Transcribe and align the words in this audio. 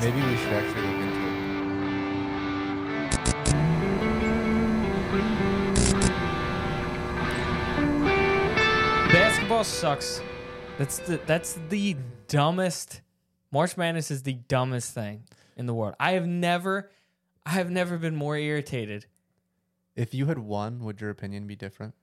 Maybe 0.00 0.20
we 0.20 0.36
should 0.36 0.52
actually 0.52 0.82
look 0.82 1.00
into 1.00 1.28
it. 1.28 1.34
Basketball 9.12 9.64
sucks. 9.64 10.20
That's 10.78 10.98
the 10.98 11.20
that's 11.26 11.58
the 11.68 11.96
dumbest. 12.26 13.00
March 13.52 13.76
Madness 13.76 14.10
is 14.10 14.24
the 14.24 14.34
dumbest 14.34 14.92
thing 14.92 15.22
in 15.56 15.66
the 15.66 15.74
world. 15.74 15.94
I 16.00 16.12
have 16.12 16.26
never, 16.26 16.90
I 17.46 17.50
have 17.50 17.70
never 17.70 17.96
been 17.96 18.16
more 18.16 18.36
irritated. 18.36 19.06
If 19.94 20.12
you 20.12 20.26
had 20.26 20.38
won, 20.38 20.80
would 20.80 21.00
your 21.00 21.10
opinion 21.10 21.46
be 21.46 21.54
different? 21.54 21.94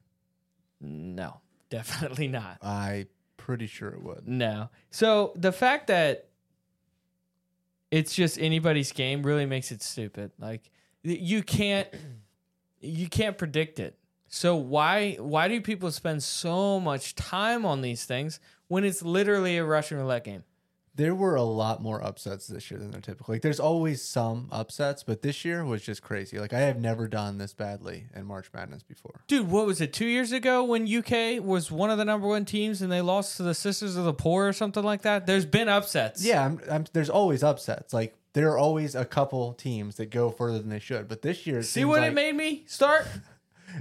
No, 0.79 1.41
definitely 1.69 2.29
not. 2.29 2.57
I 2.61 3.07
pretty 3.35 3.67
sure 3.67 3.89
it 3.89 4.01
would. 4.01 4.27
No. 4.27 4.69
So 4.89 5.33
the 5.35 5.51
fact 5.51 5.87
that 5.87 6.29
it's 7.91 8.15
just 8.15 8.39
anybody's 8.39 8.91
game 8.91 9.21
really 9.23 9.45
makes 9.45 9.71
it 9.71 9.83
stupid. 9.83 10.31
Like 10.39 10.71
you 11.03 11.43
can't 11.43 11.87
you 12.79 13.07
can't 13.07 13.37
predict 13.37 13.79
it. 13.79 13.97
So 14.27 14.55
why 14.55 15.15
why 15.19 15.49
do 15.49 15.59
people 15.61 15.91
spend 15.91 16.23
so 16.23 16.79
much 16.79 17.15
time 17.15 17.65
on 17.65 17.81
these 17.81 18.05
things 18.05 18.39
when 18.69 18.85
it's 18.85 19.03
literally 19.03 19.57
a 19.57 19.65
Russian 19.65 19.97
roulette 19.97 20.23
game? 20.23 20.43
There 20.95 21.15
were 21.15 21.35
a 21.35 21.43
lot 21.43 21.81
more 21.81 22.03
upsets 22.03 22.47
this 22.47 22.69
year 22.69 22.79
than 22.79 22.91
there 22.91 22.99
typically. 22.99 23.35
Like, 23.35 23.41
there's 23.41 23.61
always 23.61 24.01
some 24.01 24.49
upsets, 24.51 25.03
but 25.03 25.21
this 25.21 25.45
year 25.45 25.63
was 25.63 25.81
just 25.81 26.01
crazy. 26.01 26.37
Like, 26.37 26.51
I 26.51 26.59
have 26.59 26.79
never 26.79 27.07
done 27.07 27.37
this 27.37 27.53
badly 27.53 28.07
in 28.13 28.25
March 28.25 28.49
Madness 28.53 28.83
before. 28.83 29.21
Dude, 29.27 29.49
what 29.49 29.65
was 29.65 29.79
it? 29.79 29.93
Two 29.93 30.05
years 30.05 30.33
ago 30.33 30.63
when 30.65 30.83
UK 30.93 31.41
was 31.41 31.71
one 31.71 31.89
of 31.89 31.97
the 31.97 32.03
number 32.03 32.27
one 32.27 32.43
teams 32.43 32.81
and 32.81 32.91
they 32.91 32.99
lost 32.99 33.37
to 33.37 33.43
the 33.43 33.53
Sisters 33.53 33.95
of 33.95 34.03
the 34.03 34.13
Poor 34.13 34.49
or 34.49 34.53
something 34.53 34.83
like 34.83 35.03
that. 35.03 35.25
There's 35.25 35.45
been 35.45 35.69
upsets. 35.69 36.25
Yeah, 36.25 36.43
I'm, 36.45 36.59
I'm, 36.69 36.85
there's 36.91 37.09
always 37.09 37.41
upsets. 37.41 37.93
Like, 37.93 38.15
there 38.33 38.51
are 38.51 38.57
always 38.57 38.93
a 38.93 39.05
couple 39.05 39.53
teams 39.53 39.95
that 39.95 40.09
go 40.09 40.29
further 40.29 40.59
than 40.59 40.69
they 40.69 40.79
should. 40.79 41.07
But 41.07 41.21
this 41.21 41.47
year, 41.47 41.59
it 41.59 41.63
See 41.63 41.85
what 41.85 42.01
like, 42.01 42.11
it 42.11 42.15
made 42.15 42.35
me 42.35 42.63
start? 42.67 43.07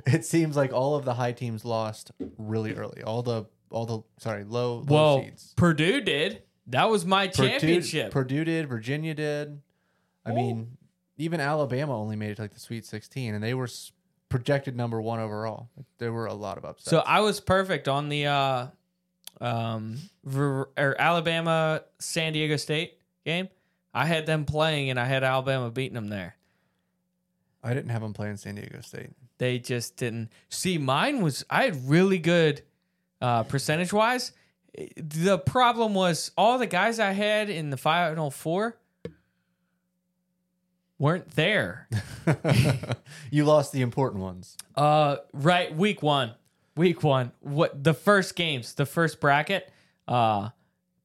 It 0.06 0.24
seems 0.24 0.56
like 0.56 0.72
all 0.72 0.94
of 0.94 1.04
the 1.04 1.14
high 1.14 1.32
teams 1.32 1.64
lost 1.64 2.12
really 2.38 2.74
early. 2.74 3.02
All 3.02 3.22
the 3.22 3.46
all 3.70 3.86
the 3.86 4.02
sorry 4.22 4.44
low 4.44 4.76
low 4.76 4.84
Well, 4.86 5.22
seeds. 5.24 5.52
Purdue 5.56 6.00
did. 6.00 6.42
That 6.70 6.88
was 6.90 7.04
my 7.04 7.28
Purdue- 7.28 7.48
championship. 7.48 8.10
Purdue 8.12 8.44
did. 8.44 8.68
Virginia 8.68 9.14
did. 9.14 9.60
I 10.24 10.32
mean, 10.32 10.76
even 11.16 11.40
Alabama 11.40 11.98
only 11.98 12.16
made 12.16 12.30
it 12.30 12.34
to 12.36 12.42
like 12.42 12.52
the 12.52 12.60
Sweet 12.60 12.84
16, 12.84 13.34
and 13.34 13.42
they 13.42 13.54
were 13.54 13.68
projected 14.28 14.76
number 14.76 15.00
one 15.00 15.18
overall. 15.18 15.68
Like, 15.76 15.86
there 15.98 16.12
were 16.12 16.26
a 16.26 16.34
lot 16.34 16.58
of 16.58 16.64
upsets. 16.64 16.90
So 16.90 17.00
I 17.00 17.20
was 17.20 17.40
perfect 17.40 17.88
on 17.88 18.08
the 18.08 18.26
uh, 18.26 18.66
um, 19.40 19.98
Ver- 20.24 20.68
or 20.76 20.96
Alabama 20.98 21.82
San 21.98 22.32
Diego 22.32 22.56
State 22.56 22.98
game. 23.24 23.48
I 23.92 24.06
had 24.06 24.26
them 24.26 24.44
playing, 24.44 24.90
and 24.90 25.00
I 25.00 25.04
had 25.06 25.24
Alabama 25.24 25.70
beating 25.70 25.94
them 25.94 26.08
there. 26.08 26.36
I 27.62 27.74
didn't 27.74 27.90
have 27.90 28.02
them 28.02 28.14
playing 28.14 28.36
San 28.36 28.54
Diego 28.54 28.80
State. 28.80 29.10
They 29.38 29.58
just 29.58 29.96
didn't 29.96 30.30
see. 30.48 30.78
Mine 30.78 31.22
was 31.22 31.44
I 31.50 31.64
had 31.64 31.88
really 31.88 32.18
good 32.18 32.62
uh, 33.20 33.42
percentage 33.42 33.92
wise. 33.92 34.32
The 34.96 35.38
problem 35.38 35.94
was 35.94 36.30
all 36.36 36.58
the 36.58 36.66
guys 36.66 36.98
I 36.98 37.12
had 37.12 37.50
in 37.50 37.70
the 37.70 37.76
final 37.76 38.30
four 38.30 38.76
weren't 40.98 41.30
there. 41.30 41.88
you 43.30 43.44
lost 43.44 43.72
the 43.72 43.80
important 43.80 44.22
ones. 44.22 44.56
Uh, 44.76 45.16
right, 45.32 45.74
week 45.74 46.02
one, 46.02 46.34
week 46.76 47.02
one. 47.02 47.32
What 47.40 47.82
the 47.82 47.94
first 47.94 48.36
games, 48.36 48.74
the 48.74 48.86
first 48.86 49.20
bracket, 49.20 49.72
uh, 50.06 50.50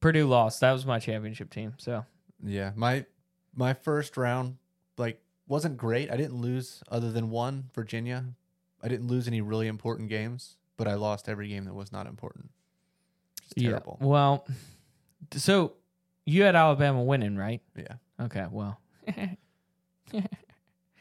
Purdue 0.00 0.26
lost. 0.26 0.60
That 0.60 0.72
was 0.72 0.86
my 0.86 1.00
championship 1.00 1.50
team. 1.50 1.74
So 1.78 2.04
Yeah, 2.44 2.72
my 2.76 3.06
my 3.54 3.74
first 3.74 4.16
round 4.16 4.58
like 4.98 5.20
wasn't 5.48 5.76
great. 5.76 6.10
I 6.10 6.16
didn't 6.16 6.40
lose 6.40 6.82
other 6.88 7.10
than 7.10 7.30
one 7.30 7.70
Virginia. 7.74 8.24
I 8.82 8.88
didn't 8.88 9.08
lose 9.08 9.26
any 9.26 9.40
really 9.40 9.66
important 9.66 10.08
games, 10.08 10.56
but 10.76 10.86
I 10.86 10.94
lost 10.94 11.28
every 11.28 11.48
game 11.48 11.64
that 11.64 11.74
was 11.74 11.90
not 11.90 12.06
important. 12.06 12.50
It's 13.46 13.62
terrible. 13.62 13.98
Yeah. 14.00 14.06
Well, 14.06 14.46
so 15.32 15.74
you 16.24 16.42
had 16.42 16.54
Alabama 16.56 17.02
winning, 17.02 17.36
right? 17.36 17.62
Yeah. 17.76 17.94
Okay. 18.20 18.46
Well, 18.50 18.78
I 19.08 19.36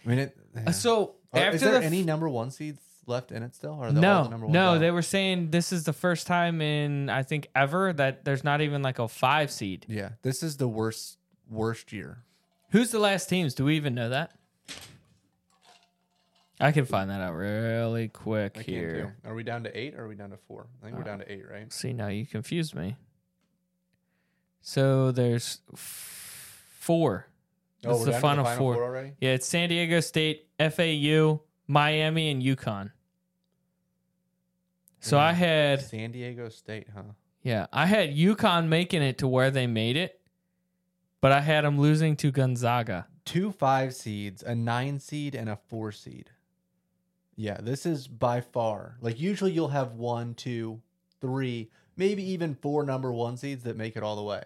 mean, 0.06 0.20
it, 0.20 0.38
yeah. 0.56 0.72
so 0.72 1.16
Are- 1.34 1.40
after 1.40 1.56
is 1.56 1.62
there 1.62 1.80
the 1.80 1.86
any 1.86 2.04
number 2.04 2.30
one 2.30 2.52
seeds 2.52 2.80
left 3.08 3.32
in 3.32 3.44
it 3.44 3.56
still? 3.56 3.74
Or 3.74 3.88
are 3.88 3.92
they 3.92 3.98
all 3.98 4.02
no, 4.02 4.24
the 4.24 4.30
number 4.30 4.46
one 4.46 4.54
no, 4.54 4.74
out? 4.74 4.80
they 4.80 4.92
were 4.92 5.02
saying 5.02 5.52
this 5.52 5.72
is 5.72 5.84
the 5.84 5.94
first 5.94 6.28
time 6.28 6.62
in 6.62 7.10
I 7.10 7.24
think 7.24 7.50
ever 7.56 7.94
that 7.94 8.26
there's 8.26 8.44
not 8.44 8.62
even 8.62 8.82
like 8.82 9.00
a 9.00 9.08
five 9.08 9.52
seed. 9.52 9.86
Yeah, 9.88 10.10
this 10.22 10.44
is 10.44 10.58
the 10.58 10.68
worst 10.68 11.18
worst 11.50 11.92
year. 11.92 12.24
Who's 12.72 12.92
the 12.92 13.00
last 13.00 13.30
teams? 13.30 13.54
Do 13.54 13.66
we 13.66 13.76
even 13.76 13.96
know 13.96 14.10
that? 14.10 14.32
I 16.60 16.72
can 16.72 16.86
find 16.86 17.10
that 17.10 17.22
out 17.22 17.34
really 17.34 18.08
quick 18.08 18.58
I 18.58 18.64
can 18.64 18.74
here. 18.74 19.14
too. 19.24 19.30
Are 19.30 19.36
we 19.36 19.44
down 19.44 19.64
to 19.64 19.78
eight 19.78 19.96
or 19.96 20.06
are 20.06 20.08
we 20.08 20.16
down 20.16 20.30
to 20.30 20.38
four? 20.38 20.68
I 20.82 20.86
think 20.86 20.96
we're 20.98 21.04
uh, 21.04 21.06
down 21.06 21.20
to 21.20 21.32
eight, 21.32 21.44
right? 21.50 21.72
See, 21.72 21.92
now 21.94 22.08
you 22.08 22.26
confused 22.26 22.76
me. 22.76 22.96
So 24.62 25.12
there's 25.12 25.60
f- 25.74 26.66
four. 26.80 27.28
Oh, 27.86 27.90
That's 27.90 28.00
we're 28.00 28.06
the 28.06 28.12
down 28.12 28.38
to 28.38 28.44
final, 28.44 28.58
four 28.58 28.84
already? 28.84 29.14
Yeah, 29.20 29.32
it's 29.32 29.46
San 29.46 29.70
Diego 29.70 30.00
State, 30.00 30.48
FAU, 30.60 31.42
Miami, 31.68 32.32
and 32.32 32.42
UConn. 32.42 32.92
So 35.02 35.20
I 35.20 35.34
had 35.34 35.82
San 35.82 36.12
Diego 36.12 36.50
State, 36.50 36.88
huh? 36.96 37.04
yeah, 37.44 37.68
I 37.72 37.86
had 37.86 38.16
UConn 38.16 38.68
making 38.68 39.04
it 39.04 39.20
to 39.20 39.28
where 39.28 39.52
they 39.52 39.68
made 39.68 39.98
it, 39.98 40.20
but 41.22 41.32
I 41.32 41.42
had 41.42 41.64
them 41.64 41.80
losing 41.80 42.16
to 42.18 42.32
Gonzaga. 42.32 43.06
Two 43.24 43.52
five 43.52 43.94
seeds, 43.94 44.42
a 44.42 44.56
nine 44.56 45.00
seed, 45.00 45.36
and 45.36 45.48
a 45.48 45.56
four 45.56 45.92
seed. 45.92 46.32
Yeah, 47.36 47.58
this 47.62 47.86
is 47.86 48.08
by 48.08 48.42
far 48.42 48.98
like 49.02 49.20
usually 49.20 49.52
you'll 49.52 49.68
have 49.70 49.94
one, 49.94 50.34
two, 50.36 50.82
three, 51.20 51.70
maybe 51.98 52.24
even 52.32 52.56
four 52.56 52.84
number 52.84 53.12
one 53.12 53.38
seeds 53.38 53.64
that 53.64 53.76
make 53.78 53.96
it 53.98 54.04
all 54.04 54.16
the 54.16 54.24
way, 54.24 54.44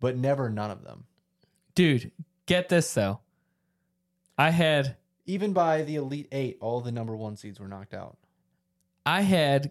but 0.00 0.16
never 0.16 0.50
none 0.50 0.70
of 0.70 0.84
them. 0.84 1.04
Dude, 1.74 2.12
get 2.46 2.68
this 2.68 2.92
though. 2.92 3.20
I 4.36 4.50
had 4.50 4.96
Even 5.26 5.52
by 5.52 5.82
the 5.82 5.96
elite 5.96 6.28
eight, 6.32 6.58
all 6.60 6.80
the 6.80 6.92
number 6.92 7.16
one 7.16 7.36
seeds 7.36 7.58
were 7.58 7.68
knocked 7.68 7.94
out. 7.94 8.18
I 9.06 9.22
had 9.22 9.70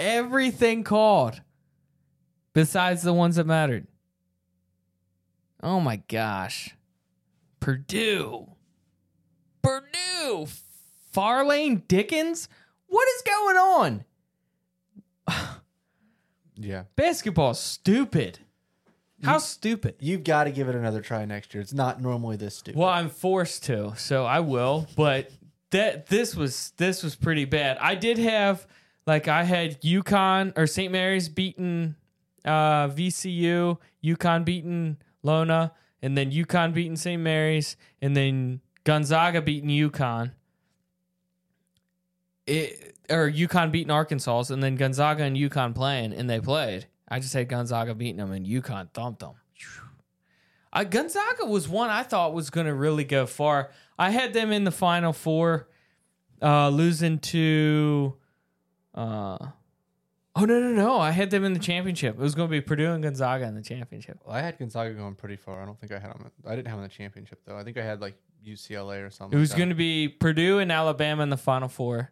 everything 0.00 0.82
called 0.84 1.42
besides 2.54 3.02
the 3.02 3.12
ones 3.12 3.36
that 3.36 3.46
mattered. 3.46 3.86
Oh 5.62 5.78
my 5.78 5.96
gosh. 6.08 6.74
Purdue. 7.60 8.48
Purdue. 9.62 10.46
Fairleigh 11.12 11.82
Dickinson? 11.88 12.50
What 12.86 13.08
is 13.08 13.22
going 13.22 13.56
on? 13.56 14.04
Yeah, 16.54 16.84
Basketball's 16.94 17.58
stupid. 17.58 18.38
How 19.24 19.38
stupid? 19.38 19.96
you've 20.00 20.22
got 20.22 20.44
to 20.44 20.50
give 20.52 20.68
it 20.68 20.74
another 20.74 21.00
try 21.00 21.24
next 21.24 21.54
year. 21.54 21.60
It's 21.60 21.72
not 21.72 22.00
normally 22.00 22.36
this 22.36 22.56
stupid. 22.56 22.78
Well, 22.78 22.88
I'm 22.88 23.08
forced 23.08 23.64
to, 23.64 23.94
so 23.96 24.24
I 24.26 24.40
will. 24.40 24.86
But 24.94 25.30
that 25.70 26.06
this 26.06 26.36
was 26.36 26.72
this 26.76 27.02
was 27.02 27.16
pretty 27.16 27.46
bad. 27.46 27.78
I 27.78 27.94
did 27.94 28.18
have 28.18 28.66
like 29.06 29.28
I 29.28 29.44
had 29.44 29.80
UConn 29.82 30.52
or 30.56 30.66
St. 30.66 30.92
Mary's 30.92 31.28
beaten 31.28 31.96
uh, 32.44 32.88
VCU, 32.88 33.78
UConn 34.04 34.44
beaten 34.44 34.98
Iona, 35.26 35.72
and 36.00 36.16
then 36.16 36.30
UConn 36.30 36.74
beaten 36.74 36.96
St. 36.96 37.20
Mary's, 37.20 37.76
and 38.00 38.16
then 38.16 38.60
Gonzaga 38.84 39.40
beaten 39.40 39.68
UConn. 39.70 40.32
It 42.46 42.96
or 43.10 43.30
UConn 43.30 43.70
beating 43.70 43.90
Arkansas, 43.90 44.44
and 44.50 44.62
then 44.62 44.76
Gonzaga 44.76 45.24
and 45.24 45.36
UConn 45.36 45.74
playing, 45.74 46.12
and 46.12 46.28
they 46.28 46.40
played. 46.40 46.86
I 47.08 47.20
just 47.20 47.34
had 47.34 47.48
Gonzaga 47.48 47.94
beating 47.94 48.16
them, 48.16 48.32
and 48.32 48.46
UConn 48.46 48.90
thumped 48.92 49.20
them. 49.20 49.34
Uh, 50.72 50.84
Gonzaga 50.84 51.44
was 51.44 51.68
one 51.68 51.90
I 51.90 52.02
thought 52.02 52.32
was 52.32 52.48
going 52.48 52.66
to 52.66 52.74
really 52.74 53.04
go 53.04 53.26
far. 53.26 53.70
I 53.98 54.10
had 54.10 54.32
them 54.32 54.50
in 54.50 54.64
the 54.64 54.70
final 54.70 55.12
four, 55.12 55.68
uh, 56.40 56.70
losing 56.70 57.18
to. 57.18 58.14
Uh, 58.94 59.36
oh 60.34 60.44
no 60.44 60.60
no 60.60 60.72
no! 60.72 60.98
I 60.98 61.10
had 61.10 61.30
them 61.30 61.44
in 61.44 61.52
the 61.52 61.58
championship. 61.58 62.14
It 62.14 62.20
was 62.20 62.34
going 62.34 62.48
to 62.48 62.50
be 62.50 62.62
Purdue 62.62 62.92
and 62.92 63.02
Gonzaga 63.02 63.44
in 63.44 63.54
the 63.54 63.62
championship. 63.62 64.18
I 64.26 64.40
had 64.40 64.58
Gonzaga 64.58 64.94
going 64.94 65.14
pretty 65.14 65.36
far. 65.36 65.62
I 65.62 65.66
don't 65.66 65.78
think 65.78 65.92
I 65.92 65.98
had 65.98 66.10
them. 66.10 66.30
I 66.46 66.56
didn't 66.56 66.68
have 66.68 66.78
them 66.78 66.84
in 66.84 66.88
the 66.88 66.94
championship 66.94 67.40
though. 67.44 67.56
I 67.56 67.64
think 67.64 67.76
I 67.76 67.84
had 67.84 68.00
like 68.00 68.16
UCLA 68.46 69.06
or 69.06 69.10
something. 69.10 69.36
It 69.36 69.40
was 69.40 69.50
like 69.50 69.58
going 69.58 69.68
to 69.68 69.74
be 69.74 70.08
Purdue 70.08 70.58
and 70.58 70.72
Alabama 70.72 71.22
in 71.22 71.28
the 71.28 71.36
final 71.36 71.68
four. 71.68 72.10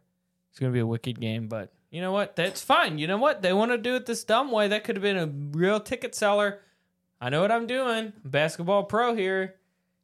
It's 0.50 0.58
going 0.58 0.72
to 0.72 0.74
be 0.74 0.80
a 0.80 0.86
wicked 0.86 1.20
game, 1.20 1.48
but 1.48 1.72
you 1.90 2.00
know 2.00 2.12
what? 2.12 2.36
That's 2.36 2.62
fine. 2.62 2.98
You 2.98 3.06
know 3.06 3.18
what? 3.18 3.42
They 3.42 3.52
want 3.52 3.70
to 3.72 3.78
do 3.78 3.94
it 3.94 4.06
this 4.06 4.24
dumb 4.24 4.50
way. 4.50 4.68
That 4.68 4.84
could 4.84 4.96
have 4.96 5.02
been 5.02 5.16
a 5.16 5.26
real 5.26 5.80
ticket 5.80 6.14
seller. 6.14 6.60
I 7.20 7.28
know 7.30 7.42
what 7.42 7.52
I'm 7.52 7.66
doing. 7.66 8.12
Basketball 8.24 8.84
pro 8.84 9.14
here. 9.14 9.56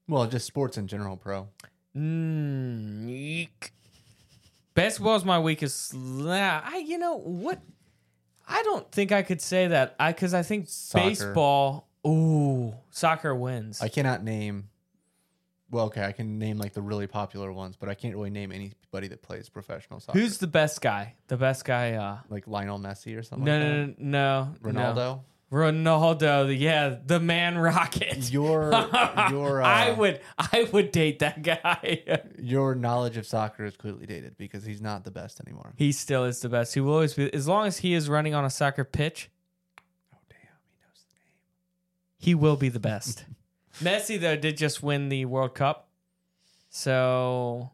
Well, 0.09 0.27
just 0.27 0.47
sports 0.47 0.77
in 0.79 0.87
general, 0.87 1.17
pro. 1.17 1.49
Mm, 1.97 3.09
eek. 3.09 3.73
Basketball 4.75 5.17
is 5.17 5.25
my 5.25 5.39
weakest. 5.41 5.95
Nah, 5.95 6.61
I 6.63 6.79
you 6.79 6.99
know 6.99 7.17
what? 7.17 7.61
I 8.47 8.63
don't 8.63 8.91
think 8.93 9.11
I 9.11 9.23
could 9.23 9.41
say 9.41 9.69
that. 9.69 9.97
I 9.99 10.13
because 10.13 10.35
I 10.35 10.43
think 10.43 10.67
Soccer. 10.69 11.09
baseball 11.09 11.89
Ooh, 12.07 12.75
soccer 12.91 13.35
wins. 13.35 13.81
I 13.81 13.89
cannot 13.89 14.23
name. 14.23 14.69
Well, 15.71 15.87
okay, 15.87 16.05
I 16.05 16.13
can 16.13 16.39
name 16.39 16.59
like 16.59 16.75
the 16.75 16.83
really 16.83 17.07
popular 17.09 17.53
ones, 17.53 17.77
but 17.77 17.89
I 17.89 17.95
can't 17.95 18.15
really 18.15 18.31
name 18.31 18.53
anybody 18.53 19.09
that 19.09 19.23
plays 19.23 19.49
professional 19.49 19.99
soccer. 19.99 20.19
Who's 20.19 20.39
the 20.39 20.47
best 20.47 20.81
guy? 20.81 21.15
The 21.27 21.37
best 21.37 21.65
guy. 21.65 21.95
Uh, 21.95 22.19
like 22.29 22.47
Lionel 22.47 22.79
Messi 22.79 23.19
or 23.19 23.23
something? 23.23 23.45
no, 23.45 23.87
like 23.89 23.99
no, 23.99 24.53
no, 24.63 24.71
no. 24.71 24.71
Ronaldo. 24.71 25.21
Ronaldo. 25.53 26.59
Yeah, 26.59 26.97
the 27.05 27.21
man 27.21 27.57
rocket. 27.59 28.31
Your 28.33 28.71
your 29.31 29.63
uh, 29.63 29.67
I 29.67 29.91
would, 29.93 30.21
I 30.39 30.69
would 30.73 30.91
date 30.93 31.21
that 31.21 31.43
guy. 31.43 32.03
your 32.39 32.75
knowledge 32.75 33.17
of 33.17 33.27
soccer 33.27 33.65
is 33.65 33.77
clearly 33.77 34.07
dated 34.07 34.37
because 34.37 34.65
he's 34.65 34.81
not 34.81 35.05
the 35.05 35.11
best 35.11 35.41
anymore. 35.41 35.73
he 35.77 35.93
still 35.93 36.25
is 36.25 36.41
the 36.41 36.49
best. 36.49 36.75
He 36.75 36.81
will 36.81 36.95
always 36.95 37.15
be, 37.15 37.33
as 37.33 37.47
long 37.47 37.67
as 37.67 37.79
he 37.79 37.95
is 37.95 38.09
running 38.09 38.35
on 38.35 38.45
a 38.45 38.51
soccer 38.51 38.85
pitch. 38.85 39.31
Oh 40.13 40.19
damn, 40.29 40.39
he 40.65 40.77
knows 40.81 41.05
the 41.09 41.15
name. 41.15 41.35
he 42.19 42.35
will 42.35 42.57
be 42.57 42.69
the 42.69 42.81
best. 42.81 43.25
Messi 43.83 44.21
though 44.21 44.37
did 44.37 44.57
just 44.57 44.83
win 44.83 45.09
the 45.09 45.25
World 45.25 45.55
Cup, 45.55 45.89
so 46.71 47.71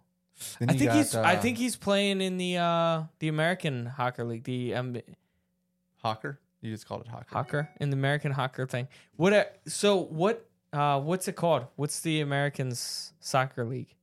Then 0.59 0.71
I 0.71 0.73
you 0.73 0.79
think 0.79 0.91
got, 0.91 0.97
he's 0.97 1.15
I 1.15 1.35
uh, 1.37 1.41
think 1.41 1.59
he's 1.59 1.77
playing 1.77 2.21
in 2.21 2.37
the 2.39 2.59
uh 2.59 3.03
the 3.19 3.29
American 3.29 3.87
Hockey 3.87 4.23
League, 4.23 4.45
the 4.45 4.75
um, 4.75 4.97
Hawker. 6.03 6.39
You 6.61 6.71
just 6.71 6.87
called 6.87 7.03
it 7.03 7.09
Hawker. 7.09 7.27
Hawker 7.31 7.71
in 7.81 7.91
the 7.91 7.97
American 7.97 8.33
Hawker 8.33 8.67
thing. 8.67 8.89
What? 9.17 9.61
So 9.67 9.97
what? 9.97 10.47
Uh, 10.73 11.01
what's 11.01 11.29
it 11.29 11.37
called? 11.37 11.67
What's 11.77 12.01
the 12.01 12.21
Americans 12.21 13.13
Soccer 13.21 13.65
League? 13.65 13.95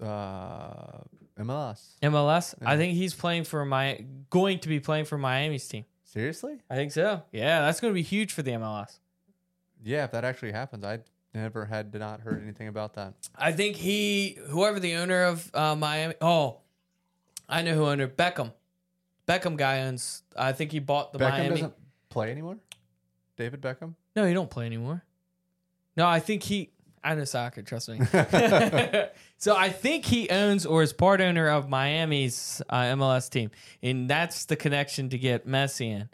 Uh, 0.00 1.00
MLS. 1.40 1.80
MLS. 2.02 2.54
I 2.64 2.76
think 2.76 2.94
he's 2.94 3.14
playing 3.14 3.44
for 3.44 3.64
my 3.64 4.04
going 4.30 4.58
to 4.60 4.68
be 4.68 4.80
playing 4.80 5.06
for 5.06 5.18
Miami's 5.18 5.66
team. 5.66 5.84
Seriously? 6.04 6.58
I 6.70 6.76
think 6.76 6.92
so. 6.92 7.22
Yeah, 7.32 7.60
that's 7.62 7.80
going 7.80 7.92
to 7.92 7.94
be 7.94 8.02
huge 8.02 8.32
for 8.32 8.42
the 8.42 8.52
MLS. 8.52 8.98
Yeah, 9.86 10.04
if 10.04 10.10
that 10.10 10.24
actually 10.24 10.50
happens, 10.50 10.84
I 10.84 10.98
never 11.32 11.64
had 11.64 11.94
not 11.94 12.20
heard 12.20 12.42
anything 12.42 12.66
about 12.66 12.94
that. 12.94 13.14
I 13.36 13.52
think 13.52 13.76
he, 13.76 14.36
whoever 14.48 14.80
the 14.80 14.96
owner 14.96 15.22
of 15.22 15.48
uh, 15.54 15.76
Miami. 15.76 16.14
Oh, 16.20 16.58
I 17.48 17.62
know 17.62 17.74
who 17.74 17.86
owner 17.86 18.08
Beckham. 18.08 18.52
Beckham 19.28 19.56
guy 19.56 19.82
owns. 19.82 20.24
I 20.36 20.52
think 20.52 20.72
he 20.72 20.80
bought 20.80 21.12
the 21.12 21.20
Beckham 21.20 21.30
Miami. 21.30 21.48
doesn't 21.50 21.74
play 22.08 22.32
anymore. 22.32 22.56
David 23.36 23.60
Beckham. 23.60 23.94
No, 24.16 24.24
he 24.24 24.34
don't 24.34 24.50
play 24.50 24.66
anymore. 24.66 25.04
No, 25.96 26.06
I 26.06 26.18
think 26.18 26.42
he. 26.42 26.72
I 27.04 27.14
know 27.14 27.24
soccer. 27.24 27.62
Trust 27.62 27.88
me. 27.88 28.00
so 29.38 29.54
I 29.54 29.68
think 29.68 30.04
he 30.04 30.28
owns 30.30 30.66
or 30.66 30.82
is 30.82 30.92
part 30.92 31.20
owner 31.20 31.48
of 31.48 31.68
Miami's 31.68 32.60
uh, 32.68 32.82
MLS 32.96 33.30
team, 33.30 33.52
and 33.82 34.10
that's 34.10 34.46
the 34.46 34.56
connection 34.56 35.10
to 35.10 35.18
get 35.18 35.46
Messi 35.46 35.92
in. 35.92 36.08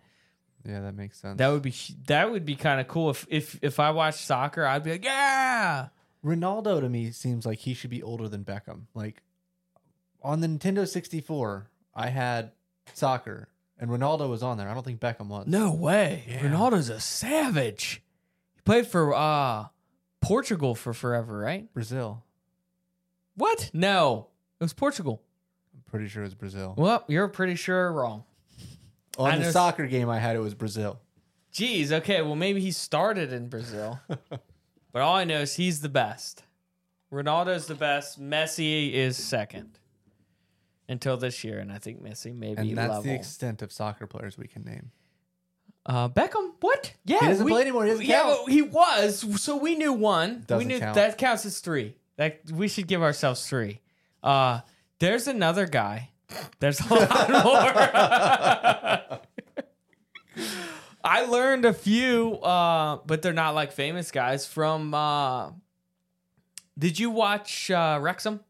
Yeah, 0.64 0.80
that 0.80 0.94
makes 0.94 1.18
sense. 1.18 1.38
That 1.38 1.48
would 1.48 1.62
be 1.62 1.74
that 2.06 2.30
would 2.30 2.44
be 2.44 2.54
kind 2.54 2.80
of 2.80 2.88
cool 2.88 3.10
if 3.10 3.26
if 3.28 3.58
if 3.62 3.80
I 3.80 3.90
watched 3.90 4.20
soccer, 4.20 4.64
I'd 4.64 4.84
be 4.84 4.92
like, 4.92 5.04
yeah. 5.04 5.88
Ronaldo 6.24 6.80
to 6.80 6.88
me 6.88 7.10
seems 7.10 7.44
like 7.44 7.58
he 7.58 7.74
should 7.74 7.90
be 7.90 8.02
older 8.02 8.28
than 8.28 8.44
Beckham. 8.44 8.82
Like 8.94 9.22
on 10.22 10.40
the 10.40 10.46
Nintendo 10.46 10.86
64, 10.86 11.68
I 11.94 12.08
had 12.08 12.52
soccer 12.94 13.48
and 13.78 13.90
Ronaldo 13.90 14.30
was 14.30 14.42
on 14.42 14.56
there. 14.56 14.68
I 14.68 14.74
don't 14.74 14.84
think 14.84 15.00
Beckham 15.00 15.26
was. 15.26 15.48
No 15.48 15.74
way. 15.74 16.24
Yeah. 16.28 16.42
Ronaldo's 16.42 16.88
a 16.88 17.00
savage. 17.00 18.02
He 18.54 18.60
played 18.62 18.86
for 18.86 19.14
uh 19.14 19.66
Portugal 20.20 20.76
for 20.76 20.92
forever, 20.94 21.38
right? 21.38 21.72
Brazil. 21.74 22.24
What? 23.34 23.70
No. 23.72 24.28
It 24.60 24.64
was 24.64 24.72
Portugal. 24.72 25.22
I'm 25.74 25.82
pretty 25.90 26.06
sure 26.08 26.22
it 26.22 26.26
was 26.26 26.34
Brazil. 26.34 26.74
Well, 26.76 27.04
you're 27.08 27.26
pretty 27.26 27.56
sure 27.56 27.92
wrong. 27.92 28.22
On 29.18 29.38
the 29.40 29.52
soccer 29.52 29.86
game 29.86 30.08
I 30.08 30.18
had, 30.18 30.36
it 30.36 30.40
was 30.40 30.54
Brazil. 30.54 31.00
Jeez, 31.52 31.92
okay, 31.92 32.22
well 32.22 32.36
maybe 32.36 32.60
he 32.60 32.70
started 32.72 33.32
in 33.32 33.48
Brazil. 33.48 34.00
but 34.08 35.02
all 35.02 35.14
I 35.16 35.24
know 35.24 35.40
is 35.40 35.54
he's 35.56 35.80
the 35.80 35.88
best. 35.88 36.44
Ronaldo's 37.12 37.66
the 37.66 37.74
best. 37.74 38.20
Messi 38.20 38.92
is 38.92 39.16
second. 39.18 39.78
Until 40.88 41.16
this 41.16 41.44
year, 41.44 41.58
and 41.58 41.72
I 41.72 41.78
think 41.78 42.02
Messi 42.02 42.34
maybe. 42.34 42.60
And 42.70 42.76
that's 42.78 42.88
level. 42.88 43.02
the 43.04 43.14
extent 43.14 43.62
of 43.62 43.70
soccer 43.72 44.06
players 44.06 44.36
we 44.36 44.46
can 44.46 44.64
name. 44.64 44.90
uh, 45.86 46.08
Beckham, 46.08 46.52
what? 46.60 46.92
Yeah, 47.04 47.20
He 47.20 47.26
doesn't 47.28 47.46
play 47.48 47.62
anymore. 47.62 47.84
He 47.84 47.90
doesn't 47.90 48.04
yeah, 48.06 48.34
he 48.48 48.62
was. 48.62 49.40
So 49.42 49.56
we 49.56 49.74
knew 49.74 49.92
one. 49.92 50.40
we 50.40 50.44
Doesn't 50.46 50.68
knew 50.68 50.78
count. 50.80 50.94
that 50.96 51.18
counts 51.18 51.46
as 51.46 51.60
three. 51.60 51.96
That 52.16 52.40
we 52.52 52.66
should 52.68 52.86
give 52.88 53.02
ourselves 53.02 53.46
three. 53.46 53.80
Uh, 54.22 54.60
there's 54.98 55.26
another 55.28 55.66
guy. 55.66 56.10
There's 56.61 56.81
a 56.81 56.94
lot 56.94 57.31
more. 57.31 57.73
I 61.05 61.25
learned 61.25 61.64
a 61.64 61.73
few, 61.73 62.34
uh, 62.37 62.99
but 63.06 63.23
they're 63.23 63.32
not 63.32 63.55
like 63.55 63.73
famous 63.73 64.11
guys 64.11 64.46
from. 64.46 64.94
Uh, 64.94 65.50
did 66.79 66.99
you 66.99 67.11
watch 67.11 67.70
uh, 67.70 67.99
Wrexham? 68.00 68.40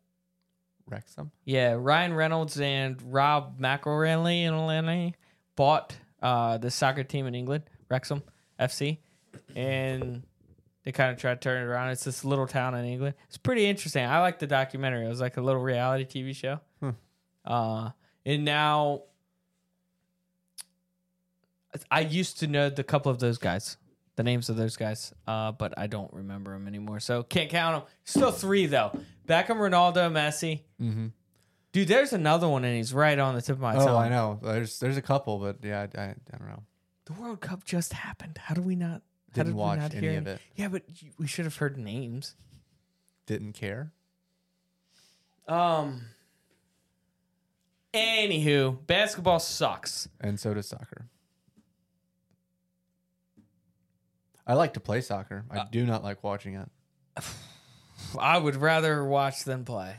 Wrexham. 0.89 1.31
Yeah, 1.45 1.77
Ryan 1.79 2.15
Reynolds 2.15 2.61
and 2.61 3.01
Rob 3.13 3.59
McElhenney 3.59 5.15
bought 5.57 5.97
uh, 6.23 6.59
the 6.59 6.71
soccer 6.71 7.05
team 7.05 7.27
in 7.27 7.35
England, 7.35 7.65
Wrexham 7.89 8.23
FC, 8.61 8.99
and 9.57 10.23
they 10.85 10.93
kind 10.93 11.11
of 11.11 11.19
tried 11.19 11.41
to 11.41 11.41
turn 11.41 11.63
it 11.63 11.67
around. 11.67 11.91
It's 11.91 12.05
this 12.05 12.25
little 12.25 12.47
town 12.47 12.75
in 12.75 12.85
England. 12.85 13.15
It's 13.29 13.39
pretty 13.39 13.67
interesting. 13.67 14.05
I 14.05 14.21
like 14.21 14.39
the 14.39 14.47
documentary. 14.47 15.07
It 15.07 15.09
was 15.09 15.21
like 15.21 15.37
a 15.37 15.41
little 15.41 15.61
reality 15.61 16.05
TV 16.05 16.35
show. 16.37 16.61
Uh, 17.45 17.91
and 18.25 18.45
now, 18.45 19.03
I 21.91 22.01
used 22.01 22.39
to 22.41 22.47
know 22.47 22.71
the 22.71 22.85
couple 22.85 23.11
of 23.11 23.19
those 23.19 23.39
guys, 23.39 23.77
the 24.17 24.23
names 24.23 24.49
of 24.49 24.57
those 24.57 24.77
guys, 24.77 25.13
uh, 25.27 25.53
but 25.53 25.79
I 25.79 25.87
don't 25.87 26.13
remember 26.13 26.53
them 26.53 26.69
anymore. 26.69 27.01
So 27.01 27.23
can't 27.23 27.51
count 27.51 27.85
them. 27.85 27.93
Still 28.05 28.31
three 28.33 28.67
though: 28.67 28.97
Beckham, 29.27 29.57
Ronaldo, 29.57 30.11
Messi. 30.11 30.61
Mm-hmm. 30.81 31.07
Dude, 31.73 31.89
there's 31.89 32.13
another 32.13 32.49
one, 32.49 32.65
and 32.65 32.77
he's 32.77 32.93
right 32.93 33.19
on 33.19 33.35
the 33.35 33.41
tip 33.41 33.57
of 33.57 33.61
my 33.61 33.75
Oh. 33.77 33.97
I 33.97 34.11
know. 34.11 34.39
There's 34.43 34.79
there's 34.79 34.99
a 34.99 35.03
couple, 35.03 35.39
but 35.39 35.57
yeah, 35.63 35.87
I, 35.97 36.01
I, 36.01 36.05
I 36.05 36.37
don't 36.39 36.49
know. 36.49 36.63
The 37.07 37.15
World 37.15 37.41
Cup 37.41 37.65
just 37.65 37.95
happened. 37.95 38.39
How 38.39 38.55
do 38.55 38.61
we 38.61 38.77
not? 38.77 39.03
How 39.31 39.37
Didn't 39.37 39.53
did 39.53 39.57
watch 39.57 39.79
not 39.79 39.95
any 39.95 40.07
hear 40.07 40.19
of 40.19 40.27
it. 40.27 40.41
Yeah, 40.55 40.69
but 40.69 40.83
we 41.19 41.27
should 41.27 41.47
have 41.47 41.57
heard 41.57 41.79
names. 41.79 42.37
Didn't 43.27 43.55
care. 43.55 43.93
Um. 45.49 46.03
Anywho, 47.95 48.87
basketball 48.87 49.39
sucks. 49.39 50.09
And 50.21 50.41
so 50.41 50.55
does 50.55 50.69
soccer. 50.69 51.07
I 54.47 54.55
like 54.55 54.75
to 54.75 54.81
play 54.81 55.01
soccer. 55.01 55.45
Uh, 55.51 55.61
I 55.61 55.65
do 55.71 55.87
not 55.87 56.03
like 56.03 56.25
watching 56.25 56.55
it. 56.55 56.69
I 58.19 58.39
would 58.39 58.57
rather 58.57 59.05
watch 59.05 59.45
than 59.45 59.65
play. 59.65 59.97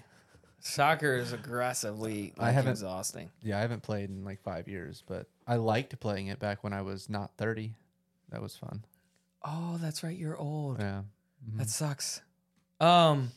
Soccer 0.60 1.16
is 1.18 1.34
aggressively 1.34 2.34
I 2.40 2.52
haven't- 2.52 2.72
exhausting. 2.72 3.30
Yeah, 3.42 3.58
I 3.58 3.62
haven't 3.62 3.84
played 3.84 4.10
in 4.10 4.24
like 4.24 4.42
five 4.42 4.68
years, 4.68 5.04
but 5.08 5.28
I 5.48 5.58
liked 5.58 6.00
playing 6.00 6.28
it 6.28 6.40
back 6.40 6.64
when 6.64 6.74
I 6.74 6.82
was 6.82 7.10
not 7.10 7.32
30. 7.38 7.76
That 8.30 8.42
was 8.42 8.56
fun. 8.56 8.84
Oh, 9.44 9.78
that's 9.80 10.04
right. 10.04 10.18
You're 10.18 10.38
old. 10.38 10.80
Yeah. 10.80 11.02
Mhm. 11.50 11.58
That 11.58 11.70
sucks. 11.70 12.22
Um. 12.80 13.32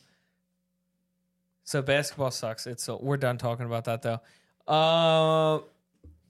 So 1.65 1.81
basketball 1.81 2.31
sucks. 2.31 2.65
It's 2.65 2.83
so 2.83 2.97
we're 3.01 3.17
done 3.17 3.37
talking 3.37 3.65
about 3.65 3.83
that 3.85 4.01
though. 4.01 4.21
Uh, 4.67 5.59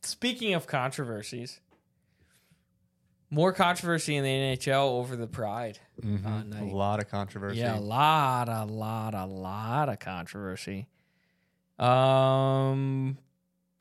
speaking 0.02 0.54
of 0.54 0.68
controversies, 0.68 1.60
more 3.30 3.52
controversy 3.52 4.16
in 4.16 4.24
the 4.24 4.30
NHL 4.30 4.90
over 5.00 5.16
the 5.16 5.28
Pride. 5.28 5.80
Mhm. 6.02 6.54
uh, 6.60 6.64
a 6.64 6.66
lot 6.66 7.00
of 7.02 7.10
controversy. 7.10 7.60
Yeah, 7.60 7.78
a 7.78 7.80
lot, 7.80 8.48
a 8.50 8.64
lot, 8.66 9.14
a 9.14 9.26
lot 9.26 9.90
of 9.90 10.00
controversy. 10.00 10.88
Um, 11.80 13.18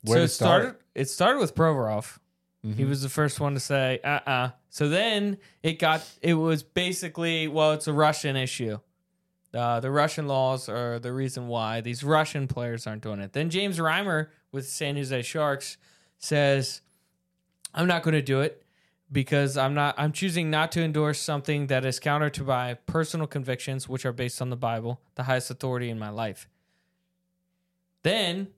Where 0.02 0.18
so 0.18 0.22
it 0.25 0.28
start? 0.28 0.62
started. 0.62 0.80
It 0.94 1.08
started 1.08 1.38
with 1.40 1.54
Provorov. 1.54 2.18
He 2.62 2.82
Mhm. 2.82 2.88
was 2.88 3.02
the 3.02 3.08
first 3.08 3.38
one 3.38 3.54
to 3.54 3.60
say, 3.60 4.00
uh 4.02 4.20
uh 4.26 4.50
So 4.68 4.88
then 4.88 5.38
it 5.62 5.78
got, 5.78 6.02
it 6.20 6.34
was 6.34 6.62
basically, 6.64 7.46
well, 7.48 7.72
it's 7.72 7.86
a 7.86 7.92
Russian 7.92 8.34
issue. 8.36 8.78
Uh, 9.54 9.78
the 9.80 9.90
Russian 9.90 10.26
laws 10.26 10.68
are 10.68 10.98
the 10.98 11.12
reason 11.12 11.46
why 11.48 11.80
these 11.80 12.02
Russian 12.04 12.46
players 12.48 12.86
aren't 12.86 13.02
doing 13.02 13.20
it. 13.20 13.32
Then 13.32 13.48
James 13.50 13.78
Reimer 13.78 14.28
with 14.53 14.69
San 14.69 14.97
Jose 14.97 15.23
Sharks 15.23 15.76
says, 16.19 16.81
I'm 17.75 17.87
not 17.87 18.03
going 18.03 18.15
to 18.15 18.23
do 18.23 18.41
it 18.41 18.62
because 19.11 19.57
I'm 19.57 19.75
not, 19.75 19.95
I'm 19.99 20.12
choosing 20.12 20.50
not 20.50 20.73
to 20.73 20.83
endorse 20.83 21.21
something 21.21 21.69
that 21.69 21.85
is 21.85 22.00
counter 22.00 22.31
to 22.31 22.45
my 22.45 22.75
personal 22.75 23.26
convictions, 23.26 23.88
which 23.88 24.05
are 24.05 24.12
based 24.12 24.43
on 24.43 24.50
the 24.50 24.57
Bible, 24.57 25.00
the 25.15 25.25
highest 25.25 25.50
authority 25.50 25.91
in 25.91 25.99
my 25.99 26.09
life. 26.11 26.49
Then 28.03 28.49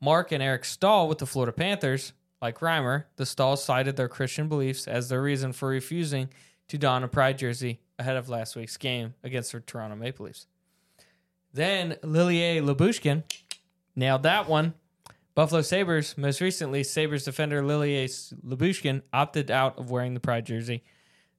Mark 0.00 0.32
and 0.32 0.42
Eric 0.42 0.64
Staal 0.64 1.08
with 1.08 1.18
the 1.18 1.26
Florida 1.26 1.52
Panthers, 1.52 2.12
like 2.40 2.58
Reimer, 2.60 3.04
the 3.16 3.26
Staals 3.26 3.64
cited 3.64 3.96
their 3.96 4.08
Christian 4.08 4.48
beliefs 4.48 4.86
as 4.86 5.08
the 5.08 5.20
reason 5.20 5.52
for 5.52 5.68
refusing 5.68 6.28
to 6.68 6.78
don 6.78 7.04
a 7.04 7.08
pride 7.08 7.38
jersey 7.38 7.80
ahead 7.98 8.16
of 8.16 8.28
last 8.28 8.56
week's 8.56 8.76
game 8.76 9.14
against 9.22 9.52
the 9.52 9.60
Toronto 9.60 9.96
Maple 9.96 10.26
Leafs. 10.26 10.46
Then 11.52 11.96
Lilier 12.02 12.60
Lyubushkin 12.62 13.22
nailed 13.94 14.24
that 14.24 14.48
one. 14.48 14.74
Buffalo 15.36 15.60
Sabres, 15.60 16.16
most 16.16 16.40
recently, 16.40 16.82
Sabres 16.82 17.24
defender 17.24 17.62
Lilier 17.62 18.06
Lyubushkin 18.08 19.02
opted 19.12 19.50
out 19.50 19.78
of 19.78 19.90
wearing 19.90 20.14
the 20.14 20.20
pride 20.20 20.46
jersey 20.46 20.82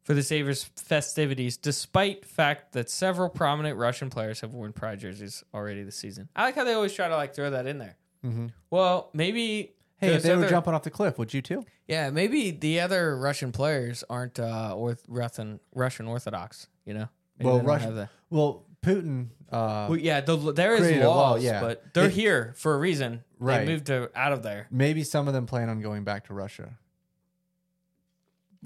for 0.03 0.13
the 0.13 0.21
Sabres 0.21 0.63
festivities, 0.75 1.57
despite 1.57 2.23
fact 2.23 2.73
that 2.73 2.91
several 2.91 3.27
prominent 3.27 3.75
Russian 3.75 4.11
players 4.11 4.41
have 4.41 4.53
worn 4.53 4.71
pride 4.71 4.99
jerseys 4.99 5.43
already 5.51 5.81
this 5.83 5.95
season. 5.95 6.29
I 6.35 6.43
like 6.43 6.53
how 6.55 6.63
they 6.63 6.73
always 6.73 6.93
try 6.93 7.07
to 7.07 7.15
like 7.15 7.33
throw 7.33 7.49
that 7.49 7.65
in 7.65 7.79
there. 7.79 7.97
Mhm. 8.23 8.51
Well, 8.69 9.09
maybe 9.13 9.73
Hey, 9.97 10.13
if 10.13 10.21
they 10.21 10.35
were 10.35 10.47
jumping 10.47 10.75
off 10.75 10.83
the 10.83 10.91
cliff, 10.91 11.17
would 11.17 11.33
you 11.33 11.41
too? 11.41 11.65
Yeah, 11.87 12.11
maybe 12.11 12.51
the 12.51 12.79
other 12.81 13.17
Russian 13.17 13.51
players 13.51 14.03
aren't 14.11 14.39
uh, 14.39 14.75
orth- 14.77 15.03
Russian 15.07 15.59
Russian 15.73 16.07
Orthodox. 16.07 16.67
You 16.85 16.93
know, 16.93 17.09
Maybe 17.39 17.49
Well, 17.49 17.61
Russian- 17.61 17.95
the- 17.95 18.09
Well, 18.29 18.66
Putin. 18.88 19.27
Uh, 19.51 19.88
Well, 19.89 19.98
yeah, 20.00 20.22
the, 20.22 20.36
there 20.53 20.74
is 20.75 20.82
created 20.82 21.03
a 21.03 21.10
law, 21.10 21.32
laws, 21.32 21.44
yeah. 21.44 21.62
but 21.62 21.94
they're 21.94 22.06
It- 22.06 22.12
here 22.13 22.53
for 22.58 22.74
a 22.74 22.77
reason. 22.77 23.24
Right. 23.39 23.65
They 23.65 23.72
moved 23.74 23.86
to, 23.88 24.10
out 24.15 24.34
of 24.34 24.41
there. 24.44 24.67
maybe 24.72 25.03
some 25.03 25.27
of 25.27 25.34
them 25.34 25.46
plan 25.46 25.70
on 25.70 25.79
going 25.82 26.03
back 26.03 26.25
to 26.27 26.34
Russia, 26.34 26.77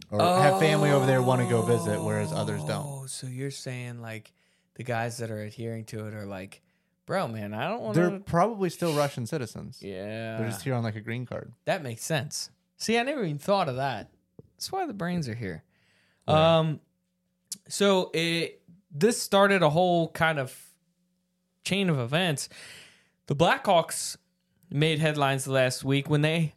or 0.09 0.19
have 0.21 0.59
family 0.59 0.89
over 0.91 1.05
there 1.05 1.21
want 1.21 1.41
to 1.41 1.47
go 1.49 1.61
visit, 1.61 2.01
whereas 2.01 2.31
others 2.31 2.63
don't. 2.65 2.85
Oh, 2.85 3.05
so 3.05 3.27
you're 3.27 3.51
saying 3.51 4.01
like 4.01 4.33
the 4.75 4.83
guys 4.83 5.17
that 5.17 5.29
are 5.31 5.41
adhering 5.41 5.85
to 5.85 6.07
it 6.07 6.13
are 6.13 6.25
like, 6.25 6.61
bro, 7.05 7.27
man, 7.27 7.53
I 7.53 7.67
don't 7.67 7.81
want 7.81 7.95
to 7.95 7.99
They're 8.01 8.09
to. 8.11 8.19
probably 8.19 8.69
still 8.69 8.93
Russian 8.93 9.25
citizens. 9.25 9.79
Yeah, 9.81 10.37
They're 10.37 10.47
just 10.49 10.63
here 10.63 10.73
on 10.73 10.83
like 10.83 10.95
a 10.95 11.01
green 11.01 11.25
card. 11.25 11.51
that 11.65 11.83
makes 11.83 12.03
sense. 12.03 12.49
See, 12.77 12.97
I 12.97 13.03
never 13.03 13.23
even 13.23 13.37
thought 13.37 13.69
of 13.69 13.75
that. 13.75 14.09
That's 14.55 14.71
why 14.71 14.85
the 14.85 14.93
brains 14.93 15.27
are 15.27 15.35
here. 15.35 15.63
Um, 16.27 16.79
so 17.67 18.09
it 18.13 18.60
this 18.93 19.21
started 19.21 19.61
a 19.61 19.69
whole 19.69 20.09
kind 20.09 20.39
of 20.39 20.55
chain 21.63 21.89
of 21.89 21.99
events. 21.99 22.49
The 23.27 23.35
Blackhawks 23.35 24.17
made 24.69 24.99
headlines 24.99 25.47
last 25.47 25.83
week 25.83 26.09
when 26.09 26.21
they 26.21 26.53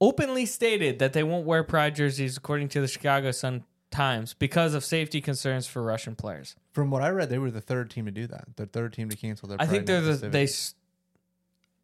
openly 0.00 0.46
stated 0.46 0.98
that 0.98 1.12
they 1.12 1.22
won't 1.22 1.46
wear 1.46 1.64
pride 1.64 1.94
jerseys, 1.96 2.36
according 2.36 2.68
to 2.68 2.80
the 2.80 2.88
Chicago 2.88 3.30
Sun 3.30 3.64
Times, 3.90 4.34
because 4.34 4.74
of 4.74 4.84
safety 4.84 5.20
concerns 5.20 5.66
for 5.66 5.82
Russian 5.82 6.14
players. 6.14 6.56
From 6.72 6.90
what 6.90 7.02
I 7.02 7.08
read, 7.10 7.30
they 7.30 7.38
were 7.38 7.50
the 7.50 7.60
third 7.60 7.90
team 7.90 8.04
to 8.06 8.10
do 8.10 8.26
that. 8.26 8.44
The 8.56 8.66
third 8.66 8.92
team 8.92 9.08
to 9.08 9.16
cancel 9.16 9.48
their. 9.48 9.60
I 9.60 9.66
think 9.66 9.86
they're 9.86 10.00
the 10.00 10.28
they. 10.28 10.48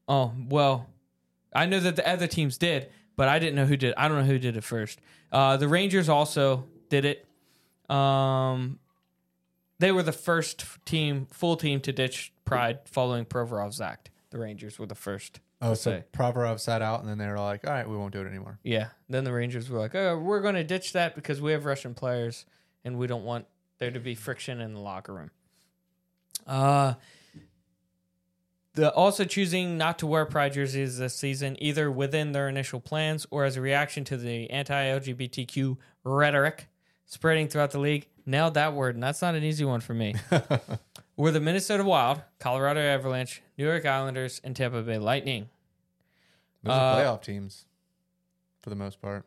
Oh 0.08 0.32
well, 0.48 0.88
I 1.54 1.66
know 1.66 1.80
that 1.80 1.96
the 1.96 2.06
other 2.08 2.26
teams 2.26 2.58
did, 2.58 2.90
but 3.16 3.28
I 3.28 3.38
didn't 3.38 3.54
know 3.54 3.66
who 3.66 3.76
did. 3.76 3.94
I 3.96 4.08
don't 4.08 4.18
know 4.18 4.24
who 4.24 4.38
did 4.38 4.56
it 4.56 4.64
first. 4.64 5.00
Uh, 5.30 5.56
the 5.56 5.68
Rangers 5.68 6.08
also 6.08 6.64
did 6.90 7.04
it. 7.04 7.26
Um, 7.94 8.78
they 9.78 9.92
were 9.92 10.02
the 10.02 10.12
first 10.12 10.64
team, 10.84 11.26
full 11.30 11.56
team, 11.56 11.80
to 11.80 11.92
ditch 11.92 12.32
Pride 12.44 12.80
following 12.84 13.24
Provorov's 13.24 13.80
act. 13.80 14.10
The 14.30 14.38
Rangers 14.38 14.78
were 14.78 14.86
the 14.86 14.94
first. 14.94 15.40
Oh, 15.60 15.74
so 15.74 15.90
say. 15.90 16.04
Provorov 16.12 16.58
sat 16.58 16.82
out, 16.82 17.00
and 17.00 17.08
then 17.08 17.18
they 17.18 17.26
were 17.26 17.38
like, 17.38 17.66
"All 17.66 17.72
right, 17.72 17.88
we 17.88 17.96
won't 17.96 18.12
do 18.12 18.20
it 18.20 18.26
anymore." 18.26 18.58
Yeah. 18.62 18.88
Then 19.08 19.24
the 19.24 19.32
Rangers 19.32 19.70
were 19.70 19.78
like, 19.78 19.94
"Oh, 19.94 20.18
we're 20.18 20.40
going 20.40 20.56
to 20.56 20.64
ditch 20.64 20.92
that 20.92 21.14
because 21.14 21.40
we 21.40 21.52
have 21.52 21.64
Russian 21.64 21.94
players 21.94 22.46
and 22.84 22.98
we 22.98 23.06
don't 23.06 23.24
want 23.24 23.46
there 23.78 23.90
to 23.90 24.00
be 24.00 24.14
friction 24.14 24.60
in 24.60 24.74
the 24.74 24.80
locker 24.80 25.14
room." 25.14 25.30
Uh 26.46 26.94
the 28.74 28.92
also 28.94 29.24
choosing 29.24 29.76
not 29.76 29.98
to 29.98 30.06
wear 30.06 30.24
pride 30.24 30.54
jerseys 30.54 30.98
this 30.98 31.14
season, 31.14 31.56
either 31.60 31.90
within 31.90 32.32
their 32.32 32.48
initial 32.48 32.80
plans 32.80 33.26
or 33.30 33.44
as 33.44 33.56
a 33.56 33.60
reaction 33.60 34.04
to 34.04 34.16
the 34.16 34.48
anti-LGBTQ 34.50 35.76
rhetoric 36.04 36.68
spreading 37.04 37.48
throughout 37.48 37.72
the 37.72 37.78
league. 37.78 38.08
Nailed 38.24 38.54
that 38.54 38.74
word, 38.74 38.94
and 38.94 39.02
that's 39.02 39.20
not 39.22 39.34
an 39.34 39.42
easy 39.42 39.64
one 39.64 39.80
for 39.80 39.94
me. 39.94 40.14
were 41.16 41.30
the 41.30 41.40
Minnesota 41.40 41.84
Wild, 41.84 42.22
Colorado 42.38 42.80
Avalanche, 42.80 43.42
New 43.58 43.64
York 43.64 43.84
Islanders, 43.84 44.40
and 44.44 44.54
Tampa 44.54 44.82
Bay 44.82 44.98
Lightning. 44.98 45.48
Those 46.62 46.72
Uh, 46.72 46.76
are 46.76 47.00
playoff 47.00 47.22
teams, 47.22 47.66
for 48.62 48.70
the 48.70 48.76
most 48.76 49.00
part. 49.02 49.24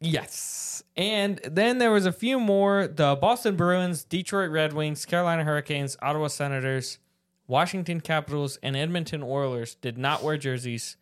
Yes. 0.00 0.84
And 0.96 1.38
then 1.44 1.78
there 1.78 1.90
was 1.90 2.06
a 2.06 2.12
few 2.12 2.38
more. 2.38 2.86
The 2.86 3.16
Boston 3.16 3.56
Bruins, 3.56 4.04
Detroit 4.04 4.50
Red 4.50 4.72
Wings, 4.72 5.04
Carolina 5.06 5.44
Hurricanes, 5.44 5.96
Ottawa 6.02 6.28
Senators, 6.28 6.98
Washington 7.46 8.00
Capitals, 8.00 8.58
and 8.62 8.76
Edmonton 8.76 9.22
Oilers 9.22 9.74
did 9.76 9.96
not 9.98 10.22
wear 10.22 10.36
jerseys, 10.36 10.96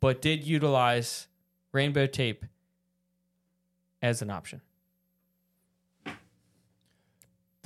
but 0.00 0.22
did 0.22 0.44
utilize 0.44 1.28
rainbow 1.72 2.06
tape 2.06 2.44
as 4.00 4.22
an 4.22 4.30
option. 4.30 4.60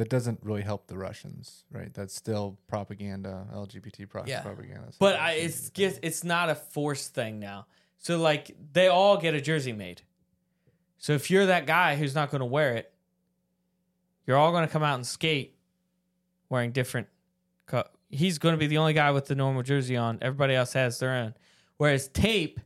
That 0.03 0.09
doesn't 0.09 0.41
really 0.43 0.63
help 0.63 0.89
the 0.89 0.99
Russians, 0.99 1.63
right? 1.71 1.95
That's 1.95 2.13
still 2.13 2.59
propaganda, 2.67 3.47
LGBT 3.55 4.09
pro- 4.09 4.25
Yeah. 4.27 4.41
propaganda. 4.43 4.89
So 4.91 4.97
But 4.99 5.15
I, 5.15 5.35
it's 5.35 5.71
just, 5.71 6.01
it's 6.03 6.25
not 6.25 6.51
a 6.51 6.57
forced 6.57 7.15
thing 7.15 7.39
now. 7.39 7.67
So 7.99 8.19
like 8.19 8.51
they 8.73 8.89
all 8.89 9.17
get 9.17 9.33
a 9.35 9.41
jersey 9.41 9.73
made. 9.73 10.03
So 10.99 11.13
if 11.13 11.31
you're 11.31 11.47
that 11.47 11.67
guy 11.67 11.95
who's 11.95 12.17
not 12.17 12.33
going 12.33 12.41
to 12.41 12.47
wear 12.47 12.75
it, 12.75 12.93
you're 14.27 14.37
all 14.37 14.51
going 14.51 14.67
to 14.67 14.73
come 14.73 14.83
out 14.83 14.97
and 14.97 15.07
skate 15.07 15.55
wearing 16.49 16.73
different. 16.73 17.07
Co- 17.67 17.85
He's 18.11 18.39
going 18.39 18.55
to 18.55 18.59
be 18.59 18.67
the 18.67 18.79
only 18.79 18.95
guy 18.95 19.13
with 19.13 19.27
the 19.27 19.37
normal 19.37 19.63
jersey 19.63 19.97
on. 19.97 20.19
Everybody 20.21 20.57
else 20.57 20.73
has 20.73 20.99
their 20.99 21.13
own. 21.15 21.35
Whereas 21.77 22.09
tape, 22.09 22.59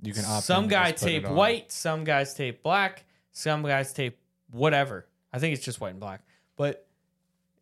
you 0.00 0.14
can 0.14 0.24
opt 0.24 0.44
some 0.44 0.68
guy 0.68 0.92
just 0.92 1.02
put 1.04 1.12
it 1.12 1.20
tape 1.20 1.28
white, 1.30 1.70
some 1.70 2.04
guys 2.04 2.32
tape 2.32 2.62
black, 2.62 3.04
some 3.32 3.62
guys 3.62 3.92
tape 3.92 4.18
whatever. 4.50 5.06
I 5.32 5.38
think 5.38 5.54
it's 5.54 5.62
just 5.64 5.82
white 5.82 5.90
and 5.90 6.00
black, 6.00 6.22
but 6.56 6.86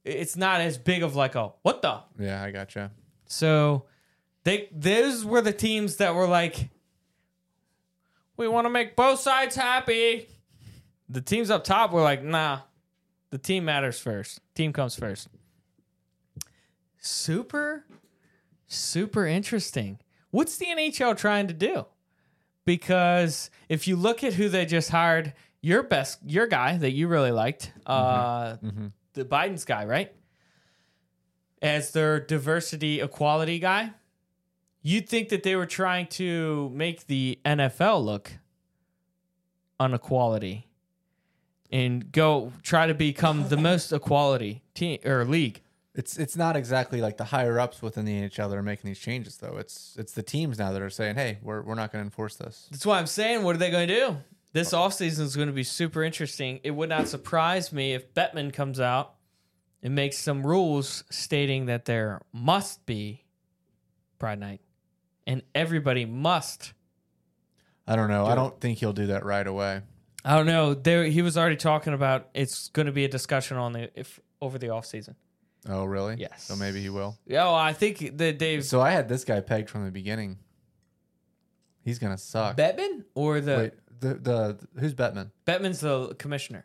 it's 0.04 0.36
not 0.36 0.60
as 0.60 0.78
big 0.78 1.02
of 1.02 1.14
like 1.16 1.34
a 1.34 1.52
what 1.62 1.82
the 1.82 2.00
Yeah, 2.18 2.42
I 2.42 2.50
gotcha. 2.50 2.90
so 3.26 3.84
they 4.44 4.68
those 4.72 5.24
were 5.24 5.40
the 5.40 5.52
teams 5.52 5.96
that 5.96 6.14
were 6.14 6.26
like, 6.28 6.68
we 8.36 8.46
want 8.48 8.66
to 8.66 8.70
make 8.70 8.96
both 8.96 9.20
sides 9.20 9.56
happy. 9.56 10.28
The 11.08 11.20
teams 11.20 11.50
up 11.50 11.64
top 11.64 11.92
were 11.92 12.02
like, 12.02 12.22
nah, 12.22 12.60
the 13.30 13.38
team 13.38 13.64
matters 13.64 13.98
first. 13.98 14.40
Team 14.54 14.72
comes 14.72 14.94
first. 14.96 15.28
Super, 16.98 17.84
super 18.66 19.26
interesting. 19.26 19.98
What's 20.30 20.56
the 20.56 20.66
NHL 20.66 21.16
trying 21.16 21.46
to 21.48 21.54
do? 21.54 21.86
Because 22.64 23.50
if 23.68 23.86
you 23.86 23.96
look 23.96 24.24
at 24.24 24.34
who 24.34 24.48
they 24.48 24.64
just 24.64 24.90
hired, 24.90 25.34
your 25.64 25.82
best, 25.82 26.18
your 26.26 26.46
guy 26.46 26.76
that 26.76 26.90
you 26.90 27.08
really 27.08 27.30
liked, 27.30 27.72
uh, 27.86 28.56
Mhm. 28.58 28.92
the 29.14 29.24
Biden's 29.24 29.64
guy, 29.64 29.84
right? 29.86 30.12
As 31.62 31.92
their 31.92 32.20
diversity 32.20 33.00
equality 33.00 33.58
guy, 33.58 33.92
you'd 34.82 35.08
think 35.08 35.30
that 35.30 35.42
they 35.42 35.56
were 35.56 35.64
trying 35.66 36.06
to 36.08 36.68
make 36.74 37.06
the 37.06 37.38
NFL 37.46 38.04
look 38.04 38.32
unequality 39.80 40.68
and 41.72 42.12
go 42.12 42.52
try 42.62 42.86
to 42.86 42.94
become 42.94 43.48
the 43.48 43.56
most 43.56 43.92
equality 43.92 44.62
team 44.74 44.98
or 45.04 45.24
league. 45.24 45.62
It's 45.94 46.18
it's 46.18 46.36
not 46.36 46.56
exactly 46.56 47.00
like 47.00 47.16
the 47.16 47.24
higher 47.24 47.58
ups 47.60 47.80
within 47.80 48.04
the 48.04 48.12
NHL 48.12 48.48
that 48.50 48.56
are 48.58 48.62
making 48.62 48.88
these 48.88 48.98
changes, 48.98 49.36
though. 49.38 49.56
It's 49.56 49.94
it's 49.98 50.12
the 50.12 50.22
teams 50.22 50.58
now 50.58 50.72
that 50.72 50.82
are 50.82 50.90
saying, 50.90 51.14
"Hey, 51.14 51.38
we're 51.40 51.62
we're 51.62 51.76
not 51.76 51.92
going 51.92 52.02
to 52.02 52.06
enforce 52.06 52.34
this." 52.36 52.66
That's 52.70 52.84
why 52.84 52.98
I'm 52.98 53.06
saying, 53.06 53.44
what 53.44 53.54
are 53.54 53.58
they 53.58 53.70
going 53.70 53.86
to 53.88 53.94
do? 53.94 54.16
This 54.54 54.72
offseason 54.72 55.18
is 55.18 55.34
going 55.34 55.48
to 55.48 55.52
be 55.52 55.64
super 55.64 56.04
interesting. 56.04 56.60
It 56.62 56.70
would 56.70 56.88
not 56.88 57.08
surprise 57.08 57.72
me 57.72 57.92
if 57.92 58.14
Bettman 58.14 58.52
comes 58.52 58.78
out 58.78 59.14
and 59.82 59.96
makes 59.96 60.16
some 60.16 60.46
rules 60.46 61.02
stating 61.10 61.66
that 61.66 61.86
there 61.86 62.22
must 62.32 62.86
be 62.86 63.24
Pride 64.20 64.38
Night 64.38 64.60
and 65.26 65.42
everybody 65.56 66.04
must. 66.04 66.72
I 67.88 67.96
don't 67.96 68.08
know. 68.08 68.26
I 68.26 68.36
don't 68.36 68.60
think 68.60 68.78
he'll 68.78 68.92
do 68.92 69.08
that 69.08 69.24
right 69.24 69.46
away. 69.46 69.82
I 70.24 70.36
don't 70.36 70.46
know. 70.46 70.72
There, 70.72 71.02
he 71.04 71.20
was 71.20 71.36
already 71.36 71.56
talking 71.56 71.92
about 71.92 72.28
it's 72.32 72.68
going 72.68 72.86
to 72.86 72.92
be 72.92 73.04
a 73.04 73.08
discussion 73.08 73.56
on 73.56 73.72
the 73.72 73.90
if 73.98 74.20
over 74.40 74.56
the 74.56 74.68
offseason. 74.68 75.16
Oh, 75.68 75.84
really? 75.84 76.14
Yes. 76.16 76.44
So 76.44 76.54
maybe 76.54 76.80
he 76.80 76.90
will. 76.90 77.18
Yeah, 77.26 77.42
well, 77.46 77.56
I 77.56 77.72
think 77.72 78.18
that 78.18 78.38
Dave 78.38 78.64
So 78.64 78.80
I 78.80 78.92
had 78.92 79.08
this 79.08 79.24
guy 79.24 79.40
pegged 79.40 79.68
from 79.68 79.84
the 79.84 79.90
beginning. 79.90 80.38
He's 81.84 81.98
gonna 81.98 82.16
suck. 82.18 82.56
Bettman 82.56 83.04
or 83.14 83.40
the 83.40 83.56
Wait, 83.56 83.72
the 84.04 84.14
the 84.14 84.80
who's 84.80 84.94
Batman? 84.94 85.30
Batman's 85.44 85.80
the 85.80 86.14
commissioner 86.14 86.64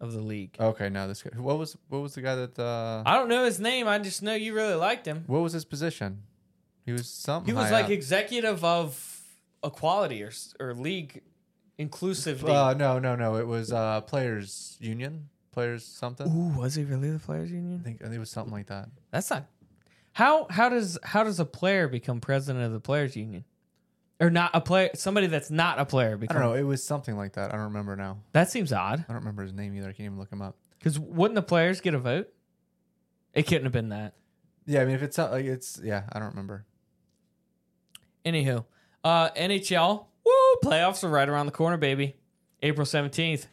of 0.00 0.12
the 0.12 0.20
league. 0.20 0.56
Okay, 0.58 0.88
now 0.88 1.06
this 1.06 1.22
guy. 1.22 1.30
What 1.38 1.58
was 1.58 1.76
what 1.88 2.00
was 2.00 2.14
the 2.14 2.22
guy 2.22 2.34
that? 2.34 2.58
uh 2.58 3.02
I 3.04 3.14
don't 3.14 3.28
know 3.28 3.44
his 3.44 3.60
name. 3.60 3.88
I 3.88 3.98
just 3.98 4.22
know 4.22 4.34
you 4.34 4.54
really 4.54 4.74
liked 4.74 5.06
him. 5.06 5.24
What 5.26 5.40
was 5.40 5.52
his 5.52 5.64
position? 5.64 6.22
He 6.84 6.92
was 6.92 7.08
something. 7.08 7.52
He 7.52 7.56
was 7.56 7.66
high 7.68 7.72
like 7.72 7.84
up. 7.86 7.90
executive 7.90 8.64
of 8.64 9.22
equality 9.64 10.22
or 10.22 10.32
or 10.60 10.74
league 10.74 11.22
inclusive. 11.78 12.44
Uh, 12.44 12.74
no, 12.74 12.98
no, 12.98 13.16
no. 13.16 13.36
It 13.36 13.46
was 13.46 13.72
uh 13.72 14.00
players 14.02 14.76
union, 14.80 15.28
players 15.52 15.84
something. 15.84 16.26
Ooh, 16.28 16.58
was 16.58 16.74
he 16.74 16.84
really 16.84 17.10
the 17.10 17.18
players 17.18 17.50
union? 17.50 17.80
I 17.80 17.84
think 17.84 18.02
I 18.02 18.04
think 18.04 18.16
it 18.16 18.20
was 18.20 18.30
something 18.30 18.52
like 18.52 18.66
that. 18.66 18.88
That's 19.10 19.30
not. 19.30 19.46
How 20.12 20.46
how 20.48 20.68
does 20.68 20.98
how 21.02 21.24
does 21.24 21.40
a 21.40 21.44
player 21.44 21.88
become 21.88 22.20
president 22.20 22.64
of 22.64 22.72
the 22.72 22.80
players 22.80 23.16
union? 23.16 23.44
Or 24.18 24.30
not 24.30 24.50
a 24.54 24.60
player, 24.62 24.90
somebody 24.94 25.26
that's 25.26 25.50
not 25.50 25.78
a 25.78 25.84
player 25.84 26.12
I 26.12 26.14
become. 26.16 26.38
don't 26.40 26.46
know. 26.50 26.54
It 26.54 26.62
was 26.62 26.82
something 26.82 27.16
like 27.16 27.34
that. 27.34 27.50
I 27.52 27.56
don't 27.56 27.66
remember 27.66 27.96
now. 27.96 28.18
That 28.32 28.50
seems 28.50 28.72
odd. 28.72 29.00
I 29.06 29.12
don't 29.12 29.20
remember 29.22 29.42
his 29.42 29.52
name 29.52 29.74
either. 29.74 29.88
I 29.88 29.92
can't 29.92 30.06
even 30.06 30.18
look 30.18 30.32
him 30.32 30.40
up. 30.40 30.56
Because 30.78 30.98
wouldn't 30.98 31.34
the 31.34 31.42
players 31.42 31.80
get 31.82 31.92
a 31.94 31.98
vote? 31.98 32.28
It 33.34 33.42
couldn't 33.46 33.64
have 33.64 33.72
been 33.72 33.90
that. 33.90 34.14
Yeah, 34.64 34.80
I 34.80 34.84
mean, 34.86 34.94
if 34.94 35.02
it's 35.02 35.18
not 35.18 35.32
like 35.32 35.44
it's 35.44 35.78
yeah, 35.84 36.04
I 36.10 36.18
don't 36.18 36.28
remember. 36.30 36.64
Anywho, 38.24 38.64
uh, 39.04 39.28
NHL, 39.30 40.06
woo, 40.24 40.32
playoffs 40.64 41.04
are 41.04 41.08
right 41.08 41.28
around 41.28 41.46
the 41.46 41.52
corner, 41.52 41.76
baby. 41.76 42.16
April 42.62 42.86
17th. 42.86 43.46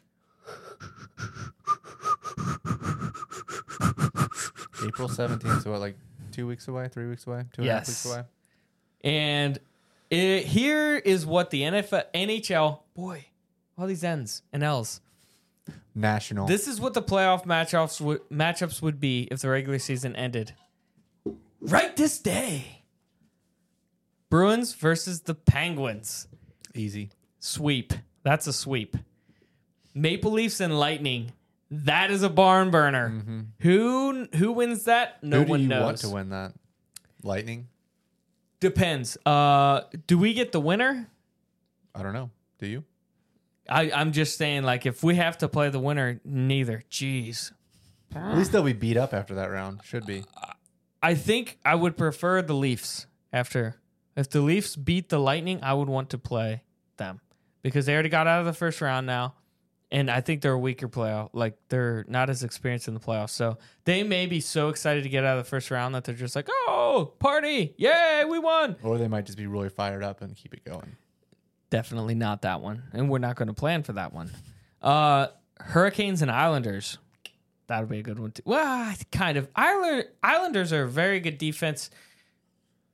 April 4.86 5.08
17th, 5.08 5.64
so 5.64 5.72
what, 5.72 5.80
like 5.80 5.96
two 6.32 6.48
weeks 6.48 6.68
away, 6.68 6.88
three 6.90 7.08
weeks 7.08 7.26
away, 7.28 7.44
two 7.54 7.62
and 7.62 7.70
a 7.70 7.74
half 7.74 7.82
Yes. 7.82 7.88
weeks 7.90 8.06
away? 8.06 8.24
And 9.04 9.60
it, 10.14 10.46
here 10.46 10.96
is 10.98 11.26
what 11.26 11.50
the 11.50 11.62
NFL, 11.62 12.04
NHL, 12.14 12.80
boy, 12.94 13.26
all 13.78 13.88
these 13.88 14.04
N's 14.04 14.42
and 14.52 14.64
L's. 14.64 15.02
National. 15.96 16.48
This 16.48 16.68
is 16.68 16.82
what 16.82 16.94
the 16.94 17.02
playoff 17.04 17.46
matchups 17.46 18.02
would 18.02 18.28
matchups 18.30 18.82
would 18.82 19.00
be 19.00 19.28
if 19.32 19.42
the 19.42 19.50
regular 19.50 19.78
season 19.80 20.16
ended. 20.16 20.54
Right 21.62 21.96
this 21.96 22.18
day. 22.20 22.82
Bruins 24.30 24.74
versus 24.74 25.22
the 25.22 25.36
Penguins. 25.36 26.28
Easy. 26.74 27.12
Sweep. 27.40 27.94
That's 28.24 28.48
a 28.48 28.54
sweep. 28.54 28.98
Maple 29.94 30.32
Leafs 30.32 30.60
and 30.60 30.80
Lightning. 30.80 31.32
That 31.70 32.10
is 32.10 32.24
a 32.24 32.30
barn 32.30 32.72
burner. 32.72 33.46
Who 33.60 34.28
who 34.36 34.52
wins 34.52 34.86
that? 34.86 35.24
No 35.24 35.38
Mm-hmm. 35.38 35.40
Who 35.42 35.46
do 35.46 35.52
one 35.52 35.62
you 35.62 35.68
knows. 35.68 35.84
want 35.86 35.98
to 36.00 36.10
win 36.10 36.30
that? 36.30 36.54
Lightning? 37.24 37.68
Depends. 38.64 39.18
Uh, 39.26 39.82
do 40.08 40.18
we 40.18 40.34
get 40.34 40.54
the 40.54 40.60
winner? 40.62 41.10
I 41.94 42.02
don't 42.02 42.14
know. 42.14 42.30
Do 42.60 42.68
you? 42.68 42.86
I, 43.68 43.92
I'm 43.92 44.14
just 44.14 44.38
saying, 44.38 44.64
like, 44.64 44.86
if 44.86 45.04
we 45.04 45.16
have 45.16 45.38
to 45.40 45.50
play 45.50 45.68
the 45.68 45.82
winner, 45.82 46.22
neither. 46.24 46.82
Jeez. 46.90 47.52
At 48.16 48.38
least 48.38 48.54
they'll 48.54 48.64
be 48.64 48.72
beat 48.72 48.96
up 48.96 49.14
after 49.14 49.36
that 49.36 49.52
round. 49.52 49.82
Should 49.84 50.06
be. 50.06 50.24
I 51.02 51.14
think 51.14 51.60
I 51.66 51.76
would 51.76 51.98
prefer 51.98 52.42
the 52.42 52.54
Leafs 52.54 53.06
after. 53.34 53.82
If 54.16 54.30
the 54.30 54.40
Leafs 54.40 54.78
beat 54.78 55.10
the 55.10 55.20
Lightning, 55.20 55.60
I 55.62 55.74
would 55.74 55.90
want 55.90 56.10
to 56.12 56.18
play 56.18 56.64
them 56.96 57.20
because 57.64 57.86
they 57.86 57.94
already 57.94 58.08
got 58.08 58.28
out 58.28 58.40
of 58.40 58.46
the 58.46 58.54
first 58.54 58.80
round 58.80 59.06
now. 59.06 59.34
And 59.94 60.10
I 60.12 60.20
think 60.22 60.42
they're 60.42 60.54
a 60.54 60.60
weaker 60.60 60.90
playoff. 60.90 61.30
Like, 61.34 61.56
they're 61.70 62.04
not 62.10 62.30
as 62.30 62.44
experienced 62.44 62.88
in 62.88 62.96
the 62.96 63.00
playoffs. 63.00 63.30
So 63.30 63.60
they 63.86 64.04
may 64.04 64.26
be 64.26 64.42
so 64.42 64.70
excited 64.70 65.04
to 65.04 65.10
get 65.10 65.24
out 65.24 65.38
of 65.38 65.46
the 65.46 65.50
first 65.50 65.72
round 65.72 65.94
that 65.96 66.04
they're 66.04 66.16
just 66.16 66.36
like, 66.36 66.50
oh, 66.50 67.14
party. 67.20 67.76
Yay, 67.78 68.26
we 68.28 68.40
won. 68.40 68.76
Or 68.84 68.98
they 68.98 69.08
might 69.08 69.26
just 69.28 69.38
be 69.38 69.48
really 69.48 69.70
fired 69.70 70.04
up 70.04 70.22
and 70.22 70.36
keep 70.36 70.54
it 70.54 70.66
going. 70.66 70.98
Definitely 71.70 72.16
not 72.16 72.42
that 72.42 72.60
one. 72.60 72.84
And 72.92 73.08
we're 73.08 73.20
not 73.20 73.36
going 73.36 73.48
to 73.48 73.54
plan 73.54 73.84
for 73.84 73.94
that 73.94 74.14
one. 74.14 74.32
Uh 74.82 75.28
Hurricanes 75.60 76.22
and 76.22 76.30
Islanders. 76.30 76.98
That 77.68 77.80
would 77.80 77.90
be 77.90 78.00
a 78.00 78.04
good 78.04 78.20
one 78.20 78.32
too. 78.32 78.44
Well, 78.46 78.94
kind 79.12 79.38
of. 79.38 79.48
Islander, 79.56 80.10
Islanders 80.22 80.74
are 80.74 80.84
a 80.84 80.90
very 80.90 81.20
good 81.20 81.38
defense. 81.38 81.90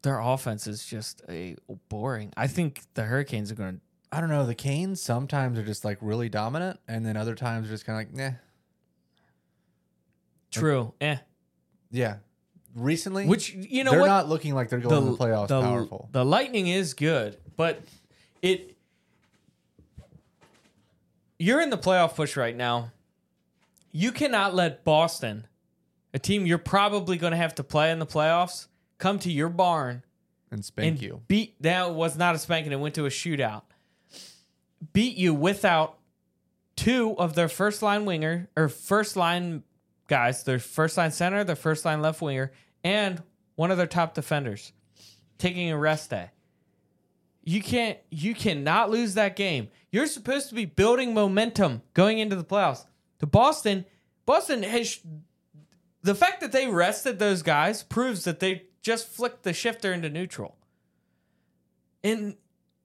Their 0.04 0.20
offense 0.20 0.68
is 0.68 0.86
just 0.86 1.24
a 1.28 1.56
boring. 1.90 2.32
I 2.38 2.48
think 2.48 2.82
the 2.94 3.04
Hurricanes 3.04 3.52
are 3.52 3.56
going 3.56 3.76
to. 3.76 3.82
I 4.12 4.22
don't 4.22 4.30
know. 4.30 4.46
The 4.46 4.56
Canes 4.56 5.02
sometimes 5.02 5.58
are 5.60 5.64
just 5.64 5.86
like 5.86 5.98
really 6.02 6.30
dominant, 6.30 6.80
and 6.88 7.06
then 7.06 7.16
other 7.16 7.36
times 7.36 7.68
are 7.68 7.72
just 7.72 7.86
kind 7.86 8.02
of 8.02 8.08
like, 8.08 8.32
nah. 8.32 8.38
True. 10.52 10.94
Eh. 11.00 11.18
Yeah. 11.92 12.18
Recently, 12.76 13.26
Which, 13.26 13.54
you 13.54 13.84
know 13.84 13.92
they're 13.92 14.02
what? 14.02 14.08
not 14.08 14.30
looking 14.30 14.54
like 14.54 14.70
they're 14.70 14.80
going 14.80 15.06
to 15.06 15.12
the 15.12 15.18
playoffs 15.18 15.48
the, 15.48 15.62
powerful. 15.62 16.08
the 16.12 16.24
Lightning 16.24 16.68
is 16.68 16.94
good, 16.94 17.38
but 17.58 17.82
it. 18.42 18.76
You're 21.40 21.62
in 21.62 21.72
the 21.72 21.78
playoff 21.78 22.16
push 22.16 22.38
right 22.38 22.56
now. 22.56 22.92
You 23.92 24.12
cannot 24.12 24.54
let 24.54 24.84
Boston, 24.84 25.48
a 26.14 26.20
team 26.20 26.46
you're 26.46 26.60
probably 26.60 27.18
going 27.18 27.32
to 27.32 27.38
have 27.38 27.56
to 27.56 27.64
play 27.64 27.92
in 27.92 27.98
the 27.98 28.06
playoffs, 28.06 28.68
come 29.00 29.18
to 29.20 29.32
your 29.32 29.50
barn 29.50 30.04
and 30.52 30.64
spank 30.64 30.88
and 30.88 31.02
you. 31.02 31.22
beat. 31.28 31.56
That 31.62 31.96
was 31.96 32.18
not 32.18 32.36
a 32.36 32.38
spanking. 32.38 32.72
It 32.72 32.80
went 32.80 32.96
to 32.96 33.06
a 33.08 33.10
shootout. 33.10 33.64
Beat 34.94 35.18
you 35.18 35.34
without 35.34 35.98
two 36.76 37.16
of 37.18 37.36
their 37.36 37.50
first 37.50 37.82
line 37.82 38.06
winger 38.06 38.50
or 38.56 38.70
first 38.70 39.16
line 39.16 39.64
guys, 40.08 40.44
their 40.44 40.60
first 40.60 40.98
line 40.98 41.12
center, 41.12 41.44
their 41.44 41.56
first 41.56 41.86
line 41.86 42.02
left 42.02 42.22
winger, 42.22 42.52
and 42.84 43.22
one 43.56 43.72
of 43.72 43.78
their 43.78 43.88
top 43.88 44.14
defenders 44.14 44.72
taking 45.38 45.72
a 45.72 45.78
rest 45.78 46.10
day. 46.10 46.32
You 47.44 47.62
can't 47.62 47.98
you 48.10 48.36
cannot 48.36 48.90
lose 48.90 49.16
that 49.16 49.36
game. 49.36 49.70
You're 49.92 50.08
supposed 50.08 50.50
to 50.50 50.56
be 50.56 50.66
building 50.66 51.14
momentum 51.14 51.82
going 51.94 52.20
into 52.20 52.36
the 52.36 52.44
playoffs. 52.44 52.86
To 53.20 53.26
Boston, 53.26 53.86
Boston 54.26 54.64
has 54.64 55.00
the 56.02 56.16
fact 56.16 56.42
that 56.42 56.52
they 56.52 56.68
rested 56.68 57.20
those 57.20 57.42
guys 57.42 57.84
proves 57.84 58.24
that 58.26 58.40
they 58.40 58.64
just 58.82 59.08
flicked 59.08 59.44
the 59.44 59.54
shifter 59.54 59.92
into 59.92 60.10
neutral. 60.10 60.56
And 62.04 62.36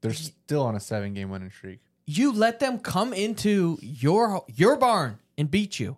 They're 0.04 0.12
still 0.12 0.62
on 0.62 0.76
a 0.76 0.80
seven 0.80 1.14
game 1.14 1.30
winning 1.30 1.50
streak. 1.50 1.80
you 2.04 2.30
let 2.30 2.60
them 2.60 2.78
come 2.78 3.14
into 3.14 3.78
your 3.80 4.44
your 4.54 4.76
barn 4.76 5.18
and 5.38 5.50
beat 5.50 5.80
you. 5.80 5.96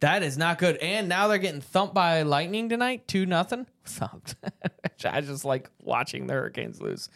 That 0.00 0.22
is 0.22 0.36
not 0.36 0.58
good. 0.58 0.76
And 0.76 1.08
now 1.08 1.28
they're 1.28 1.38
getting 1.38 1.62
thumped 1.62 1.94
by 1.94 2.22
lightning 2.22 2.68
tonight, 2.68 3.08
two 3.08 3.24
nothing. 3.24 3.66
Thumped. 3.86 4.34
I 5.04 5.22
just 5.22 5.46
like 5.46 5.70
watching 5.80 6.26
the 6.26 6.34
Hurricanes 6.34 6.80
lose. 6.82 7.08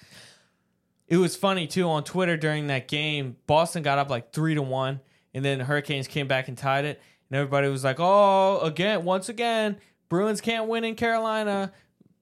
It 1.07 1.18
was 1.18 1.37
funny 1.37 1.66
too 1.66 1.87
on 1.87 2.02
Twitter 2.02 2.38
during 2.38 2.68
that 2.68 2.88
game. 2.88 3.37
Boston 3.46 3.83
got 3.83 3.98
up 3.98 4.09
like 4.09 4.33
three 4.33 4.55
to 4.55 4.62
one, 4.62 5.00
and 5.35 5.44
then 5.44 5.59
the 5.59 5.64
Hurricanes 5.64 6.09
came 6.09 6.29
back 6.29 6.48
and 6.48 6.57
tied 6.57 6.87
it. 6.87 7.02
And 7.29 7.37
everybody 7.37 7.68
was 7.68 7.85
like, 7.85 7.96
"Oh, 7.98 8.61
again, 8.61 9.05
once 9.05 9.29
again, 9.29 9.76
Bruins 10.09 10.40
can't 10.40 10.66
win 10.66 10.83
in 10.85 10.94
Carolina. 10.94 11.72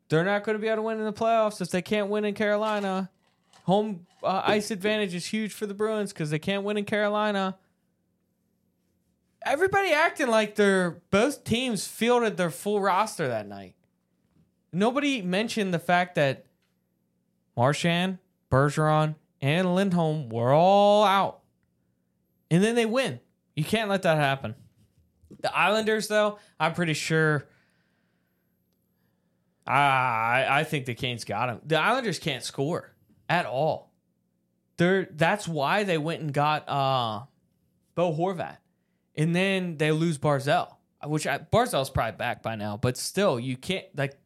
They're 0.08 0.24
not 0.24 0.42
going 0.42 0.54
to 0.56 0.60
be 0.60 0.66
able 0.66 0.78
to 0.78 0.82
win 0.82 0.98
in 0.98 1.04
the 1.04 1.12
playoffs 1.12 1.60
if 1.60 1.70
they 1.70 1.80
can't 1.82 2.08
win 2.08 2.24
in 2.24 2.34
Carolina." 2.34 3.10
Home 3.64 4.06
uh, 4.22 4.42
ice 4.44 4.70
advantage 4.70 5.14
is 5.14 5.26
huge 5.26 5.52
for 5.52 5.66
the 5.66 5.74
Bruins 5.74 6.12
because 6.12 6.30
they 6.30 6.38
can't 6.38 6.64
win 6.64 6.76
in 6.76 6.84
Carolina. 6.84 7.56
Everybody 9.44 9.92
acting 9.92 10.28
like 10.28 10.54
they're 10.54 11.02
both 11.10 11.44
teams 11.44 11.86
fielded 11.86 12.36
their 12.36 12.50
full 12.50 12.80
roster 12.80 13.28
that 13.28 13.46
night. 13.46 13.74
Nobody 14.72 15.20
mentioned 15.20 15.74
the 15.74 15.78
fact 15.78 16.14
that 16.14 16.46
Marchand, 17.56 18.18
Bergeron, 18.50 19.16
and 19.40 19.74
Lindholm 19.74 20.30
were 20.30 20.52
all 20.52 21.04
out, 21.04 21.40
and 22.50 22.64
then 22.64 22.74
they 22.74 22.86
win. 22.86 23.20
You 23.54 23.64
can't 23.64 23.90
let 23.90 24.02
that 24.02 24.16
happen. 24.16 24.54
The 25.40 25.56
Islanders, 25.56 26.08
though, 26.08 26.38
I'm 26.58 26.72
pretty 26.72 26.94
sure. 26.94 27.46
I 29.66 30.46
I 30.48 30.64
think 30.64 30.86
the 30.86 30.94
Canes 30.94 31.24
got 31.24 31.48
him. 31.48 31.60
The 31.64 31.78
Islanders 31.78 32.18
can't 32.18 32.42
score 32.42 32.93
at 33.28 33.46
all. 33.46 33.92
They're 34.76 35.08
that's 35.10 35.46
why 35.46 35.84
they 35.84 35.98
went 35.98 36.22
and 36.22 36.32
got 36.32 36.68
uh 36.68 37.24
Bo 37.94 38.12
Horvat. 38.12 38.58
And 39.16 39.34
then 39.34 39.76
they 39.76 39.92
lose 39.92 40.18
Barzal, 40.18 40.74
which 41.04 41.26
I, 41.26 41.38
Barzal's 41.38 41.90
probably 41.90 42.16
back 42.16 42.42
by 42.42 42.56
now, 42.56 42.76
but 42.76 42.96
still 42.96 43.38
you 43.38 43.56
can't 43.56 43.84
like 43.96 44.18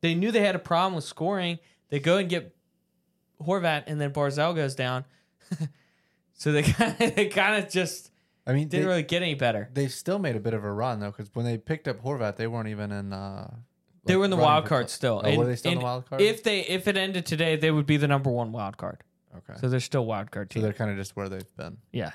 they 0.00 0.14
knew 0.14 0.32
they 0.32 0.40
had 0.40 0.54
a 0.54 0.60
problem 0.60 0.94
with 0.94 1.04
scoring. 1.04 1.58
They 1.90 2.00
go 2.00 2.16
and 2.16 2.28
get 2.28 2.54
Horvat 3.42 3.84
and 3.86 4.00
then 4.00 4.12
Barzal 4.12 4.54
goes 4.54 4.74
down. 4.74 5.04
so 6.34 6.52
they 6.52 6.62
kind 6.64 6.96
of 7.00 7.14
they 7.14 7.26
kind 7.26 7.62
of 7.62 7.70
just 7.70 8.10
I 8.46 8.52
mean, 8.52 8.68
didn't 8.68 8.84
they, 8.84 8.88
really 8.88 9.02
get 9.02 9.22
any 9.22 9.34
better. 9.34 9.68
they 9.72 9.88
still 9.88 10.18
made 10.18 10.34
a 10.34 10.40
bit 10.40 10.54
of 10.54 10.64
a 10.64 10.72
run 10.72 11.00
though, 11.00 11.10
because 11.10 11.30
when 11.34 11.44
they 11.44 11.58
picked 11.58 11.86
up 11.86 12.02
Horvat, 12.02 12.36
they 12.36 12.46
weren't 12.46 12.68
even 12.68 12.90
in. 12.90 13.12
Uh, 13.12 13.54
They 14.04 14.16
were 14.16 14.24
in 14.24 14.30
the 14.30 14.36
running 14.36 14.50
wild 14.50 14.64
for 14.64 14.68
card 14.68 14.90
still. 14.90 15.20
Oh, 15.24 15.36
were 15.36 15.46
they 15.46 15.56
still 15.56 15.72
in 15.72 15.78
the 15.78 15.84
wild 15.84 16.08
card? 16.08 16.22
If 16.22 16.42
they 16.42 16.60
if 16.60 16.88
it 16.88 16.96
ended 16.96 17.26
today, 17.26 17.56
they 17.56 17.70
would 17.70 17.86
be 17.86 17.96
the 17.96 18.08
number 18.08 18.30
one 18.30 18.52
wild 18.52 18.76
card. 18.76 19.02
okay, 19.36 19.58
So 19.60 19.68
they're 19.68 19.80
still 19.80 20.06
wild 20.06 20.30
card 20.30 20.50
so 20.50 20.54
team. 20.54 20.62
they're 20.62 20.72
kind 20.72 20.90
of 20.90 20.96
just 20.96 21.16
where 21.16 21.28
they've 21.28 21.56
been. 21.56 21.76
Yeah. 21.92 22.12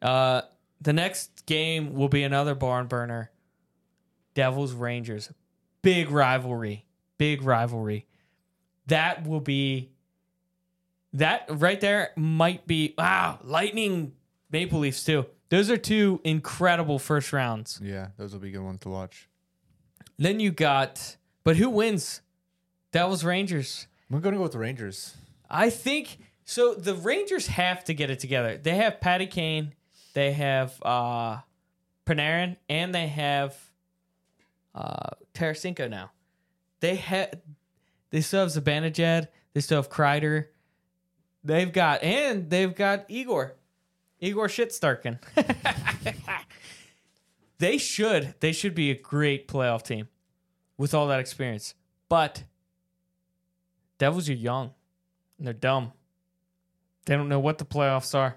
Uh, 0.00 0.42
the 0.80 0.92
next 0.92 1.46
game 1.46 1.94
will 1.94 2.08
be 2.08 2.22
another 2.22 2.54
barn 2.54 2.86
burner. 2.86 3.30
Devils 4.34 4.72
Rangers. 4.72 5.32
Big 5.82 6.10
rivalry. 6.10 6.86
Big 7.18 7.42
rivalry. 7.42 8.06
That 8.86 9.26
will 9.26 9.40
be 9.40 9.90
that 11.14 11.46
right 11.48 11.80
there 11.80 12.10
might 12.16 12.66
be 12.66 12.94
wow, 12.98 13.38
Lightning 13.42 14.12
Maple 14.50 14.80
Leafs 14.80 15.04
too. 15.04 15.26
Those 15.48 15.70
are 15.70 15.76
two 15.76 16.20
incredible 16.24 16.98
first 16.98 17.32
rounds. 17.32 17.80
Yeah, 17.82 18.08
those 18.16 18.32
will 18.32 18.40
be 18.40 18.50
good 18.50 18.62
ones 18.62 18.80
to 18.80 18.88
watch. 18.88 19.28
Then 20.18 20.40
you 20.40 20.50
got 20.50 21.16
but 21.44 21.56
who 21.56 21.70
wins? 21.70 22.22
Devils 22.90 23.22
Rangers. 23.22 23.86
I'm 24.10 24.20
gonna 24.20 24.36
go 24.36 24.42
with 24.42 24.52
the 24.52 24.58
Rangers. 24.58 25.14
I 25.50 25.70
think 25.70 26.18
so. 26.44 26.74
The 26.74 26.94
Rangers 26.94 27.46
have 27.48 27.84
to 27.84 27.94
get 27.94 28.10
it 28.10 28.18
together. 28.18 28.56
They 28.56 28.76
have 28.76 29.00
Patty 29.00 29.26
Kane, 29.26 29.74
they 30.14 30.32
have 30.32 30.80
uh, 30.82 31.38
Panarin, 32.06 32.56
and 32.68 32.94
they 32.94 33.08
have 33.08 33.56
uh, 34.74 35.10
Tarasenko 35.34 35.90
now. 35.90 36.12
They 36.80 36.96
have 36.96 37.34
they 38.10 38.20
still 38.20 38.40
have 38.40 38.50
Zibanejad. 38.50 39.28
They 39.52 39.60
still 39.60 39.82
have 39.82 39.90
Kreider. 39.90 40.46
They've 41.42 41.72
got 41.72 42.02
and 42.02 42.48
they've 42.48 42.74
got 42.74 43.06
Igor, 43.08 43.54
Igor 44.20 44.48
Shitstarkin. 44.48 45.18
they 47.58 47.76
should 47.76 48.34
they 48.40 48.52
should 48.52 48.74
be 48.74 48.90
a 48.90 48.94
great 48.94 49.48
playoff 49.48 49.82
team 49.82 50.08
with 50.76 50.94
all 50.94 51.06
that 51.08 51.20
experience, 51.20 51.74
but 52.08 52.44
Devils 53.98 54.28
are 54.28 54.34
young 54.34 54.72
and 55.38 55.46
they're 55.46 55.54
dumb. 55.54 55.92
They 57.06 57.16
don't 57.16 57.28
know 57.28 57.40
what 57.40 57.58
the 57.58 57.64
playoffs 57.64 58.14
are. 58.14 58.36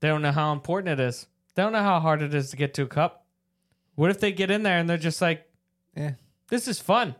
They 0.00 0.08
don't 0.08 0.22
know 0.22 0.32
how 0.32 0.52
important 0.52 1.00
it 1.00 1.04
is. 1.04 1.26
They 1.54 1.62
don't 1.62 1.72
know 1.72 1.82
how 1.82 2.00
hard 2.00 2.22
it 2.22 2.34
is 2.34 2.50
to 2.50 2.56
get 2.56 2.74
to 2.74 2.82
a 2.82 2.86
cup. 2.86 3.26
What 3.94 4.10
if 4.10 4.20
they 4.20 4.32
get 4.32 4.50
in 4.50 4.62
there 4.62 4.78
and 4.78 4.88
they're 4.88 4.96
just 4.96 5.20
like, 5.20 5.46
Eh. 5.96 6.12
this 6.48 6.66
is 6.68 6.80
fun. 6.80 7.14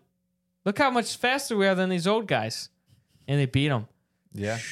Look 0.64 0.78
how 0.78 0.90
much 0.90 1.16
faster 1.16 1.56
we 1.56 1.66
are 1.66 1.74
than 1.74 1.90
these 1.90 2.06
old 2.06 2.26
guys. 2.26 2.70
And 3.28 3.38
they 3.40 3.46
beat 3.46 3.68
them. 3.68 3.88
Yeah. 4.32 4.58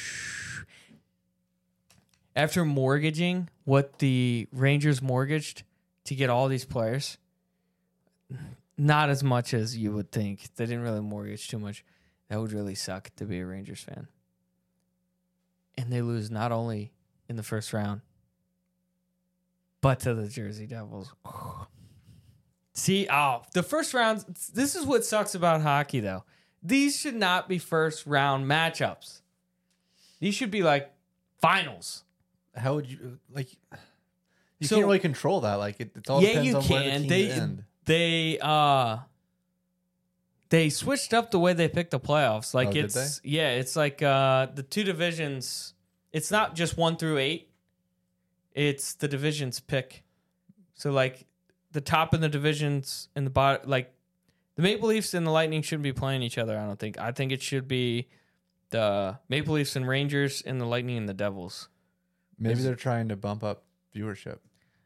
After 2.35 2.63
mortgaging 2.63 3.49
what 3.65 3.99
the 3.99 4.47
Rangers 4.53 5.01
mortgaged 5.01 5.63
to 6.05 6.15
get 6.15 6.29
all 6.29 6.47
these 6.47 6.63
players, 6.65 7.17
not 8.81 9.09
as 9.11 9.23
much 9.23 9.53
as 9.53 9.77
you 9.77 9.91
would 9.91 10.11
think. 10.11 10.55
They 10.55 10.65
didn't 10.65 10.81
really 10.81 11.01
mortgage 11.01 11.47
too 11.47 11.59
much. 11.59 11.85
That 12.29 12.39
would 12.41 12.51
really 12.51 12.73
suck 12.75 13.11
to 13.17 13.25
be 13.25 13.39
a 13.39 13.45
Rangers 13.45 13.81
fan. 13.81 14.07
And 15.77 15.91
they 15.91 16.01
lose 16.01 16.31
not 16.31 16.51
only 16.51 16.91
in 17.29 17.35
the 17.35 17.43
first 17.43 17.73
round, 17.73 18.01
but 19.81 19.99
to 20.01 20.13
the 20.13 20.27
Jersey 20.27 20.65
Devils. 20.65 21.13
See, 22.73 23.07
oh, 23.11 23.43
the 23.53 23.63
first 23.63 23.93
round. 23.93 24.25
This 24.53 24.75
is 24.75 24.85
what 24.85 25.05
sucks 25.05 25.35
about 25.35 25.61
hockey, 25.61 25.99
though. 25.99 26.23
These 26.63 26.97
should 26.99 27.15
not 27.15 27.47
be 27.49 27.57
first 27.57 28.05
round 28.07 28.45
matchups. 28.45 29.21
These 30.19 30.35
should 30.35 30.51
be 30.51 30.63
like 30.63 30.91
finals. 31.41 32.03
How 32.55 32.75
would 32.75 32.87
you 32.87 33.19
like? 33.31 33.49
You 34.59 34.67
So- 34.67 34.75
can't 34.75 34.85
really 34.87 34.99
control 34.99 35.41
that. 35.41 35.55
Like 35.55 35.79
it, 35.79 35.91
it's 35.95 36.09
all 36.09 36.21
yeah, 36.21 36.29
depends 36.41 36.47
you 36.47 36.55
on 36.57 36.63
where 36.63 36.79
the 36.83 36.89
can. 36.89 36.99
teams 37.01 37.09
They 37.09 37.31
end. 37.31 37.63
They 37.85 38.37
uh 38.41 38.97
they 40.49 40.69
switched 40.69 41.13
up 41.13 41.31
the 41.31 41.39
way 41.39 41.53
they 41.53 41.67
pick 41.67 41.89
the 41.89 41.99
playoffs. 41.99 42.53
Like 42.53 42.69
Oh, 42.69 42.79
it's 42.79 43.21
yeah, 43.23 43.51
it's 43.51 43.75
like 43.75 44.01
uh 44.01 44.47
the 44.53 44.63
two 44.63 44.83
divisions. 44.83 45.73
It's 46.11 46.31
not 46.31 46.55
just 46.55 46.77
one 46.77 46.97
through 46.97 47.17
eight. 47.19 47.49
It's 48.53 48.93
the 48.95 49.07
divisions 49.07 49.59
pick. 49.59 50.03
So 50.75 50.91
like 50.91 51.25
the 51.71 51.81
top 51.81 52.13
in 52.13 52.21
the 52.21 52.29
divisions 52.29 53.07
and 53.15 53.25
the 53.25 53.29
bottom, 53.29 53.69
like 53.69 53.93
the 54.55 54.61
Maple 54.61 54.89
Leafs 54.89 55.13
and 55.13 55.25
the 55.25 55.31
Lightning 55.31 55.61
shouldn't 55.61 55.83
be 55.83 55.93
playing 55.93 56.21
each 56.21 56.37
other. 56.37 56.57
I 56.57 56.65
don't 56.65 56.79
think. 56.79 56.99
I 56.99 57.11
think 57.11 57.31
it 57.31 57.41
should 57.41 57.67
be 57.67 58.09
the 58.71 59.17
Maple 59.29 59.55
Leafs 59.55 59.75
and 59.75 59.87
Rangers 59.87 60.41
and 60.41 60.59
the 60.59 60.65
Lightning 60.65 60.97
and 60.97 61.07
the 61.07 61.13
Devils. 61.13 61.69
Maybe 62.37 62.59
Is- 62.59 62.65
they're 62.65 62.75
trying 62.75 63.07
to 63.09 63.15
bump 63.15 63.43
up 63.43 63.63
viewership. 63.95 64.39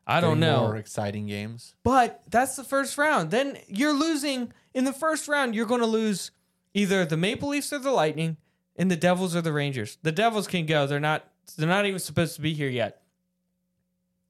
I 0.07 0.21
don't 0.21 0.39
know. 0.39 0.61
More 0.61 0.75
exciting 0.75 1.27
games. 1.27 1.75
But 1.83 2.21
that's 2.29 2.55
the 2.55 2.63
first 2.63 2.97
round. 2.97 3.31
Then 3.31 3.57
you're 3.67 3.93
losing 3.93 4.53
in 4.73 4.85
the 4.85 4.93
first 4.93 5.27
round. 5.27 5.55
You're 5.55 5.65
going 5.65 5.81
to 5.81 5.87
lose 5.87 6.31
either 6.73 7.05
the 7.05 7.17
Maple 7.17 7.49
Leafs 7.49 7.73
or 7.73 7.79
the 7.79 7.91
Lightning, 7.91 8.37
and 8.75 8.91
the 8.91 8.95
Devils 8.95 9.35
or 9.35 9.41
the 9.41 9.53
Rangers. 9.53 9.97
The 10.03 10.11
Devils 10.11 10.47
can 10.47 10.65
go. 10.65 10.85
They're 10.85 10.99
not. 10.99 11.27
They're 11.57 11.67
not 11.67 11.85
even 11.85 11.99
supposed 11.99 12.35
to 12.35 12.41
be 12.41 12.53
here 12.53 12.69
yet. 12.69 13.01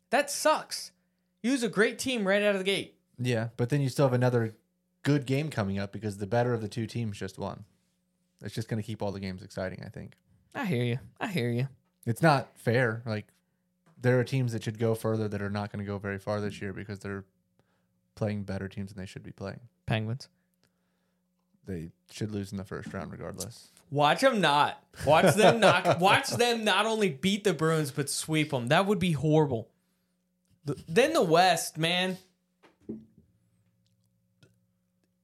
That 0.09 0.29
sucks. 0.29 0.91
You 1.41 1.51
lose 1.51 1.63
a 1.63 1.69
great 1.69 1.97
team 1.97 2.27
right 2.27 2.43
out 2.43 2.55
of 2.55 2.59
the 2.59 2.65
gate. 2.65 2.95
Yeah, 3.17 3.49
but 3.57 3.69
then 3.69 3.81
you 3.81 3.89
still 3.89 4.05
have 4.05 4.13
another 4.13 4.55
good 5.03 5.25
game 5.25 5.49
coming 5.49 5.79
up 5.79 5.91
because 5.91 6.17
the 6.17 6.27
better 6.27 6.53
of 6.53 6.61
the 6.61 6.67
two 6.67 6.88
teams 6.88 7.17
just 7.17 7.38
won. 7.38 7.63
It's 8.41 8.53
just 8.53 8.67
going 8.67 8.81
to 8.81 8.85
keep 8.85 9.01
all 9.01 9.11
the 9.11 9.19
games 9.19 9.41
exciting. 9.41 9.81
I 9.85 9.89
think 9.89 10.13
I 10.53 10.65
hear 10.65 10.83
you. 10.83 10.99
I 11.19 11.27
hear 11.27 11.49
you. 11.49 11.67
it's 12.05 12.21
not 12.21 12.49
fair. 12.59 13.01
Like 13.05 13.27
there 13.99 14.19
are 14.19 14.23
teams 14.23 14.53
that 14.53 14.63
should 14.63 14.79
go 14.79 14.95
further 14.95 15.27
that 15.27 15.41
are 15.41 15.49
not 15.49 15.71
going 15.71 15.84
to 15.84 15.89
go 15.89 15.97
very 15.97 16.19
far 16.19 16.41
this 16.41 16.62
year 16.62 16.73
because 16.73 16.99
they're 16.99 17.25
playing 18.15 18.43
better 18.43 18.67
teams 18.67 18.93
than 18.93 19.01
they 19.01 19.08
should 19.08 19.23
be 19.23 19.31
playing. 19.31 19.60
Penguins. 19.86 20.29
They 21.65 21.89
should 22.12 22.31
lose 22.31 22.51
in 22.51 22.58
the 22.58 22.63
first 22.63 22.93
round 22.93 23.12
regardless. 23.12 23.69
Watch 23.89 24.21
them 24.21 24.39
not. 24.41 24.84
Watch 25.05 25.36
them 25.36 25.60
not. 25.60 25.99
Watch 25.99 26.29
them 26.29 26.63
not 26.63 26.86
only 26.86 27.10
beat 27.10 27.43
the 27.43 27.53
Bruins 27.53 27.91
but 27.91 28.10
sweep 28.10 28.51
them. 28.51 28.67
That 28.67 28.86
would 28.86 28.99
be 28.99 29.12
horrible. 29.13 29.69
The- 30.65 30.81
then 30.88 31.13
the 31.13 31.23
West, 31.23 31.77
man. 31.77 32.17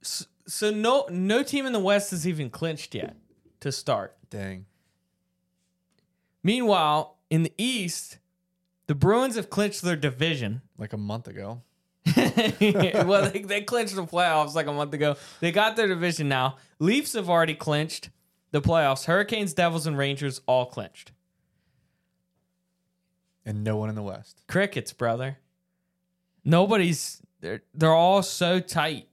So, 0.02 0.26
so 0.48 0.72
no 0.72 1.06
no 1.10 1.44
team 1.44 1.66
in 1.66 1.74
the 1.74 1.80
West 1.80 2.12
is 2.12 2.28
even 2.28 2.50
clinched 2.50 2.96
yet 2.96 3.16
to 3.60 3.72
start. 3.72 4.16
Dang. 4.30 4.66
Meanwhile, 6.44 7.18
in 7.30 7.44
the 7.44 7.54
East, 7.58 8.18
the 8.92 8.96
Bruins 8.96 9.38
have 9.38 9.50
clinched 9.50 9.84
their 9.84 9.96
division. 9.96 10.62
Like 10.78 10.92
a 10.92 10.98
month 10.98 11.28
ago. 11.28 11.62
well, 12.18 13.30
they, 13.30 13.44
they 13.44 13.62
clinched 13.62 13.96
the 13.96 14.04
playoffs 14.04 14.56
like 14.56 14.66
a 14.66 14.74
month 14.74 14.94
ago. 14.96 15.16
They 15.40 15.52
got 15.52 15.76
their 15.76 15.88
division 15.88 16.28
now. 16.28 16.58
Leafs 16.80 17.14
have 17.14 17.30
already 17.30 17.54
clinched 17.54 18.10
the 18.50 18.62
playoffs. 18.62 19.06
Hurricanes, 19.06 19.54
Devils, 19.54 19.86
and 19.86 19.96
Rangers 19.96 20.42
all 20.48 20.66
clinched. 20.66 21.12
And 23.46 23.64
no 23.64 23.78
one 23.78 23.90
in 23.90 23.96
the 23.96 24.02
West. 24.02 24.42
Crickets, 24.48 24.92
brother. 24.92 25.38
Nobody's. 26.44 27.22
They're 27.40 27.62
they're 27.76 27.94
all 27.94 28.24
so 28.24 28.60
tight. 28.60 29.08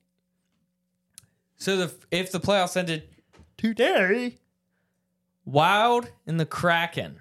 So 1.57 1.77
the 1.77 1.95
if 2.11 2.33
the 2.33 2.41
playoffs 2.41 2.79
ended 2.79 3.11
today, 3.59 4.39
Wild 5.45 6.11
and 6.27 6.41
the 6.41 6.47
Kraken. 6.47 7.21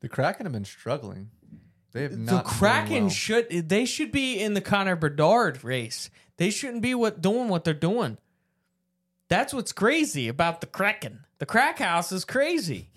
The 0.00 0.08
Kraken 0.08 0.46
have 0.46 0.52
been 0.52 0.64
struggling. 0.64 1.30
They 1.92 2.02
have 2.02 2.12
the 2.12 2.18
not. 2.18 2.44
The 2.44 2.50
Kraken 2.50 3.04
well. 3.04 3.10
should 3.10 3.68
they 3.68 3.84
should 3.84 4.12
be 4.12 4.38
in 4.40 4.54
the 4.54 4.60
Connor 4.60 4.96
Bedard 4.96 5.64
race. 5.64 6.10
They 6.36 6.50
shouldn't 6.50 6.82
be 6.82 6.94
what 6.94 7.20
doing 7.20 7.48
what 7.48 7.64
they're 7.64 7.74
doing. 7.74 8.18
That's 9.28 9.52
what's 9.52 9.72
crazy 9.72 10.28
about 10.28 10.60
the 10.60 10.66
Kraken. 10.66 11.24
The 11.38 11.46
crack 11.46 11.78
house 11.78 12.12
is 12.12 12.24
crazy. 12.24 12.90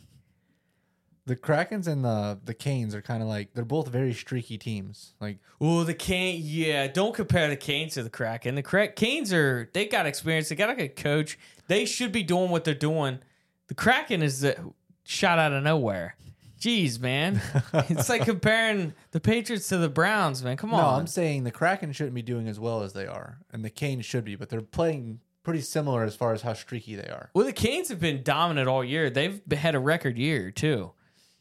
The 1.26 1.36
Krakens 1.36 1.88
and 1.88 2.04
the 2.04 2.40
the 2.44 2.54
Canes 2.54 2.96
are 2.96 3.02
kind 3.02 3.22
of 3.22 3.30
like 3.30 3.54
they're 3.54 3.64
both 3.66 3.88
very 3.88 4.14
streaky 4.14 4.58
teams. 4.58 5.14
Like 5.22 5.40
Oh, 5.60 5.84
the 5.84 5.94
Cane, 5.94 6.42
yeah. 6.44 6.88
Don't 6.88 7.14
compare 7.14 7.48
the 7.48 7.56
Canes 7.56 7.94
to 7.94 8.04
the 8.04 8.10
Kraken. 8.10 8.56
The 8.56 8.64
Cra- 8.64 8.92
Canes 8.92 9.32
are 9.32 9.70
they 9.74 9.86
got 9.86 10.06
experience. 10.06 10.50
They 10.50 10.56
got 10.56 10.70
a 10.70 10.76
good 10.76 10.96
coach. 10.96 11.38
They 11.68 11.86
should 11.86 12.12
be 12.12 12.24
doing 12.24 12.50
what 12.50 12.64
they're 12.64 12.74
doing. 12.74 13.20
The 13.68 13.76
Kraken 13.76 14.22
is 14.24 14.42
the 14.42 14.74
shot 15.04 15.40
out 15.40 15.54
of 15.54 15.64
nowhere. 15.64 16.16
Jeez, 16.62 17.00
man, 17.00 17.42
it's 17.74 18.08
like 18.08 18.24
comparing 18.24 18.94
the 19.10 19.20
Patriots 19.20 19.68
to 19.70 19.78
the 19.80 19.90
Browns, 19.90 20.44
man. 20.44 20.58
Come 20.58 20.76
on. 20.76 20.80
no. 20.82 20.90
I'm 21.00 21.08
saying 21.08 21.44
the 21.44 21.50
Kraken 21.52 21.92
shouldn't 21.92 22.14
be 22.14 22.22
doing 22.22 22.48
as 22.48 22.60
well 22.60 22.84
as 22.84 22.94
they 22.94 23.08
are, 23.08 23.40
and 23.52 23.66
the 23.66 23.72
Canes 23.72 24.06
should 24.06 24.24
be, 24.24 24.36
but 24.36 24.50
they're 24.50 24.62
playing 24.62 25.22
pretty 25.42 25.62
similar 25.62 26.04
as 26.04 26.16
far 26.16 26.34
as 26.34 26.44
how 26.44 26.54
streaky 26.54 26.96
they 26.96 27.08
are. 27.08 27.32
Well, 27.34 27.48
the 27.48 27.52
Canes 27.52 27.90
have 27.90 28.00
been 28.00 28.22
dominant 28.22 28.68
all 28.68 28.84
year. 28.84 29.10
They've 29.10 29.42
had 29.52 29.74
a 29.74 29.80
record 29.80 30.20
year 30.20 30.52
too. 30.52 30.92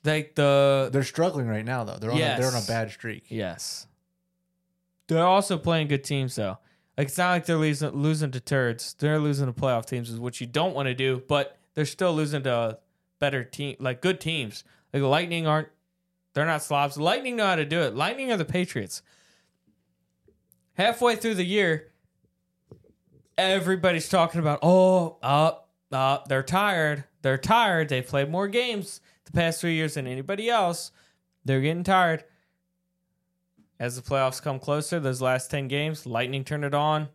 Like 0.04 0.36
the 0.36 0.88
They're 0.90 1.02
struggling 1.02 1.46
right 1.46 1.66
now 1.66 1.84
though. 1.84 1.98
They're 1.98 2.10
on 2.10 2.16
a, 2.16 2.36
they're 2.38 2.48
on 2.50 2.62
a 2.62 2.66
bad 2.66 2.90
streak. 2.90 3.24
yes, 3.28 3.86
they're 5.06 5.26
also 5.26 5.58
playing 5.58 5.88
good 5.88 6.02
teams 6.04 6.34
though. 6.36 6.56
Like 6.96 7.08
it's 7.08 7.18
not 7.18 7.30
like 7.30 7.44
they're 7.46 7.58
losing 7.58 7.90
losing 7.90 8.30
to 8.30 8.40
turds. 8.40 8.94
They're 8.98 9.18
losing 9.18 9.52
to 9.52 9.52
playoff 9.52 9.84
teams, 9.84 10.08
is 10.08 10.18
what 10.18 10.40
you 10.40 10.46
don't 10.46 10.74
want 10.74 10.86
to 10.86 10.94
do. 10.94 11.22
But 11.28 11.58
they're 11.74 11.84
still 11.84 12.14
losing 12.14 12.42
to 12.44 12.78
better 13.18 13.44
team, 13.44 13.76
like 13.78 14.00
good 14.00 14.18
teams. 14.20 14.64
Like 14.92 15.02
the 15.02 15.08
Lightning 15.08 15.46
aren't. 15.46 15.68
They're 16.34 16.46
not 16.46 16.62
slobs. 16.62 16.96
Lightning 16.96 17.36
know 17.36 17.46
how 17.46 17.56
to 17.56 17.64
do 17.64 17.80
it. 17.80 17.94
Lightning 17.94 18.30
are 18.30 18.36
the 18.36 18.44
Patriots. 18.44 19.02
Halfway 20.74 21.16
through 21.16 21.34
the 21.34 21.44
year, 21.44 21.88
everybody's 23.36 24.08
talking 24.08 24.40
about, 24.40 24.60
oh, 24.62 25.18
up, 25.22 25.68
up. 25.90 26.28
They're 26.28 26.42
tired. 26.42 27.04
They're 27.22 27.38
tired. 27.38 27.88
They've 27.88 28.06
played 28.06 28.30
more 28.30 28.48
games 28.48 29.00
the 29.24 29.32
past 29.32 29.60
three 29.60 29.74
years 29.74 29.94
than 29.94 30.06
anybody 30.06 30.48
else. 30.48 30.92
They're 31.44 31.60
getting 31.60 31.84
tired. 31.84 32.24
As 33.78 33.96
the 33.96 34.02
playoffs 34.02 34.42
come 34.42 34.58
closer, 34.58 35.00
those 35.00 35.22
last 35.22 35.50
10 35.50 35.68
games, 35.68 36.04
Lightning 36.06 36.44
turn 36.44 36.64
it 36.64 36.74
on. 36.74 37.08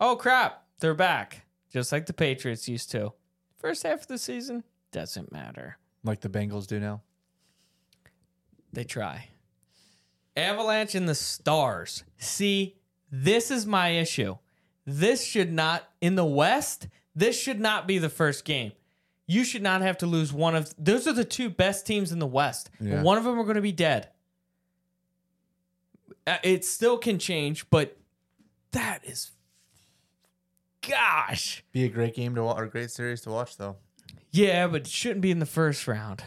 Oh, 0.00 0.16
crap. 0.16 0.64
They're 0.80 0.94
back. 0.94 1.44
Just 1.70 1.92
like 1.92 2.06
the 2.06 2.14
Patriots 2.14 2.68
used 2.68 2.90
to. 2.92 3.12
First 3.58 3.82
half 3.82 4.02
of 4.02 4.06
the 4.06 4.18
season, 4.18 4.64
doesn't 4.92 5.30
matter. 5.30 5.76
Like 6.08 6.20
the 6.22 6.30
Bengals 6.30 6.66
do 6.66 6.80
now. 6.80 7.02
They 8.72 8.84
try. 8.84 9.28
Avalanche 10.34 10.94
and 10.94 11.06
the 11.06 11.14
Stars. 11.14 12.02
See, 12.16 12.76
this 13.12 13.50
is 13.50 13.66
my 13.66 13.90
issue. 13.90 14.38
This 14.86 15.22
should 15.22 15.52
not, 15.52 15.86
in 16.00 16.14
the 16.14 16.24
West, 16.24 16.88
this 17.14 17.38
should 17.38 17.60
not 17.60 17.86
be 17.86 17.98
the 17.98 18.08
first 18.08 18.46
game. 18.46 18.72
You 19.26 19.44
should 19.44 19.60
not 19.62 19.82
have 19.82 19.98
to 19.98 20.06
lose 20.06 20.32
one 20.32 20.56
of 20.56 20.72
those 20.78 21.06
are 21.06 21.12
the 21.12 21.26
two 21.26 21.50
best 21.50 21.86
teams 21.86 22.10
in 22.10 22.18
the 22.20 22.26
West. 22.26 22.70
Yeah. 22.80 23.02
One 23.02 23.18
of 23.18 23.24
them 23.24 23.38
are 23.38 23.44
going 23.44 23.56
to 23.56 23.60
be 23.60 23.72
dead. 23.72 24.08
Uh, 26.26 26.38
It 26.42 26.64
still 26.64 26.96
can 26.96 27.18
change, 27.18 27.68
but 27.68 27.98
that 28.72 29.04
is 29.04 29.32
gosh. 30.80 31.62
Be 31.70 31.84
a 31.84 31.90
great 31.90 32.14
game 32.14 32.34
to 32.36 32.44
watch 32.44 32.58
or 32.58 32.64
a 32.64 32.70
great 32.70 32.90
series 32.90 33.20
to 33.22 33.30
watch 33.30 33.58
though. 33.58 33.76
Yeah, 34.30 34.66
but 34.66 34.82
it 34.82 34.86
shouldn't 34.86 35.22
be 35.22 35.30
in 35.30 35.38
the 35.38 35.46
first 35.46 35.88
round. 35.88 36.22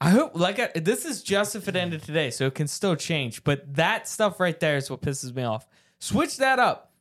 I 0.00 0.10
hope, 0.10 0.32
like, 0.34 0.60
I, 0.60 0.78
this 0.78 1.04
is 1.04 1.22
just 1.22 1.56
if 1.56 1.66
it 1.66 1.74
ended 1.74 2.02
today, 2.02 2.30
so 2.30 2.46
it 2.46 2.54
can 2.54 2.68
still 2.68 2.94
change. 2.94 3.42
But 3.42 3.74
that 3.74 4.06
stuff 4.06 4.38
right 4.38 4.58
there 4.58 4.76
is 4.76 4.90
what 4.90 5.02
pisses 5.02 5.34
me 5.34 5.42
off. 5.42 5.66
Switch 5.98 6.36
that 6.36 6.58
up. 6.58 6.92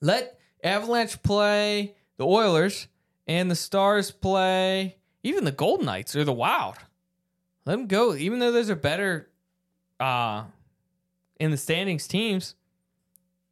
Let 0.00 0.38
Avalanche 0.62 1.22
play 1.22 1.94
the 2.16 2.26
Oilers 2.26 2.88
and 3.26 3.50
the 3.50 3.54
Stars 3.54 4.10
play 4.10 4.96
even 5.22 5.44
the 5.44 5.52
Golden 5.52 5.86
Knights 5.86 6.16
or 6.16 6.24
the 6.24 6.32
Wild. 6.32 6.76
Let 7.64 7.76
them 7.76 7.86
go, 7.86 8.14
even 8.14 8.38
though 8.38 8.52
those 8.52 8.70
are 8.70 8.76
better 8.76 9.28
uh, 10.00 10.44
in 11.38 11.50
the 11.50 11.56
standings 11.56 12.06
teams. 12.06 12.54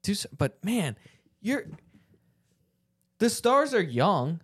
Do 0.02 0.14
so, 0.14 0.28
but 0.36 0.64
man, 0.64 0.96
you're 1.40 1.66
the 3.18 3.30
Stars 3.30 3.74
are 3.74 3.82
young. 3.82 4.40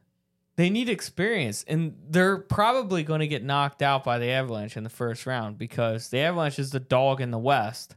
They 0.57 0.69
need 0.69 0.89
experience, 0.89 1.65
and 1.67 1.95
they're 2.09 2.37
probably 2.37 3.03
going 3.05 3.21
to 3.21 3.27
get 3.27 3.43
knocked 3.43 3.81
out 3.81 4.05
by 4.05 4.19
the 4.19 4.29
Avalanche 4.31 4.77
in 4.77 4.85
the 4.85 4.91
first 4.91 5.25
round 5.25 5.57
because 5.57 6.09
the 6.09 6.19
Avalanche 6.19 6.59
is 6.59 6.71
the 6.71 6.81
dog 6.81 7.21
in 7.23 7.31
the 7.31 7.39
West, 7.39 7.97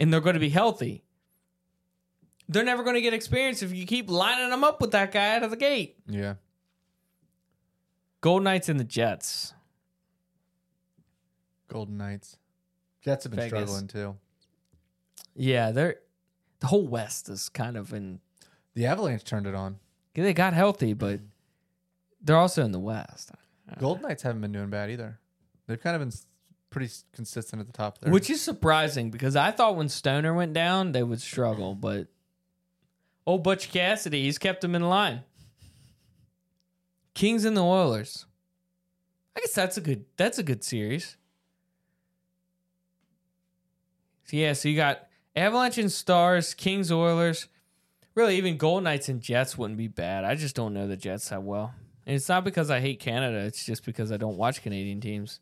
and 0.00 0.12
they're 0.12 0.20
going 0.20 0.34
to 0.34 0.40
be 0.40 0.48
healthy. 0.48 1.04
They're 2.48 2.64
never 2.64 2.82
going 2.82 2.94
to 2.94 3.02
get 3.02 3.12
experience 3.12 3.62
if 3.62 3.74
you 3.74 3.86
keep 3.86 4.10
lining 4.10 4.50
them 4.50 4.64
up 4.64 4.80
with 4.80 4.92
that 4.92 5.12
guy 5.12 5.36
out 5.36 5.42
of 5.42 5.50
the 5.50 5.56
gate. 5.56 5.96
Yeah. 6.06 6.34
Golden 8.22 8.44
Knights 8.44 8.68
and 8.68 8.80
the 8.80 8.84
Jets. 8.84 9.52
Golden 11.68 11.96
Knights. 11.98 12.36
Jets 13.02 13.24
have 13.24 13.32
been 13.32 13.40
Vegas. 13.40 13.70
struggling 13.70 13.88
too. 13.88 14.16
Yeah, 15.34 15.70
they're 15.70 15.96
the 16.60 16.66
whole 16.68 16.86
West 16.86 17.28
is 17.28 17.48
kind 17.48 17.76
of 17.76 17.92
in. 17.92 18.20
The 18.74 18.86
Avalanche 18.86 19.24
turned 19.24 19.46
it 19.46 19.54
on. 19.54 19.78
They 20.14 20.32
got 20.34 20.52
healthy, 20.54 20.92
but 20.94 21.20
they're 22.22 22.36
also 22.36 22.64
in 22.64 22.72
the 22.72 22.78
West, 22.80 23.30
Golden 23.78 24.02
Knights 24.02 24.22
haven't 24.22 24.40
been 24.42 24.52
doing 24.52 24.68
bad 24.70 24.90
either. 24.90 25.18
They've 25.66 25.80
kind 25.80 25.96
of 25.96 26.00
been 26.00 26.08
s- 26.08 26.26
pretty 26.70 26.86
s- 26.86 27.04
consistent 27.14 27.60
at 27.60 27.66
the 27.66 27.72
top 27.72 27.98
there. 27.98 28.12
which 28.12 28.28
is 28.28 28.42
surprising 28.42 29.10
because 29.10 29.34
I 29.36 29.50
thought 29.50 29.76
when 29.76 29.88
Stoner 29.88 30.34
went 30.34 30.52
down 30.52 30.92
they 30.92 31.02
would 31.02 31.20
struggle, 31.22 31.74
but 31.74 32.08
old 33.26 33.42
Butch 33.42 33.70
Cassidy, 33.72 34.24
he's 34.24 34.36
kept 34.38 34.60
them 34.60 34.74
in 34.74 34.82
line. 34.82 35.22
Kings 37.14 37.44
and 37.46 37.56
the 37.56 37.62
Oilers. 37.64 38.26
I 39.36 39.40
guess 39.40 39.54
that's 39.54 39.76
a 39.78 39.80
good. 39.80 40.04
That's 40.18 40.38
a 40.38 40.42
good 40.42 40.62
series. 40.62 41.16
So 44.24 44.36
yeah, 44.36 44.52
so 44.52 44.68
you 44.68 44.76
got 44.76 45.06
Avalanche 45.36 45.78
and 45.78 45.90
Stars, 45.90 46.54
Kings, 46.54 46.90
Oilers. 46.92 47.48
Really, 48.14 48.36
even 48.36 48.56
Golden 48.58 48.84
Knights 48.84 49.08
and 49.08 49.20
Jets 49.20 49.56
wouldn't 49.56 49.78
be 49.78 49.88
bad. 49.88 50.24
I 50.24 50.34
just 50.34 50.54
don't 50.54 50.74
know 50.74 50.86
the 50.86 50.96
Jets 50.96 51.28
that 51.30 51.42
well. 51.42 51.74
And 52.06 52.14
it's 52.16 52.28
not 52.28 52.44
because 52.44 52.70
I 52.70 52.80
hate 52.80 53.00
Canada. 53.00 53.38
It's 53.38 53.64
just 53.64 53.84
because 53.84 54.12
I 54.12 54.16
don't 54.16 54.36
watch 54.36 54.62
Canadian 54.62 55.00
teams. 55.00 55.40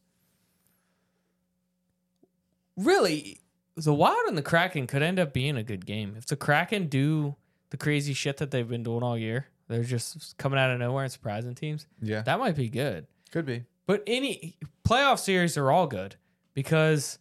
Really, 2.77 3.41
the 3.77 3.95
Wild 3.95 4.27
and 4.29 4.39
the 4.39 4.43
Kraken 4.43 4.87
could 4.87 5.03
end 5.03 5.19
up 5.19 5.33
being 5.33 5.57
a 5.57 5.63
good 5.63 5.85
game. 5.87 6.15
If 6.17 6.27
the 6.27 6.37
Kraken 6.37 6.87
do 6.87 7.37
the 7.71 7.77
crazy 7.77 8.13
shit 8.15 8.37
that 8.39 8.51
they've 8.51 8.69
been 8.69 8.83
doing 8.83 9.03
all 9.03 9.19
year, 9.19 9.47
they're 9.69 9.85
just 9.85 10.37
coming 10.39 10.59
out 10.59 10.71
of 10.71 10.79
nowhere 10.79 11.05
and 11.05 11.13
surprising 11.13 11.55
teams. 11.55 11.87
yeah, 12.01 12.23
That 12.23 12.39
might 12.39 12.57
be 12.57 12.69
good. 12.69 13.07
could 13.31 13.47
be. 13.47 13.65
But 13.87 14.03
any 14.07 14.57
playoff 14.87 15.19
series 15.19 15.57
are 15.57 15.71
all 15.71 15.87
good 15.87 16.17
because 16.55 17.19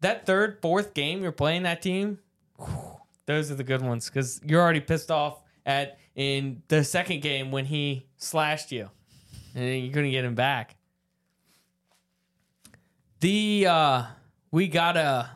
that 0.00 0.26
third, 0.26 0.58
fourth 0.60 0.94
game 0.94 1.22
you're 1.22 1.32
playing 1.32 1.62
that 1.62 1.80
team, 1.82 2.18
whew, 2.56 2.97
those 3.28 3.50
are 3.50 3.54
the 3.54 3.62
good 3.62 3.82
ones 3.82 4.08
because 4.08 4.40
you're 4.42 4.62
already 4.62 4.80
pissed 4.80 5.10
off 5.10 5.42
at 5.66 5.98
in 6.16 6.62
the 6.68 6.82
second 6.82 7.20
game 7.20 7.50
when 7.50 7.66
he 7.66 8.06
slashed 8.16 8.72
you, 8.72 8.88
and 9.54 9.84
you're 9.84 9.92
gonna 9.92 10.10
get 10.10 10.24
him 10.24 10.34
back. 10.34 10.76
The 13.20 13.66
uh 13.68 14.02
we 14.50 14.66
gotta 14.66 15.28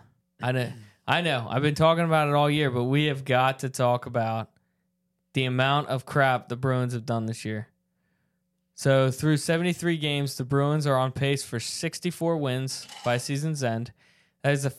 I 0.43 0.53
know 0.53 0.73
I 1.07 1.21
know 1.21 1.47
I've 1.51 1.61
been 1.61 1.75
talking 1.75 2.05
about 2.05 2.29
it 2.29 2.35
all 2.35 2.49
year, 2.49 2.71
but 2.71 2.85
we 2.85 3.05
have 3.07 3.27
got 3.27 3.59
to 3.59 3.69
talk 3.69 4.07
about 4.07 4.49
the 5.35 5.45
amount 5.45 5.89
of 5.89 6.07
crap 6.07 6.49
the 6.49 6.57
Bruins 6.57 6.95
have 6.95 7.05
done 7.05 7.27
this 7.27 7.45
year. 7.45 7.69
So 8.75 9.11
through 9.11 9.37
73 9.37 9.99
games, 9.99 10.39
the 10.39 10.45
Bruins 10.45 10.87
are 10.87 10.97
on 10.97 11.13
pace 11.13 11.45
for 11.45 11.61
64 11.61 12.39
wins 12.39 12.87
by 13.05 13.19
season's 13.19 13.63
end. 13.63 13.93
That 14.43 14.55
is 14.55 14.65
a 14.65 14.73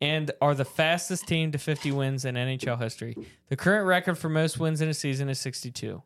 and 0.00 0.30
are 0.40 0.54
the 0.54 0.64
fastest 0.64 1.26
team 1.26 1.52
to 1.52 1.58
50 1.58 1.92
wins 1.92 2.24
in 2.24 2.34
NHL 2.34 2.80
history. 2.80 3.16
The 3.48 3.56
current 3.56 3.86
record 3.86 4.16
for 4.16 4.28
most 4.28 4.58
wins 4.58 4.80
in 4.80 4.88
a 4.88 4.94
season 4.94 5.28
is 5.28 5.40
62. 5.40 6.02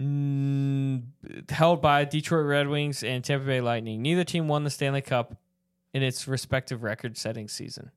Mm, 0.00 1.02
held 1.50 1.80
by 1.80 2.04
Detroit 2.04 2.46
Red 2.46 2.68
Wings 2.68 3.02
and 3.04 3.22
Tampa 3.22 3.46
Bay 3.46 3.60
Lightning. 3.60 4.02
Neither 4.02 4.24
team 4.24 4.48
won 4.48 4.64
the 4.64 4.70
Stanley 4.70 5.02
Cup 5.02 5.36
in 5.92 6.02
its 6.02 6.26
respective 6.26 6.82
record-setting 6.82 7.48
season. 7.48 7.90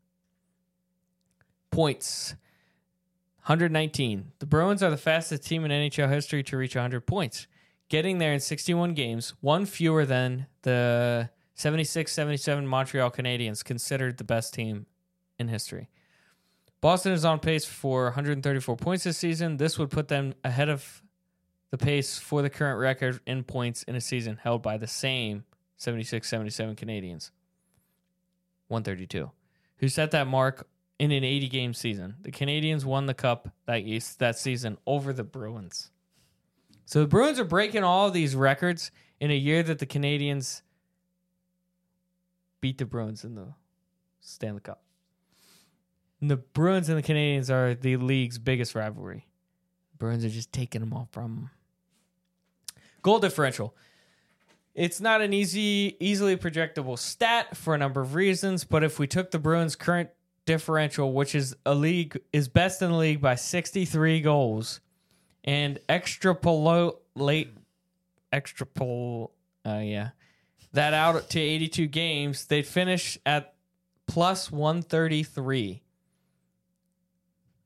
Points 1.71 2.35
119. 3.45 4.31
The 4.39 4.45
Bruins 4.45 4.83
are 4.83 4.91
the 4.91 4.97
fastest 4.97 5.43
team 5.43 5.65
in 5.65 5.71
NHL 5.71 6.09
history 6.09 6.43
to 6.43 6.57
reach 6.57 6.75
100 6.75 7.01
points 7.01 7.47
getting 7.89 8.17
there 8.17 8.33
in 8.33 8.39
61 8.39 8.93
games, 8.93 9.33
one 9.41 9.65
fewer 9.65 10.05
than 10.05 10.47
the 10.63 11.29
76 11.55 12.11
77 12.11 12.67
Montreal 12.67 13.11
Canadiens, 13.11 13.63
considered 13.63 14.17
the 14.17 14.23
best 14.23 14.53
team 14.53 14.85
in 15.39 15.47
history. 15.47 15.89
Boston 16.81 17.13
is 17.13 17.25
on 17.25 17.39
pace 17.39 17.65
for 17.65 18.05
134 18.05 18.75
points 18.77 19.05
this 19.05 19.17
season. 19.17 19.57
This 19.57 19.79
would 19.79 19.89
put 19.89 20.07
them 20.07 20.35
ahead 20.43 20.69
of 20.69 21.01
the 21.71 21.77
pace 21.77 22.19
for 22.19 22.41
the 22.41 22.49
current 22.49 22.79
record 22.79 23.19
in 23.25 23.43
points 23.43 23.83
in 23.83 23.95
a 23.95 24.01
season 24.01 24.37
held 24.41 24.61
by 24.61 24.77
the 24.77 24.87
same 24.87 25.45
76 25.77 26.27
77 26.27 26.75
Canadiens. 26.75 27.31
132, 28.67 29.31
who 29.77 29.87
set 29.87 30.11
that 30.11 30.27
mark 30.27 30.67
in 30.99 31.11
an 31.11 31.23
80 31.23 31.49
game 31.49 31.73
season. 31.73 32.15
The 32.21 32.31
Canadiens 32.31 32.85
won 32.85 33.05
the 33.05 33.13
cup 33.13 33.49
that, 33.65 33.81
East, 33.81 34.19
that 34.19 34.37
season 34.37 34.77
over 34.85 35.13
the 35.13 35.23
Bruins. 35.23 35.91
So 36.85 36.99
the 36.99 37.07
Bruins 37.07 37.39
are 37.39 37.45
breaking 37.45 37.83
all 37.83 38.11
these 38.11 38.35
records 38.35 38.91
in 39.19 39.31
a 39.31 39.35
year 39.35 39.63
that 39.63 39.79
the 39.79 39.85
Canadiens 39.85 40.61
beat 42.65 42.79
the 42.79 42.85
Bruins 42.85 43.23
in 43.23 43.35
the 43.35 43.45
Stanley 44.21 44.59
Cup. 44.59 44.81
And 46.19 46.31
the 46.31 46.37
Bruins 46.37 46.89
and 46.89 46.97
the 46.97 47.03
Canadiens 47.03 47.51
are 47.51 47.75
the 47.75 47.97
league's 47.97 48.39
biggest 48.39 48.73
rivalry. 48.73 49.27
Bruins 49.99 50.25
are 50.25 50.29
just 50.29 50.51
taking 50.51 50.81
them 50.81 50.91
all 50.91 51.07
from 51.11 51.35
them. 51.35 51.49
Goal 53.03 53.19
differential. 53.19 53.75
It's 54.73 54.99
not 54.99 55.21
an 55.21 55.31
easy, 55.31 55.95
easily 55.99 56.37
projectable 56.37 56.97
stat 56.97 57.55
for 57.55 57.75
a 57.75 57.77
number 57.77 58.01
of 58.01 58.15
reasons, 58.15 58.63
but 58.63 58.83
if 58.83 58.97
we 58.97 59.05
took 59.05 59.29
the 59.29 59.37
Bruins' 59.37 59.75
current 59.75 60.09
differential, 60.47 61.13
which 61.13 61.35
is 61.35 61.55
a 61.67 61.75
league 61.75 62.19
is 62.33 62.47
best 62.47 62.81
in 62.81 62.89
the 62.89 62.97
league 62.97 63.21
by 63.21 63.35
63 63.35 64.21
goals, 64.21 64.79
and 65.43 65.77
extrapolate 65.87 67.49
extrapol 68.33 69.29
uh 69.67 69.81
yeah 69.83 70.09
that 70.75 70.93
out 70.93 71.29
to 71.31 71.39
82 71.39 71.87
games 71.87 72.45
they'd 72.45 72.65
finish 72.67 73.17
at 73.25 73.53
plus 74.07 74.51
133 74.51 75.81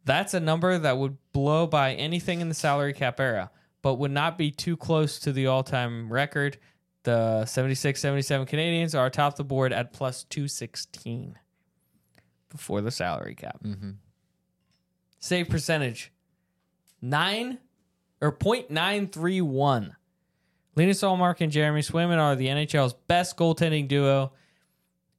that's 0.06 0.34
a 0.34 0.40
number 0.40 0.78
that 0.78 0.98
would 0.98 1.18
blow 1.34 1.68
by 1.68 1.94
anything 1.94 2.42
in 2.42 2.50
the 2.50 2.56
salary 2.56 2.94
cap 2.94 3.20
era 3.20 3.52
but 3.82 3.96
would 3.96 4.12
not 4.12 4.38
be 4.38 4.52
too 4.52 4.76
close 4.78 5.20
to 5.20 5.32
the 5.32 5.48
all-time 5.48 6.12
record 6.12 6.58
the 7.04 7.46
76 7.46 8.00
77 8.00 8.48
canadiens 8.48 8.98
are 8.98 9.08
atop 9.08 9.36
the 9.36 9.44
board 9.44 9.72
at 9.74 9.94
plus 9.94 10.24
216 10.26 11.38
before 12.50 12.82
the 12.82 12.92
salary 12.92 13.36
cap 13.36 13.62
Mm-hmm. 13.64 13.92
save 15.20 15.50
percentage 15.50 16.12
nine 17.02 17.60
or 18.22 18.32
0.931. 18.34 19.96
Linus 20.80 21.02
Ullmark 21.02 21.42
and 21.42 21.52
Jeremy 21.52 21.82
Swayman 21.82 22.20
are 22.20 22.38
the 22.38 22.48
NHL's 22.48 22.94
best 23.10 23.36
goaltending 23.36 23.90
duo, 23.90 24.32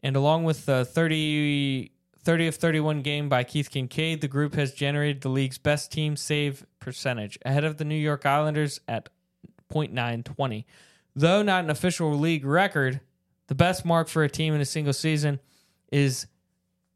and 0.02 0.16
along 0.16 0.44
with 0.44 0.64
the 0.64 0.86
30, 0.86 1.92
30 2.24 2.46
of 2.46 2.54
31 2.54 3.02
game 3.02 3.28
by 3.28 3.44
Keith 3.44 3.70
Kinkaid, 3.70 4.22
the 4.22 4.28
group 4.28 4.54
has 4.54 4.72
generated 4.72 5.20
the 5.20 5.28
league's 5.28 5.58
best 5.58 5.92
team 5.92 6.16
save 6.16 6.64
percentage, 6.78 7.38
ahead 7.44 7.64
of 7.64 7.76
the 7.76 7.84
New 7.84 7.94
York 7.94 8.24
Islanders 8.24 8.80
at 8.88 9.10
0.920. 9.70 10.64
Though 11.14 11.42
not 11.42 11.64
an 11.64 11.68
official 11.68 12.18
league 12.18 12.46
record, 12.46 13.02
the 13.48 13.54
best 13.54 13.84
mark 13.84 14.08
for 14.08 14.24
a 14.24 14.30
team 14.30 14.54
in 14.54 14.62
a 14.62 14.64
single 14.64 14.94
season 14.94 15.40
is 15.92 16.26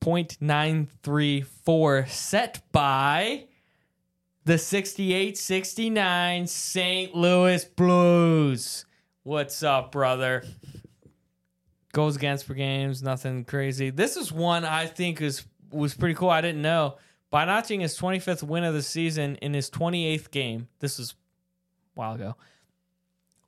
0.934, 0.00 2.08
set 2.08 2.62
by 2.72 3.44
the 4.44 4.58
68 4.58 5.38
69 5.38 6.46
St. 6.46 7.14
Louis 7.14 7.64
Blues. 7.64 8.84
What's 9.22 9.62
up, 9.62 9.92
brother? 9.92 10.44
Goals 11.92 12.16
against 12.16 12.46
per 12.46 12.54
games, 12.54 13.02
nothing 13.02 13.44
crazy. 13.44 13.90
This 13.90 14.16
is 14.16 14.30
one 14.30 14.64
I 14.64 14.86
think 14.86 15.22
is 15.22 15.46
was 15.70 15.94
pretty 15.94 16.14
cool. 16.14 16.28
I 16.28 16.40
didn't 16.40 16.62
know. 16.62 16.96
By 17.30 17.46
notching 17.46 17.80
his 17.80 17.98
25th 17.98 18.42
win 18.42 18.64
of 18.64 18.74
the 18.74 18.82
season 18.82 19.36
in 19.36 19.54
his 19.54 19.70
28th 19.70 20.30
game, 20.30 20.68
this 20.78 20.98
was 20.98 21.12
a 21.12 21.14
while 22.00 22.14
ago. 22.14 22.36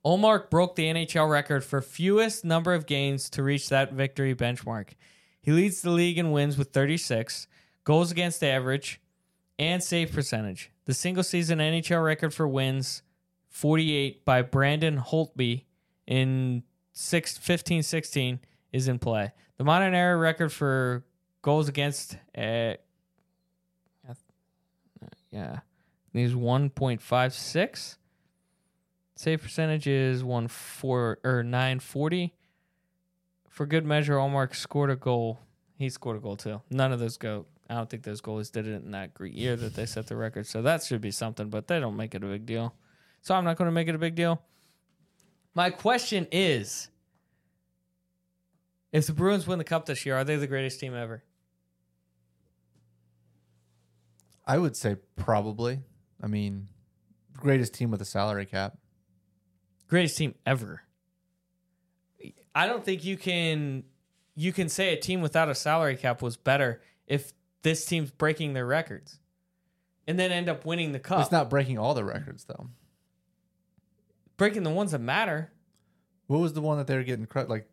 Ullmark 0.03 0.49
broke 0.49 0.75
the 0.75 0.85
NHL 0.85 1.29
record 1.29 1.63
for 1.63 1.81
fewest 1.81 2.43
number 2.43 2.73
of 2.73 2.85
games 2.85 3.29
to 3.31 3.43
reach 3.43 3.69
that 3.69 3.93
victory 3.93 4.33
benchmark. 4.33 4.89
He 5.41 5.51
leads 5.51 5.81
the 5.81 5.91
league 5.91 6.17
in 6.17 6.31
wins 6.31 6.57
with 6.57 6.71
36, 6.71 7.47
goals 7.83 8.11
against 8.11 8.43
average, 8.43 8.99
and 9.59 9.83
save 9.83 10.11
percentage. 10.11 10.71
The 10.85 10.93
single 10.93 11.23
season 11.23 11.59
NHL 11.59 12.03
record 12.03 12.33
for 12.33 12.47
wins, 12.47 13.01
48 13.49 14.23
by 14.25 14.41
Brandon 14.41 14.97
Holtby, 14.97 15.63
in 16.05 16.63
six, 16.93 17.37
15 17.37 17.83
16 17.83 18.39
is 18.71 18.87
in 18.87 18.99
play. 18.99 19.31
The 19.57 19.63
modern 19.63 19.93
era 19.93 20.17
record 20.17 20.53
for 20.53 21.03
goals 21.41 21.67
against, 21.67 22.17
uh, 22.37 22.75
yeah, 25.31 25.59
is 26.13 26.33
1.56. 26.33 27.97
Save 29.17 29.41
percentage 29.41 29.87
is 29.87 30.23
one 30.23 30.47
four 30.47 31.17
or 31.23 31.41
nine 31.41 31.79
forty. 31.79 32.35
For 33.49 33.65
good 33.65 33.83
measure, 33.83 34.13
Ullmark 34.13 34.53
scored 34.55 34.91
a 34.91 34.95
goal. 34.95 35.39
He 35.79 35.89
scored 35.89 36.17
a 36.17 36.19
goal 36.19 36.35
too. 36.35 36.61
None 36.69 36.91
of 36.91 36.99
those 36.99 37.17
go. 37.17 37.47
I 37.69 37.75
don't 37.75 37.89
think 37.89 38.03
those 38.03 38.21
goalies 38.21 38.51
did 38.51 38.67
it 38.67 38.83
in 38.83 38.91
that 38.91 39.13
great 39.13 39.33
year 39.33 39.55
that 39.55 39.75
they 39.75 39.85
set 39.85 40.07
the 40.07 40.15
record. 40.15 40.47
So 40.47 40.61
that 40.61 40.83
should 40.83 41.01
be 41.01 41.11
something, 41.11 41.49
but 41.49 41.67
they 41.67 41.79
don't 41.79 41.97
make 41.97 42.15
it 42.15 42.23
a 42.23 42.27
big 42.27 42.45
deal. 42.45 42.73
So 43.21 43.35
I'm 43.35 43.43
not 43.43 43.57
going 43.57 43.67
to 43.67 43.73
make 43.73 43.87
it 43.87 43.95
a 43.95 43.99
big 43.99 44.15
deal. 44.15 44.41
My 45.53 45.69
question 45.69 46.27
is 46.31 46.89
if 48.91 49.07
the 49.07 49.13
Bruins 49.13 49.47
win 49.47 49.57
the 49.57 49.63
cup 49.63 49.85
this 49.85 50.05
year, 50.05 50.15
are 50.15 50.23
they 50.23 50.37
the 50.37 50.47
greatest 50.47 50.79
team 50.79 50.95
ever? 50.95 51.23
I 54.45 54.57
would 54.57 54.77
say 54.77 54.95
probably. 55.17 55.81
I 56.23 56.27
mean, 56.27 56.69
greatest 57.33 57.73
team 57.73 57.91
with 57.91 58.01
a 58.01 58.05
salary 58.05 58.45
cap. 58.45 58.77
Greatest 59.87 60.17
team 60.17 60.35
ever. 60.45 60.83
I 62.55 62.65
don't 62.65 62.83
think 62.83 63.03
you 63.03 63.17
can 63.17 63.83
you 64.35 64.53
can 64.53 64.69
say 64.69 64.93
a 64.93 64.97
team 64.97 65.21
without 65.21 65.49
a 65.49 65.55
salary 65.55 65.95
cap 65.95 66.21
was 66.21 66.37
better 66.37 66.81
if 67.07 67.33
this 67.63 67.85
team's 67.85 68.11
breaking 68.11 68.53
their 68.53 68.65
records 68.65 69.19
and 70.07 70.17
then 70.19 70.31
end 70.31 70.47
up 70.49 70.65
winning 70.65 70.91
the 70.91 70.99
cup. 70.99 71.21
It's 71.21 71.31
not 71.31 71.49
breaking 71.49 71.77
all 71.77 71.93
the 71.93 72.03
records 72.05 72.45
though. 72.45 72.69
breaking 74.37 74.63
the 74.63 74.69
ones 74.69 74.91
that 74.91 74.99
matter. 74.99 75.51
What 76.27 76.39
was 76.39 76.53
the 76.53 76.61
one 76.61 76.77
that 76.77 76.87
they 76.87 76.95
were 76.95 77.03
getting 77.03 77.25
cru- 77.25 77.45
like 77.45 77.67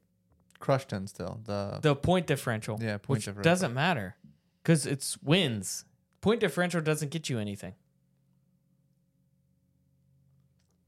crushed 0.60 0.92
in 0.92 1.06
still? 1.06 1.40
The 1.44 1.78
The 1.82 1.94
point 1.96 2.26
differential. 2.26 2.78
Yeah, 2.80 2.98
point 2.98 3.08
which 3.18 3.24
differential. 3.26 3.50
doesn't 3.50 3.74
matter 3.74 4.16
because 4.62 4.86
it's 4.86 5.20
wins. 5.22 5.84
Point 6.20 6.40
differential 6.40 6.80
doesn't 6.80 7.10
get 7.10 7.28
you 7.28 7.38
anything. 7.38 7.74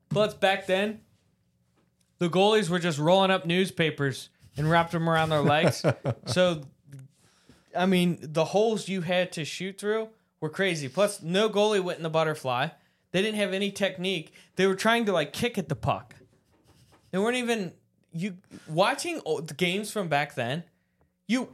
Plus, 0.09 0.35
back 0.35 0.67
then, 0.67 1.01
the 2.19 2.29
goalies 2.31 2.69
were 2.71 2.79
just 2.79 2.99
rolling 2.99 3.31
up 3.31 3.45
newspapers 3.45 4.31
and 4.57 4.71
wrapped 4.71 4.93
them 4.93 5.09
around 5.11 5.29
their 5.29 5.43
legs. 5.43 5.85
so, 6.27 6.63
I 7.77 7.87
mean, 7.87 8.19
the 8.21 8.45
holes 8.47 8.89
you 8.89 9.03
had 9.03 9.33
to 9.33 9.45
shoot 9.45 9.79
through 9.79 10.09
were 10.41 10.49
crazy. 10.51 10.89
Plus, 10.89 11.23
no 11.23 11.49
goalie 11.49 11.83
went 11.83 11.99
in 11.99 12.03
the 12.03 12.11
butterfly. 12.11 12.69
They 13.13 13.23
didn't 13.23 13.39
have 13.39 13.53
any 13.53 13.71
technique. 13.71 14.33
They 14.57 14.67
were 14.67 14.75
trying 14.75 15.05
to 15.07 15.13
like 15.13 15.33
kick 15.33 15.59
at 15.59 15.69
the 15.69 15.77
puck. 15.77 16.15
They 17.11 17.19
weren't 17.19 17.37
even 17.37 17.73
you 18.13 18.37
watching 18.69 19.21
the 19.25 19.55
games 19.57 19.91
from 19.91 20.09
back 20.09 20.35
then. 20.35 20.65
You, 21.27 21.49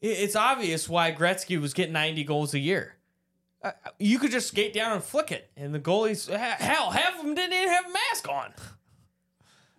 it's 0.00 0.36
obvious 0.36 0.88
why 0.88 1.12
Gretzky 1.12 1.60
was 1.60 1.74
getting 1.74 1.92
ninety 1.92 2.24
goals 2.24 2.54
a 2.54 2.58
year. 2.58 2.94
Uh, 3.62 3.70
you 3.98 4.18
could 4.18 4.30
just 4.32 4.48
skate 4.48 4.72
down 4.72 4.92
and 4.92 5.02
flick 5.04 5.30
it, 5.30 5.50
and 5.56 5.72
the 5.74 5.78
goalies, 5.78 6.28
he- 6.28 6.64
hell, 6.64 6.90
half 6.90 7.16
of 7.18 7.24
them 7.24 7.34
didn't 7.34 7.52
even 7.54 7.68
have 7.68 7.86
a 7.86 7.92
mask 7.92 8.28
on. 8.28 8.52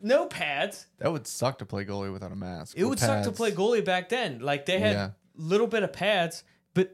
No 0.01 0.25
pads. 0.25 0.85
that 0.99 1.11
would 1.11 1.27
suck 1.27 1.59
to 1.59 1.65
play 1.65 1.85
goalie 1.85 2.11
without 2.11 2.31
a 2.31 2.35
mask. 2.35 2.77
It 2.77 2.83
would 2.85 2.99
suck 2.99 3.23
to 3.23 3.31
play 3.31 3.51
goalie 3.51 3.83
back 3.83 4.09
then. 4.09 4.39
Like 4.39 4.65
they 4.65 4.79
had 4.79 4.93
Yeah. 4.93 5.09
Little 5.35 5.67
bit 5.67 5.83
of 5.83 5.93
pads, 5.93 6.43
but 6.73 6.93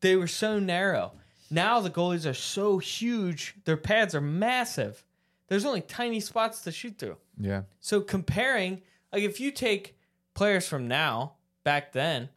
they 0.00 0.16
were 0.16 0.26
so 0.26 0.58
narrow. 0.58 1.12
Now 1.50 1.80
the 1.80 1.90
goalies 1.90 2.28
are 2.28 2.34
so 2.34 2.78
huge; 2.78 3.54
their 3.64 3.76
pads 3.76 4.14
are 4.14 4.20
massive. 4.20 5.04
There's 5.48 5.64
only 5.64 5.80
tiny 5.80 6.20
spots 6.20 6.62
to 6.62 6.72
shoot 6.72 6.98
through. 6.98 7.16
Yeah, 7.38 7.62
So 7.80 8.00
comparing, 8.00 8.82
like 9.12 9.22
if 9.24 9.40
you 9.40 9.50
take 9.50 9.98
players 10.34 10.68
from 10.68 10.86
now 10.86 11.32
back 11.64 11.92
then, 11.92 12.28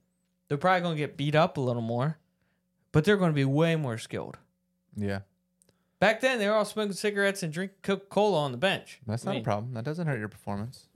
they're 0.48 0.58
probably 0.58 0.82
going 0.82 0.96
to 0.96 1.00
get 1.00 1.16
beat 1.16 1.36
up 1.36 1.58
a 1.58 1.62
little 1.62 1.82
more, 1.84 2.18
but 2.92 3.04
they're 3.06 3.18
going 3.18 3.30
to 3.32 3.36
be 3.36 3.46
way 3.46 3.76
more 3.76 3.98
skilled. 3.98 4.38
yeah. 4.96 5.20
Back 6.00 6.20
then, 6.20 6.38
they 6.38 6.48
were 6.50 6.54
all 6.56 6.66
smoking 6.66 6.92
cigarettes 6.94 7.44
and 7.44 7.54
drinking 7.54 7.78
Coca 7.82 8.06
Cola 8.10 8.40
on 8.40 8.52
the 8.52 8.58
bench. 8.58 9.00
That's 9.08 9.26
I 9.26 9.30
not 9.30 9.34
mean, 9.36 9.42
a 9.42 9.46
problem. 9.46 9.74
That 9.74 9.86
doesn't 9.86 10.06
hurt 10.06 10.20
your 10.20 10.28
performance. 10.28 10.88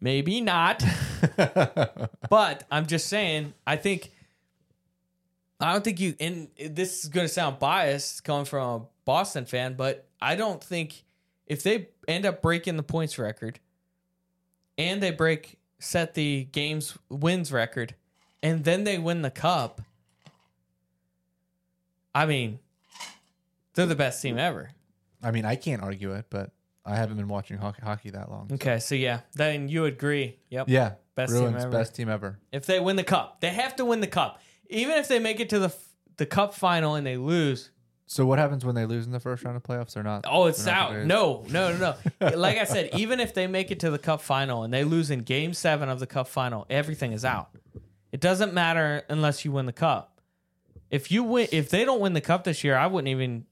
Maybe 0.00 0.40
not, 0.40 0.84
but 2.30 2.64
I'm 2.70 2.86
just 2.86 3.08
saying. 3.08 3.54
I 3.66 3.76
think 3.76 4.10
I 5.60 5.72
don't 5.72 5.82
think 5.82 6.00
you. 6.00 6.14
And 6.20 6.48
this 6.58 7.04
is 7.04 7.08
going 7.08 7.26
to 7.26 7.32
sound 7.32 7.58
biased 7.58 8.24
coming 8.24 8.44
from 8.44 8.82
a 8.82 8.84
Boston 9.04 9.46
fan, 9.46 9.74
but 9.74 10.06
I 10.20 10.36
don't 10.36 10.62
think 10.62 11.04
if 11.46 11.62
they 11.62 11.88
end 12.06 12.26
up 12.26 12.42
breaking 12.42 12.76
the 12.76 12.82
points 12.82 13.18
record 13.18 13.58
and 14.76 15.02
they 15.02 15.10
break 15.10 15.58
set 15.78 16.14
the 16.14 16.44
games 16.44 16.96
wins 17.08 17.52
record 17.52 17.94
and 18.42 18.64
then 18.64 18.84
they 18.84 18.98
win 18.98 19.22
the 19.22 19.30
cup. 19.30 19.80
I 22.14 22.26
mean, 22.26 22.58
they're 23.74 23.86
the 23.86 23.94
best 23.94 24.22
team 24.22 24.38
ever. 24.38 24.70
I 25.22 25.30
mean, 25.30 25.44
I 25.44 25.56
can't 25.56 25.82
argue 25.82 26.12
it, 26.12 26.26
but 26.30 26.50
I 26.86 26.94
haven't 26.96 27.16
been 27.16 27.28
watching 27.28 27.58
hockey, 27.58 27.82
hockey 27.82 28.10
that 28.10 28.30
long. 28.30 28.48
Okay, 28.52 28.78
so 28.78 28.94
yeah, 28.94 29.20
then 29.34 29.68
you 29.68 29.84
agree. 29.86 30.38
Yep. 30.50 30.68
Yeah, 30.68 30.92
Best 31.16 31.32
team 31.34 31.56
ever. 31.56 31.68
best 31.70 31.94
team 31.96 32.08
ever. 32.08 32.38
If 32.52 32.66
they 32.66 32.78
win 32.78 32.96
the 32.96 33.02
cup, 33.04 33.40
they 33.40 33.48
have 33.50 33.74
to 33.76 33.84
win 33.84 34.00
the 34.00 34.06
cup. 34.06 34.40
Even 34.68 34.96
if 34.98 35.08
they 35.08 35.18
make 35.18 35.40
it 35.40 35.48
to 35.50 35.58
the 35.58 35.74
the 36.16 36.26
cup 36.26 36.54
final 36.54 36.94
and 36.94 37.06
they 37.06 37.16
lose, 37.16 37.70
So 38.06 38.24
what 38.24 38.38
happens 38.38 38.64
when 38.64 38.74
they 38.74 38.86
lose 38.86 39.04
in 39.06 39.12
the 39.12 39.20
first 39.20 39.42
round 39.44 39.56
of 39.56 39.62
playoffs? 39.62 39.94
They're 39.94 40.02
not. 40.02 40.24
oh, 40.28 40.46
it's 40.46 40.64
not 40.64 40.92
out. 40.92 41.04
No, 41.06 41.44
no, 41.50 41.76
no, 41.76 41.94
no. 42.20 42.28
like 42.36 42.56
I 42.58 42.64
said, 42.64 42.90
even 42.94 43.18
if 43.20 43.34
they 43.34 43.46
make 43.46 43.70
it 43.70 43.80
to 43.80 43.90
the 43.90 43.98
cup 43.98 44.20
final 44.22 44.62
and 44.62 44.72
they 44.72 44.84
lose 44.84 45.10
in 45.10 45.20
game 45.20 45.52
seven 45.54 45.88
of 45.88 45.98
the 46.00 46.06
cup 46.06 46.28
final, 46.28 46.66
everything 46.70 47.12
is 47.12 47.24
out. 47.24 47.50
It 48.12 48.20
doesn't 48.20 48.54
matter 48.54 49.02
unless 49.08 49.44
you 49.44 49.52
win 49.52 49.66
the 49.66 49.72
cup. 49.72 50.20
If 50.90 51.10
you 51.10 51.24
win, 51.24 51.48
if 51.50 51.68
they 51.68 51.84
don't 51.84 52.00
win 52.00 52.12
the 52.12 52.20
cup 52.20 52.44
this 52.44 52.62
year, 52.62 52.76
I 52.76 52.86
wouldn't 52.86 53.08
even 53.08 53.44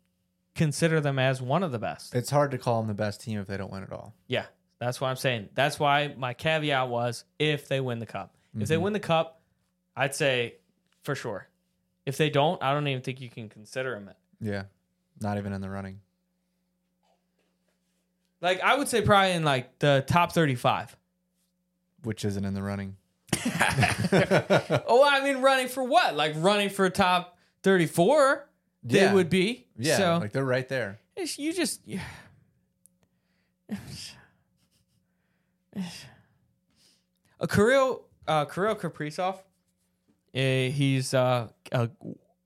consider 0.54 1.00
them 1.00 1.18
as 1.18 1.42
one 1.42 1.62
of 1.62 1.72
the 1.72 1.78
best. 1.78 2.14
It's 2.14 2.30
hard 2.30 2.50
to 2.52 2.58
call 2.58 2.80
them 2.80 2.88
the 2.88 2.94
best 2.94 3.20
team 3.20 3.38
if 3.38 3.46
they 3.46 3.56
don't 3.56 3.72
win 3.72 3.82
at 3.82 3.92
all. 3.92 4.14
Yeah, 4.26 4.46
that's 4.78 5.00
what 5.00 5.08
I'm 5.08 5.16
saying. 5.16 5.48
That's 5.54 5.78
why 5.78 6.14
my 6.16 6.34
caveat 6.34 6.88
was 6.88 7.24
if 7.38 7.68
they 7.68 7.80
win 7.80 7.98
the 7.98 8.06
cup. 8.06 8.34
If 8.56 8.68
they 8.68 8.76
mm-hmm. 8.76 8.84
win 8.84 8.92
the 8.92 9.00
cup, 9.00 9.40
I'd 9.96 10.14
say 10.14 10.54
for 11.02 11.14
sure. 11.14 11.48
If 12.06 12.16
they 12.16 12.30
don't, 12.30 12.62
I 12.62 12.72
don't 12.72 12.86
even 12.86 13.02
think 13.02 13.20
you 13.20 13.28
can 13.28 13.48
consider 13.48 13.94
them 13.94 14.08
it. 14.08 14.16
Yeah, 14.40 14.64
not 15.20 15.38
even 15.38 15.52
in 15.52 15.60
the 15.60 15.70
running. 15.70 16.00
Like 18.40 18.60
I 18.60 18.76
would 18.76 18.88
say 18.88 19.00
probably 19.02 19.32
in 19.32 19.44
like 19.44 19.78
the 19.78 20.04
top 20.06 20.32
35. 20.32 20.96
Which 22.02 22.24
isn't 22.24 22.44
in 22.44 22.54
the 22.54 22.62
running. 22.62 22.96
Oh, 24.86 25.02
I 25.02 25.24
mean 25.24 25.38
running 25.38 25.68
for 25.68 25.82
what? 25.82 26.14
Like 26.14 26.34
running 26.36 26.68
for 26.68 26.84
a 26.84 26.90
top 26.90 27.38
34 27.62 28.46
they 28.84 29.00
Yeah. 29.00 29.14
would 29.14 29.30
be. 29.30 29.66
Yeah, 29.76 29.96
So 29.96 30.18
like 30.18 30.32
they're 30.32 30.44
right 30.44 30.68
there. 30.68 31.00
you 31.16 31.52
just 31.52 31.80
Yeah. 31.86 32.02
a 37.40 37.48
Kirill 37.48 38.04
uh 38.26 38.44
Kirill 38.44 38.76
Kaprizov 38.76 39.38
eh, 40.34 40.68
he's 40.68 41.14
uh, 41.14 41.48
a 41.72 41.90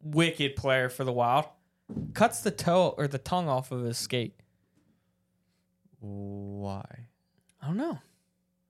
wicked 0.02 0.56
player 0.56 0.88
for 0.88 1.04
the 1.04 1.12
Wild. 1.12 1.46
Cuts 2.14 2.42
the 2.42 2.50
toe 2.50 2.94
or 2.98 3.08
the 3.08 3.18
tongue 3.18 3.48
off 3.48 3.72
of 3.72 3.82
his 3.82 3.96
skate. 3.96 4.34
Why? 6.00 6.84
I 7.62 7.66
don't 7.66 7.76
know. 7.78 7.98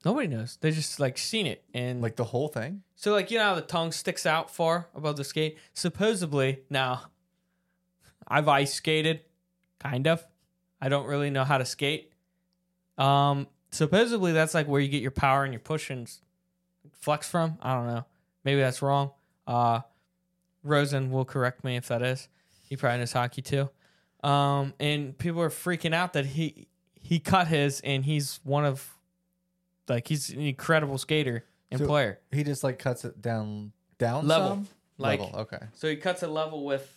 Nobody 0.04 0.28
knows. 0.28 0.56
They 0.60 0.70
just 0.70 1.00
like 1.00 1.18
seen 1.18 1.46
it 1.46 1.64
and 1.74 2.00
Like 2.00 2.14
the 2.16 2.24
whole 2.24 2.46
thing? 2.48 2.82
So 2.94 3.12
like 3.12 3.30
you 3.30 3.38
know 3.38 3.44
how 3.44 3.54
the 3.56 3.60
tongue 3.62 3.90
sticks 3.92 4.24
out 4.24 4.50
far 4.54 4.88
above 4.94 5.16
the 5.16 5.24
skate. 5.24 5.58
Supposedly 5.74 6.60
now, 6.70 7.02
I've 8.28 8.46
ice 8.48 8.74
skated, 8.74 9.20
kind 9.78 10.06
of. 10.06 10.24
I 10.80 10.88
don't 10.88 11.06
really 11.06 11.30
know 11.30 11.44
how 11.44 11.58
to 11.58 11.64
skate. 11.64 12.12
Um, 12.96 13.46
supposedly 13.70 14.32
that's 14.32 14.54
like 14.54 14.68
where 14.68 14.80
you 14.80 14.88
get 14.88 15.02
your 15.02 15.10
power 15.10 15.44
and 15.44 15.52
your 15.52 15.60
push 15.60 15.90
and 15.90 16.10
flex 16.92 17.28
from. 17.28 17.58
I 17.62 17.74
don't 17.74 17.86
know. 17.86 18.04
Maybe 18.44 18.60
that's 18.60 18.82
wrong. 18.82 19.10
Uh, 19.46 19.80
Rosen 20.62 21.10
will 21.10 21.24
correct 21.24 21.64
me 21.64 21.76
if 21.76 21.88
that 21.88 22.02
is. 22.02 22.28
He 22.62 22.76
probably 22.76 22.98
knows 22.98 23.12
hockey 23.12 23.42
too. 23.42 23.70
Um, 24.22 24.74
and 24.80 25.16
people 25.16 25.40
are 25.42 25.48
freaking 25.50 25.94
out 25.94 26.12
that 26.14 26.26
he 26.26 26.66
he 27.00 27.20
cut 27.20 27.46
his 27.46 27.80
and 27.80 28.04
he's 28.04 28.40
one 28.42 28.64
of 28.64 28.94
like 29.88 30.08
he's 30.08 30.30
an 30.30 30.40
incredible 30.40 30.98
skater 30.98 31.44
and 31.70 31.80
So- 31.80 31.86
player. 31.86 32.18
He 32.32 32.42
just 32.44 32.62
like 32.64 32.78
cuts 32.78 33.04
it 33.04 33.22
down 33.22 33.72
down 33.98 34.26
Level. 34.26 34.48
some? 34.48 34.68
Like- 34.98 35.20
Level. 35.20 35.40
Okay. 35.40 35.58
So 35.74 35.88
he 35.88 35.96
cuts 35.96 36.22
a 36.22 36.28
level 36.28 36.64
with 36.64 36.92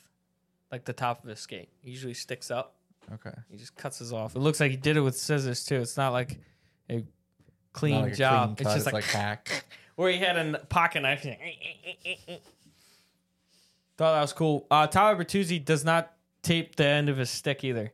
like 0.71 0.85
the 0.85 0.93
top 0.93 1.23
of 1.23 1.29
his 1.29 1.39
skate. 1.39 1.69
He 1.81 1.91
usually 1.91 2.13
sticks 2.13 2.49
up. 2.51 2.75
Okay. 3.13 3.33
He 3.49 3.57
just 3.57 3.75
cuts 3.75 3.99
his 3.99 4.13
off. 4.13 4.35
It 4.35 4.39
looks 4.39 4.59
like 4.59 4.71
he 4.71 4.77
did 4.77 4.95
it 4.97 5.01
with 5.01 5.17
scissors 5.17 5.65
too. 5.65 5.75
It's 5.77 5.97
not 5.97 6.13
like 6.13 6.39
a 6.89 7.03
clean 7.73 7.95
Not 7.95 8.03
like 8.03 8.13
a 8.13 8.15
job. 8.15 8.57
clean 8.57 8.67
it's 8.67 8.69
cut, 8.69 8.83
just 8.83 8.93
like, 8.93 9.03
hack. 9.05 9.65
where 9.95 10.11
he 10.11 10.17
had 10.19 10.37
a 10.37 10.39
n- 10.39 10.57
pocket 10.69 11.01
knife. 11.01 11.23
Thought 13.97 14.13
that 14.13 14.21
was 14.21 14.33
cool. 14.33 14.65
Uh, 14.71 14.87
Tyler 14.87 15.21
Bertuzzi 15.23 15.63
does 15.63 15.83
not 15.83 16.13
tape 16.41 16.75
the 16.75 16.85
end 16.85 17.09
of 17.09 17.17
his 17.17 17.29
stick 17.29 17.63
either. 17.63 17.91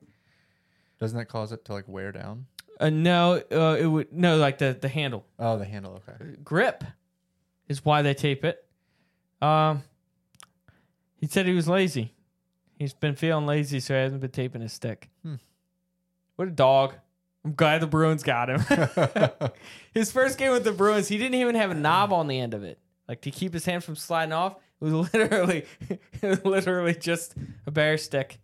Doesn't 1.00 1.18
that 1.18 1.26
cause 1.26 1.52
it 1.52 1.66
to 1.66 1.74
like 1.74 1.88
wear 1.88 2.12
down? 2.12 2.46
Uh, 2.80 2.90
no, 2.90 3.42
uh, 3.52 3.76
it 3.80 3.86
would 3.88 4.14
no 4.14 4.38
like 4.38 4.60
the 4.60 4.78
the 4.80 4.88
handle 4.88 5.26
Oh, 5.40 5.58
the 5.58 5.66
handle. 5.66 6.02
Okay. 6.08 6.36
grip 6.44 6.84
is 7.68 7.84
why 7.84 8.02
they 8.04 8.14
tape 8.14 8.46
it. 8.46 8.64
Um, 9.42 9.84
he 11.20 11.28
said 11.28 11.46
he 11.48 11.54
was 11.54 11.68
lazy. 11.68 12.14
He's 12.78 12.94
been 12.94 13.16
feeling 13.16 13.46
lazy, 13.46 13.80
so 13.80 13.94
he 13.94 14.02
hasn't 14.02 14.22
been 14.22 14.32
taping 14.32 14.62
his 14.62 14.74
stick. 14.74 15.10
Hmm. 15.24 15.36
What 16.36 16.48
a 16.48 16.52
dog! 16.52 16.94
I'm 17.44 17.54
glad 17.54 17.82
the 17.82 17.88
Bruins 17.88 18.24
got 18.24 18.50
him. 18.50 18.60
his 19.94 20.12
first 20.12 20.38
game 20.38 20.52
with 20.52 20.64
the 20.64 20.72
Bruins, 20.72 21.08
he 21.08 21.18
didn't 21.18 21.36
even 21.36 21.56
have 21.56 21.72
a 21.72 21.76
knob 21.76 22.12
on 22.12 22.28
the 22.28 22.40
end 22.40 22.54
of 22.54 22.64
it, 22.64 22.78
like 23.08 23.22
to 23.22 23.32
keep 23.32 23.54
his 23.54 23.66
hand 23.66 23.84
from 23.84 23.96
sliding 23.96 24.34
off. 24.34 24.58
It 24.82 24.86
was 24.86 25.14
literally, 25.14 25.66
it 25.90 26.22
was 26.22 26.46
literally 26.46 26.94
just 26.94 27.36
a 27.66 27.72
bear 27.72 27.98
stick. 27.98 28.40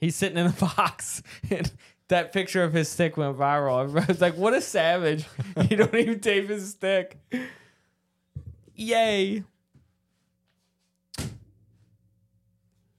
He's 0.00 0.16
sitting 0.16 0.38
in 0.38 0.46
the 0.46 0.52
box, 0.52 1.22
and 1.50 1.70
that 2.08 2.32
picture 2.32 2.64
of 2.64 2.72
his 2.72 2.88
stick 2.88 3.16
went 3.16 3.36
viral. 3.36 3.82
Everybody 3.82 4.12
was 4.12 4.20
like, 4.20 4.36
"What 4.36 4.54
a 4.54 4.60
savage! 4.60 5.26
You 5.68 5.76
don't 5.76 5.94
even 5.94 6.20
tape 6.20 6.48
his 6.48 6.70
stick." 6.70 7.18
Yay! 8.74 9.44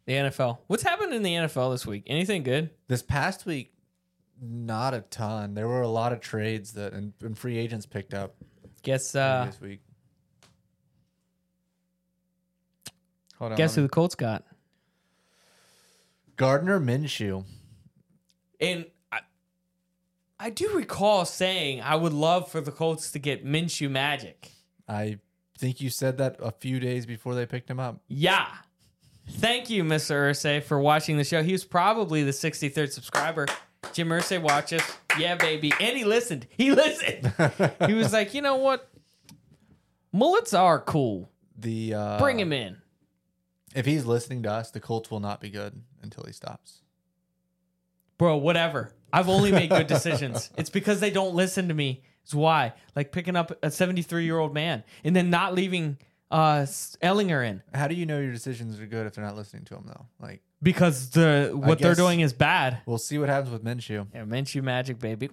The 0.10 0.16
NFL. 0.16 0.58
What's 0.66 0.82
happened 0.82 1.14
in 1.14 1.22
the 1.22 1.36
NFL 1.36 1.72
this 1.72 1.86
week? 1.86 2.02
Anything 2.08 2.42
good? 2.42 2.72
This 2.88 3.04
past 3.04 3.46
week, 3.46 3.72
not 4.42 4.96
a 4.96 5.02
ton. 5.02 5.54
There 5.54 5.68
were 5.68 5.84
a 5.84 5.88
lot 5.88 6.14
of 6.14 6.20
trades 6.20 6.72
that 6.74 6.94
and, 6.94 7.14
and 7.22 7.38
free 7.38 7.60
agents 7.60 7.86
picked 7.86 8.16
up 8.16 8.34
Guess 8.82 9.14
uh 9.14 9.46
this 9.46 9.62
week. 9.62 9.82
Hold 13.38 13.52
on. 13.52 13.58
guess 13.60 13.76
who 13.76 13.84
the 13.84 13.90
Colts 13.90 14.16
got? 14.16 14.46
Gardner 16.38 16.80
Minshew. 16.80 17.46
And 18.60 18.88
I, 19.12 19.20
I 20.40 20.50
do 20.50 20.70
recall 20.70 21.24
saying 21.24 21.82
I 21.82 21.94
would 21.94 22.14
love 22.14 22.50
for 22.50 22.62
the 22.62 22.72
Colts 22.72 23.12
to 23.12 23.20
get 23.20 23.46
Minshew 23.46 23.92
Magic. 23.92 24.54
I 24.88 25.20
think 25.60 25.80
you 25.80 25.92
said 25.92 26.18
that 26.18 26.38
a 26.40 26.50
few 26.50 26.80
days 26.80 27.06
before 27.06 27.36
they 27.36 27.46
picked 27.46 27.70
him 27.70 27.80
up. 27.80 28.02
Yeah. 28.08 28.48
Thank 29.30 29.70
you, 29.70 29.84
Mr. 29.84 30.30
Irsay, 30.30 30.62
for 30.64 30.80
watching 30.80 31.18
the 31.18 31.24
show. 31.24 31.42
He 31.44 31.52
was 31.52 31.64
probably 31.64 32.24
the 32.24 32.32
63rd 32.32 32.92
subscriber. 32.92 33.48
Jim 33.94 34.10
Irsay 34.10 34.42
watches. 34.42 34.82
Yeah, 35.18 35.36
baby. 35.36 35.72
And 35.80 35.98
he 35.98 36.04
listened. 36.04 36.48
He 36.50 36.72
listened. 36.72 37.34
he 37.88 37.94
was 37.94 38.14
like, 38.14 38.34
you 38.34 38.42
know 38.42 38.58
what? 38.58 38.90
Mullets 40.12 40.54
are 40.54 40.80
cool. 40.80 41.32
The 41.58 41.94
uh, 41.94 42.20
Bring 42.20 42.40
him 42.40 42.54
in. 42.54 42.78
If 43.76 43.86
he's 43.86 44.06
listening 44.06 44.44
to 44.44 44.52
us, 44.52 44.72
the 44.72 44.80
Colts 44.80 45.12
will 45.12 45.20
not 45.20 45.42
be 45.42 45.50
good 45.50 45.82
until 46.02 46.24
he 46.26 46.34
stops. 46.34 46.82
Bro, 48.18 48.38
whatever. 48.38 48.92
I've 49.14 49.30
only 49.30 49.52
made 49.52 49.70
good 49.70 49.88
decisions. 49.88 50.50
it's 50.58 50.70
because 50.70 51.00
they 51.00 51.12
don't 51.12 51.36
listen 51.36 51.68
to 51.68 51.74
me. 51.74 52.04
It's 52.24 52.34
why. 52.34 52.74
Like 52.96 53.12
picking 53.12 53.36
up 53.36 53.58
a 53.64 53.72
73 53.72 54.26
year 54.26 54.38
old 54.38 54.54
man 54.54 54.84
and 55.04 55.16
then 55.16 55.30
not 55.30 55.54
leaving 55.54 55.98
uh 56.32 56.62
Ehlinger 57.02 57.48
in 57.48 57.62
How 57.74 57.88
do 57.88 57.96
you 57.96 58.06
know 58.06 58.20
your 58.20 58.32
decisions 58.32 58.80
are 58.80 58.86
good 58.86 59.08
if 59.08 59.14
they're 59.16 59.26
not 59.26 59.36
listening 59.36 59.66
to 59.66 59.74
them 59.76 59.86
though? 59.88 60.06
Like, 60.20 60.42
because 60.62 61.10
the 61.12 61.52
what 61.54 61.80
they're 61.80 61.92
guess- 61.92 61.98
doing 61.98 62.20
is 62.20 62.34
bad. 62.34 62.82
we'll 62.86 62.98
see 62.98 63.18
what 63.18 63.30
happens 63.30 63.52
with 63.52 63.64
Minshew. 63.64 64.08
Yeah, 64.14 64.24
Minshew 64.24 64.62
Magic, 64.64 65.00
baby. 65.00 65.30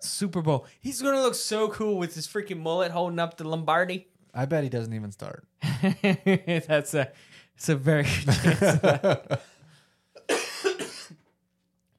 Super 0.00 0.42
Bowl. 0.42 0.64
He's 0.80 1.02
gonna 1.02 1.20
look 1.20 1.34
so 1.34 1.68
cool 1.68 1.98
with 1.98 2.14
his 2.14 2.26
freaking 2.26 2.60
mullet 2.60 2.92
holding 2.92 3.18
up 3.18 3.36
the 3.36 3.46
Lombardi. 3.48 4.06
I 4.32 4.46
bet 4.46 4.62
he 4.62 4.68
doesn't 4.70 4.94
even 4.94 5.10
start. 5.10 5.44
That's 5.92 6.94
a, 6.94 7.10
it's 7.56 7.68
a 7.68 7.74
very 7.76 8.04
good 8.04 8.34
chance. 8.34 8.62
of 8.62 8.80
that. 8.82 9.42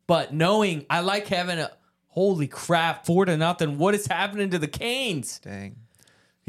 but 0.08 0.34
knowing, 0.34 0.86
I 0.90 1.02
like 1.02 1.28
having 1.28 1.60
a 1.60 1.72
holy 2.08 2.48
crap, 2.48 3.06
four 3.06 3.26
to 3.26 3.36
nothing. 3.38 3.78
What 3.78 3.94
is 3.96 4.08
happening 4.08 4.50
to 4.52 4.60
the 4.60 4.68
Canes? 4.68 5.40
Dang. 5.40 5.76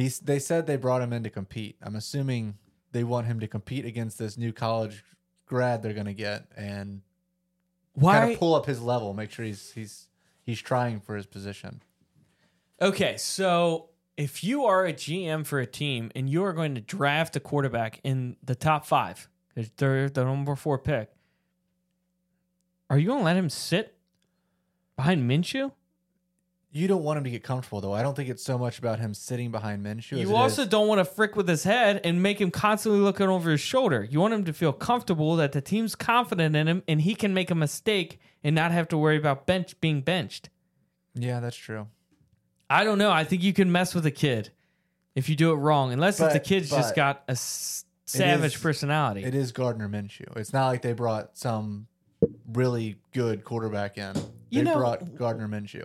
He's. 0.00 0.18
They 0.18 0.38
said 0.38 0.66
they 0.66 0.76
brought 0.76 1.02
him 1.02 1.12
in 1.12 1.22
to 1.24 1.30
compete. 1.30 1.76
I'm 1.82 1.96
assuming 1.96 2.56
they 2.92 3.04
want 3.04 3.26
him 3.26 3.40
to 3.40 3.46
compete 3.46 3.84
against 3.84 4.18
this 4.18 4.36
new 4.36 4.52
college 4.52 5.04
grad 5.46 5.82
they're 5.82 5.92
gonna 5.94 6.14
get 6.14 6.46
and 6.56 7.02
kind 8.00 8.32
of 8.32 8.38
pull 8.38 8.54
up 8.54 8.66
his 8.66 8.80
level. 8.80 9.14
Make 9.14 9.30
sure 9.30 9.44
he's 9.44 9.72
he's 9.72 10.08
he's 10.42 10.60
trying 10.60 11.00
for 11.00 11.16
his 11.16 11.26
position. 11.26 11.82
Okay, 12.80 13.16
so 13.18 13.90
if 14.16 14.42
you 14.44 14.64
are 14.64 14.84
a 14.86 14.92
GM 14.92 15.46
for 15.46 15.60
a 15.60 15.66
team 15.66 16.10
and 16.14 16.28
you 16.28 16.44
are 16.44 16.52
going 16.52 16.74
to 16.74 16.80
draft 16.80 17.36
a 17.36 17.40
quarterback 17.40 18.00
in 18.04 18.36
the 18.42 18.54
top 18.54 18.86
five, 18.86 19.28
because 19.54 19.70
they're 19.76 20.08
the 20.08 20.24
number 20.24 20.56
four 20.56 20.78
pick, 20.78 21.10
are 22.88 22.98
you 22.98 23.06
going 23.06 23.20
to 23.20 23.24
let 23.24 23.36
him 23.36 23.48
sit 23.48 23.96
behind 24.96 25.30
Minshew? 25.30 25.72
You 26.72 26.86
don't 26.86 27.02
want 27.02 27.18
him 27.18 27.24
to 27.24 27.30
get 27.30 27.42
comfortable 27.42 27.80
though. 27.80 27.92
I 27.92 28.02
don't 28.02 28.14
think 28.14 28.28
it's 28.28 28.44
so 28.44 28.56
much 28.56 28.78
about 28.78 29.00
him 29.00 29.12
sitting 29.12 29.50
behind 29.50 29.84
Minshew. 29.84 30.12
as 30.12 30.20
You 30.20 30.36
also 30.36 30.62
is- 30.62 30.68
don't 30.68 30.86
want 30.86 31.00
to 31.00 31.04
frick 31.04 31.34
with 31.34 31.48
his 31.48 31.64
head 31.64 32.00
and 32.04 32.22
make 32.22 32.40
him 32.40 32.50
constantly 32.52 33.00
looking 33.00 33.26
over 33.28 33.50
his 33.50 33.60
shoulder. 33.60 34.06
You 34.08 34.20
want 34.20 34.34
him 34.34 34.44
to 34.44 34.52
feel 34.52 34.72
comfortable 34.72 35.34
that 35.36 35.50
the 35.52 35.60
team's 35.60 35.96
confident 35.96 36.54
in 36.54 36.68
him 36.68 36.82
and 36.86 37.00
he 37.00 37.14
can 37.16 37.34
make 37.34 37.50
a 37.50 37.56
mistake 37.56 38.20
and 38.44 38.54
not 38.54 38.70
have 38.70 38.86
to 38.88 38.96
worry 38.98 39.16
about 39.16 39.46
bench 39.46 39.80
being 39.80 40.00
benched. 40.02 40.48
yeah, 41.14 41.40
that's 41.40 41.56
true. 41.56 41.88
I 42.68 42.84
don't 42.84 42.98
know. 42.98 43.10
I 43.10 43.24
think 43.24 43.42
you 43.42 43.52
can 43.52 43.72
mess 43.72 43.92
with 43.96 44.06
a 44.06 44.12
kid 44.12 44.50
if 45.16 45.28
you 45.28 45.34
do 45.34 45.50
it 45.50 45.56
wrong, 45.56 45.92
unless 45.92 46.20
if 46.20 46.28
the 46.32 46.38
But- 46.38 46.44
kid's 46.44 46.70
just 46.70 46.90
but 46.90 46.96
got 46.96 47.24
a 47.26 47.32
s- 47.32 47.84
savage 48.06 48.54
is- 48.54 48.60
personality. 48.62 49.24
It 49.24 49.34
is 49.34 49.50
Gardner 49.50 49.88
Minshew. 49.88 50.36
It's 50.36 50.52
not 50.52 50.68
like 50.68 50.82
they 50.82 50.92
brought 50.92 51.36
some 51.36 51.88
really 52.52 52.96
good 53.12 53.42
quarterback 53.44 53.98
in. 53.98 54.12
They 54.14 54.22
You 54.50 54.62
know- 54.62 54.76
brought 54.76 55.16
Gardner 55.16 55.48
Minshew. 55.48 55.82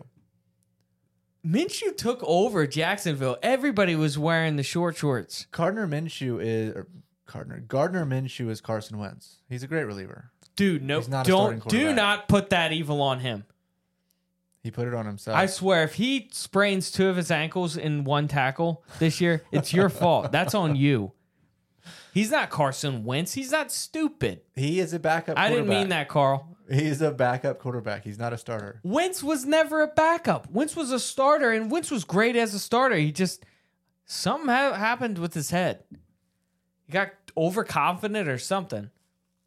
Minshew 1.46 1.96
took 1.96 2.20
over 2.24 2.66
Jacksonville. 2.66 3.38
Everybody 3.44 3.96
was 3.96 4.18
wearing 4.18 4.56
the 4.56 4.64
short 4.64 4.98
shorts. 4.98 5.46
Gardner 5.52 5.88
Minshew 5.88 6.42
is 6.44 6.74
or 6.76 6.88
Gardner 7.32 7.60
Gardner 7.60 8.06
Minshew 8.06 8.50
is 8.50 8.62
Carson 8.62 8.98
Wentz. 8.98 9.38
He's 9.50 9.64
a 9.64 9.68
great 9.68 9.84
reliever. 9.84 10.32
Dude, 10.56 10.84
no, 10.84 11.00
He's 11.00 11.10
not 11.10 11.28
a 11.28 11.30
starting 11.32 11.60
don't 11.60 11.70
do 11.70 11.78
quarterback. 11.78 11.96
not 11.96 12.28
put 12.28 12.50
that 12.52 12.72
evil 12.72 13.02
on 13.02 13.20
him. 13.20 13.46
He 14.64 14.72
put 14.72 14.88
it 14.88 14.94
on 14.96 15.06
himself. 15.06 15.38
I 15.38 15.46
swear, 15.46 15.84
if 15.84 15.96
he 15.96 16.30
sprains 16.32 16.90
two 16.92 17.08
of 17.08 17.18
his 17.18 17.30
ankles 17.30 17.78
in 17.78 18.04
one 18.04 18.28
tackle 18.28 18.84
this 18.98 19.22
year, 19.22 19.44
it's 19.52 19.74
your 19.74 19.90
fault. 20.02 20.32
That's 20.32 20.56
on 20.56 20.76
you. 20.76 21.12
He's 22.16 22.32
not 22.32 22.50
Carson 22.50 23.04
Wentz. 23.04 23.34
He's 23.34 23.52
not 23.52 23.72
stupid. 23.72 24.42
he 24.56 24.80
is 24.80 24.94
a 24.94 25.00
backup. 25.00 25.38
I 25.38 25.50
didn't 25.50 25.68
mean 25.68 25.90
quarterback. 25.90 26.08
that, 26.08 26.12
Carl. 26.12 26.55
He's 26.70 27.02
a 27.02 27.12
backup 27.12 27.60
quarterback. 27.60 28.04
He's 28.04 28.18
not 28.18 28.34
a 28.34 28.38
starter. 28.38 28.80
Wentz 28.84 29.22
was 29.22 29.46
never 29.46 29.82
a 29.84 29.88
backup. 29.88 30.50
Wentz 30.50 30.76
was 30.76 30.92
a 30.92 31.00
starter, 31.00 31.52
and 31.52 31.70
Wentz 31.70 31.92
was 31.92 32.04
great 32.04 32.36
as 32.36 32.54
a 32.54 32.60
starter. 32.60 32.96
He 32.96 33.12
just 33.12 33.46
something 34.06 34.50
ha- 34.50 34.74
happened 34.74 35.20
with 35.20 35.34
his 35.34 35.52
head. 35.52 35.84
He 36.86 36.94
got 36.94 37.12
overconfident 37.38 38.28
or 38.28 38.38
something. 38.38 38.90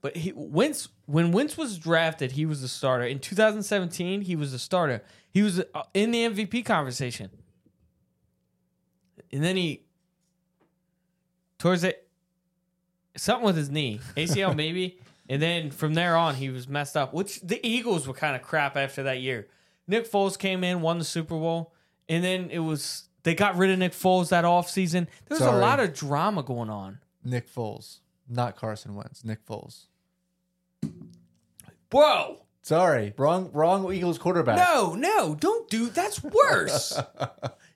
But 0.01 0.17
he 0.17 0.33
Wentz 0.35 0.89
when 1.07 1.33
Wentz 1.33 1.57
was 1.57 1.79
drafted, 1.79 2.33
he 2.33 2.47
was 2.47 2.63
a 2.63 2.69
starter. 2.69 3.05
In 3.05 3.19
2017, 3.19 4.23
he 4.23 4.37
was 4.37 4.53
a 4.53 4.59
starter. 4.59 5.03
He 5.31 5.43
was 5.43 5.61
uh, 5.61 5.83
in 5.95 6.13
the 6.13 6.25
MVP 6.25 6.65
conversation. 6.65 7.31
And 9.33 9.43
then 9.43 9.57
he 9.57 9.85
towards 11.59 11.83
it 11.83 12.09
something 13.17 13.45
with 13.45 13.57
his 13.57 13.71
knee, 13.71 14.01
ACL 14.17 14.55
maybe. 14.57 15.01
And 15.29 15.43
then 15.43 15.71
from 15.71 15.95
there 15.95 16.17
on, 16.17 16.37
he 16.37 16.49
was 16.49 16.69
messed 16.69 16.97
up. 16.97 17.13
Which 17.13 17.41
the 17.41 17.65
Eagles 17.67 18.07
were 18.09 18.15
kind 18.15 18.35
of 18.35 18.43
crap 18.43 18.77
after 18.77 19.03
that 19.05 19.21
year. 19.21 19.49
Nick 19.87 20.11
Foles 20.11 20.39
came 20.39 20.65
in, 20.65 20.81
won 20.81 20.99
the 20.99 21.05
Super 21.05 21.35
Bowl, 21.35 21.75
and 22.09 22.23
then 22.25 22.51
it 22.51 22.59
was 22.61 23.09
they 23.23 23.35
got 23.35 23.57
rid 23.57 23.71
of 23.71 23.79
Nick 23.79 23.93
Foles 23.93 24.31
that 24.31 24.45
offseason. 24.45 25.07
There 25.27 25.37
was 25.39 25.41
a 25.41 25.53
lot 25.53 25.81
of 25.81 25.95
drama 25.95 26.43
going 26.43 26.71
on. 26.71 26.99
Nick 27.25 27.53
Foles, 27.53 28.01
not 28.29 28.57
Carson 28.57 28.95
Wentz. 28.95 29.25
Nick 29.25 29.45
Foles. 29.47 29.87
Bro, 31.91 32.43
Sorry, 32.63 33.15
wrong, 33.17 33.51
wrong 33.55 33.91
Eagles 33.93 34.19
quarterback. 34.19 34.57
no, 34.59 34.95
no, 34.95 35.35
don't 35.35 35.71
do 35.71 35.89
that's 35.89 36.23
worse. 36.23 36.99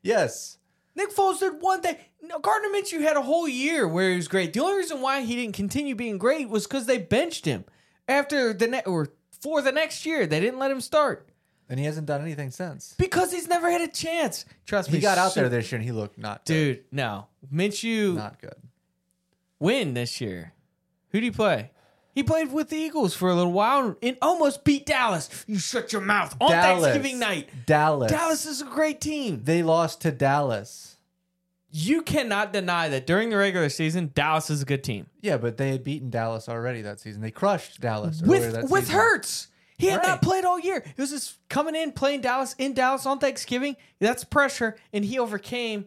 Yes, 0.05 0.59
Nick 0.95 1.11
Foles 1.14 1.38
did 1.40 1.61
one 1.61 1.80
thing. 1.80 1.97
No, 2.22 2.38
Gardner 2.38 2.68
Minshew 2.68 3.01
had 3.01 3.16
a 3.16 3.22
whole 3.22 3.49
year 3.49 3.88
where 3.88 4.11
he 4.11 4.16
was 4.16 4.28
great. 4.28 4.53
The 4.53 4.61
only 4.61 4.76
reason 4.76 5.01
why 5.01 5.22
he 5.22 5.34
didn't 5.34 5.55
continue 5.55 5.95
being 5.95 6.18
great 6.18 6.49
was 6.49 6.66
because 6.66 6.86
they 6.86 6.99
benched 6.99 7.45
him 7.47 7.64
after 8.09 8.53
the 8.53 8.66
ne- 8.68 8.82
or 8.84 9.09
for 9.40 9.62
the 9.62 9.72
next 9.72 10.05
year. 10.07 10.26
They 10.26 10.38
didn't 10.40 10.59
let 10.59 10.70
him 10.70 10.80
start 10.80 11.28
and 11.68 11.78
he 11.80 11.86
hasn't 11.86 12.07
done 12.07 12.20
anything 12.20 12.51
since. 12.51 12.95
because 12.99 13.32
he's 13.32 13.49
never 13.49 13.70
had 13.70 13.80
a 13.80 13.88
chance. 13.88 14.45
Trust 14.66 14.90
me, 14.90 14.97
He 14.99 15.03
got 15.03 15.16
out 15.18 15.34
there 15.34 15.49
this 15.49 15.72
year 15.72 15.76
and 15.78 15.84
he 15.84 15.93
looked 15.93 16.18
not 16.18 16.45
good. 16.45 16.74
dude. 16.76 16.84
No, 16.93 17.26
Minshew 17.53 18.14
Not 18.16 18.40
good. 18.40 18.55
win 19.59 19.95
this 19.95 20.20
year. 20.20 20.53
Who 21.11 21.20
do 21.20 21.26
you 21.26 21.32
play? 21.32 21.70
He 22.15 22.23
played 22.23 22.53
with 22.53 22.69
the 22.69 22.77
Eagles 22.77 23.15
for 23.15 23.31
a 23.31 23.35
little 23.35 23.53
while 23.53 23.97
and 24.03 24.17
almost 24.21 24.65
beat 24.65 24.85
Dallas. 24.87 25.45
You 25.47 25.59
shut 25.59 25.93
your 25.93 26.03
mouth 26.03 26.37
on 26.41 26.51
Dallas. 26.51 26.85
Thanksgiving 26.85 27.19
night. 27.19 27.49
Dallas. 27.67 28.13
Dallas 28.13 28.45
is 28.47 28.61
a 28.61 28.67
great 28.67 29.01
team. 29.01 29.41
They 29.45 29.63
lost 29.63 30.03
to 30.03 30.13
Dallas. 30.13 30.99
You 31.71 32.03
cannot 32.03 32.53
deny 32.53 32.91
that 32.91 33.07
during 33.07 33.31
the 33.31 33.39
regular 33.39 33.71
season, 33.71 34.11
Dallas 34.15 34.51
is 34.51 34.61
a 34.61 34.67
good 34.67 34.85
team. 34.85 35.07
Yeah, 35.23 35.39
but 35.39 35.57
they 35.57 35.71
had 35.71 35.83
beaten 35.85 36.11
Dallas 36.11 36.47
already 36.49 36.83
that 36.83 37.01
season. 37.01 37.23
They 37.23 37.31
crushed 37.31 37.81
Dallas 37.81 38.23
earlier 38.23 38.53
With 38.53 38.71
with 38.71 38.85
season. 38.85 38.95
Hurts. 39.01 39.49
He 39.79 39.87
had 39.87 39.97
Right. 40.01 40.09
not 40.09 40.23
played 40.23 40.45
all 40.45 40.61
year. 40.61 40.77
It 40.85 41.01
was 41.01 41.11
just 41.11 41.39
coming 41.49 41.75
in, 41.75 41.93
playing 41.93 42.21
Dallas 42.21 42.55
in 42.59 42.75
Dallas 42.75 43.07
on 43.07 43.19
Thanksgiving. 43.21 43.77
That's 44.01 44.23
pressure, 44.23 44.77
and 44.93 45.03
he 45.03 45.19
overcame. 45.19 45.87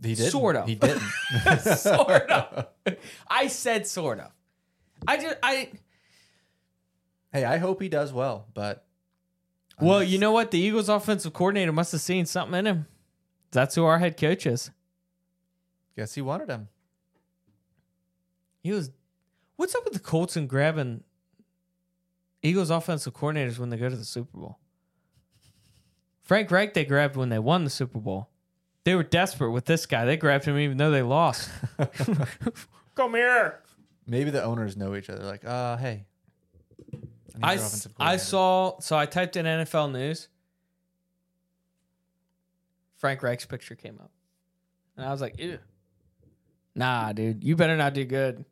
He 0.00 0.14
didn't. 0.14 0.30
Sort 0.30 0.54
of. 0.54 0.68
He 0.68 0.76
didn't. 0.76 1.02
sort 1.76 2.30
of. 2.30 2.66
I 3.28 3.48
said 3.48 3.86
sort 3.88 4.20
of. 4.20 4.30
I 5.06 5.16
just 5.16 5.36
I 5.42 5.70
Hey, 7.32 7.44
I 7.44 7.58
hope 7.58 7.82
he 7.82 7.88
does 7.88 8.12
well, 8.12 8.46
but 8.54 8.86
well, 9.80 10.02
you 10.02 10.18
know 10.18 10.32
what? 10.32 10.50
The 10.50 10.58
Eagles' 10.58 10.88
offensive 10.88 11.32
coordinator 11.34 11.72
must 11.72 11.92
have 11.92 12.00
seen 12.00 12.24
something 12.24 12.58
in 12.58 12.66
him. 12.66 12.86
That's 13.50 13.74
who 13.74 13.84
our 13.84 13.98
head 13.98 14.16
coach 14.16 14.46
is. 14.46 14.70
guess 15.96 16.14
he 16.14 16.22
wanted 16.22 16.48
him. 16.48 16.68
He 18.62 18.72
was. 18.72 18.90
What's 19.56 19.74
up 19.74 19.84
with 19.84 19.92
the 19.92 20.00
Colts 20.00 20.36
and 20.36 20.48
grabbing 20.48 21.02
Eagles 22.42 22.70
offensive 22.70 23.14
coordinators 23.14 23.58
when 23.58 23.70
they 23.70 23.76
go 23.76 23.88
to 23.88 23.96
the 23.96 24.04
Super 24.04 24.38
Bowl? 24.38 24.58
Frank 26.22 26.50
Reich 26.50 26.74
they 26.74 26.84
grabbed 26.84 27.16
when 27.16 27.28
they 27.28 27.38
won 27.38 27.64
the 27.64 27.70
Super 27.70 27.98
Bowl. 27.98 28.28
They 28.84 28.94
were 28.94 29.02
desperate 29.02 29.50
with 29.50 29.64
this 29.66 29.84
guy. 29.84 30.04
They 30.04 30.16
grabbed 30.16 30.44
him 30.44 30.58
even 30.58 30.76
though 30.76 30.90
they 30.90 31.02
lost. 31.02 31.50
Come 32.94 33.14
here. 33.14 33.60
Maybe 34.06 34.30
the 34.30 34.42
owners 34.44 34.76
know 34.76 34.94
each 34.94 35.10
other. 35.10 35.24
Like, 35.24 35.44
uh, 35.44 35.76
hey. 35.76 36.06
need 36.92 37.04
I, 37.42 37.52
your 37.54 37.62
s- 37.62 37.66
offensive 37.68 37.92
I 37.98 38.04
coordinator. 38.04 38.24
saw 38.24 38.80
so 38.80 38.96
I 38.96 39.06
typed 39.06 39.36
in 39.36 39.46
NFL 39.46 39.92
news. 39.92 40.28
Frank 42.96 43.22
Reich's 43.22 43.46
picture 43.46 43.74
came 43.74 43.98
up. 44.00 44.10
And 44.96 45.06
I 45.06 45.10
was 45.12 45.20
like, 45.20 45.38
ew. 45.38 45.58
Nah, 46.74 47.12
dude, 47.12 47.44
you 47.44 47.56
better 47.56 47.76
not 47.76 47.94
do 47.94 48.04
good. 48.04 48.44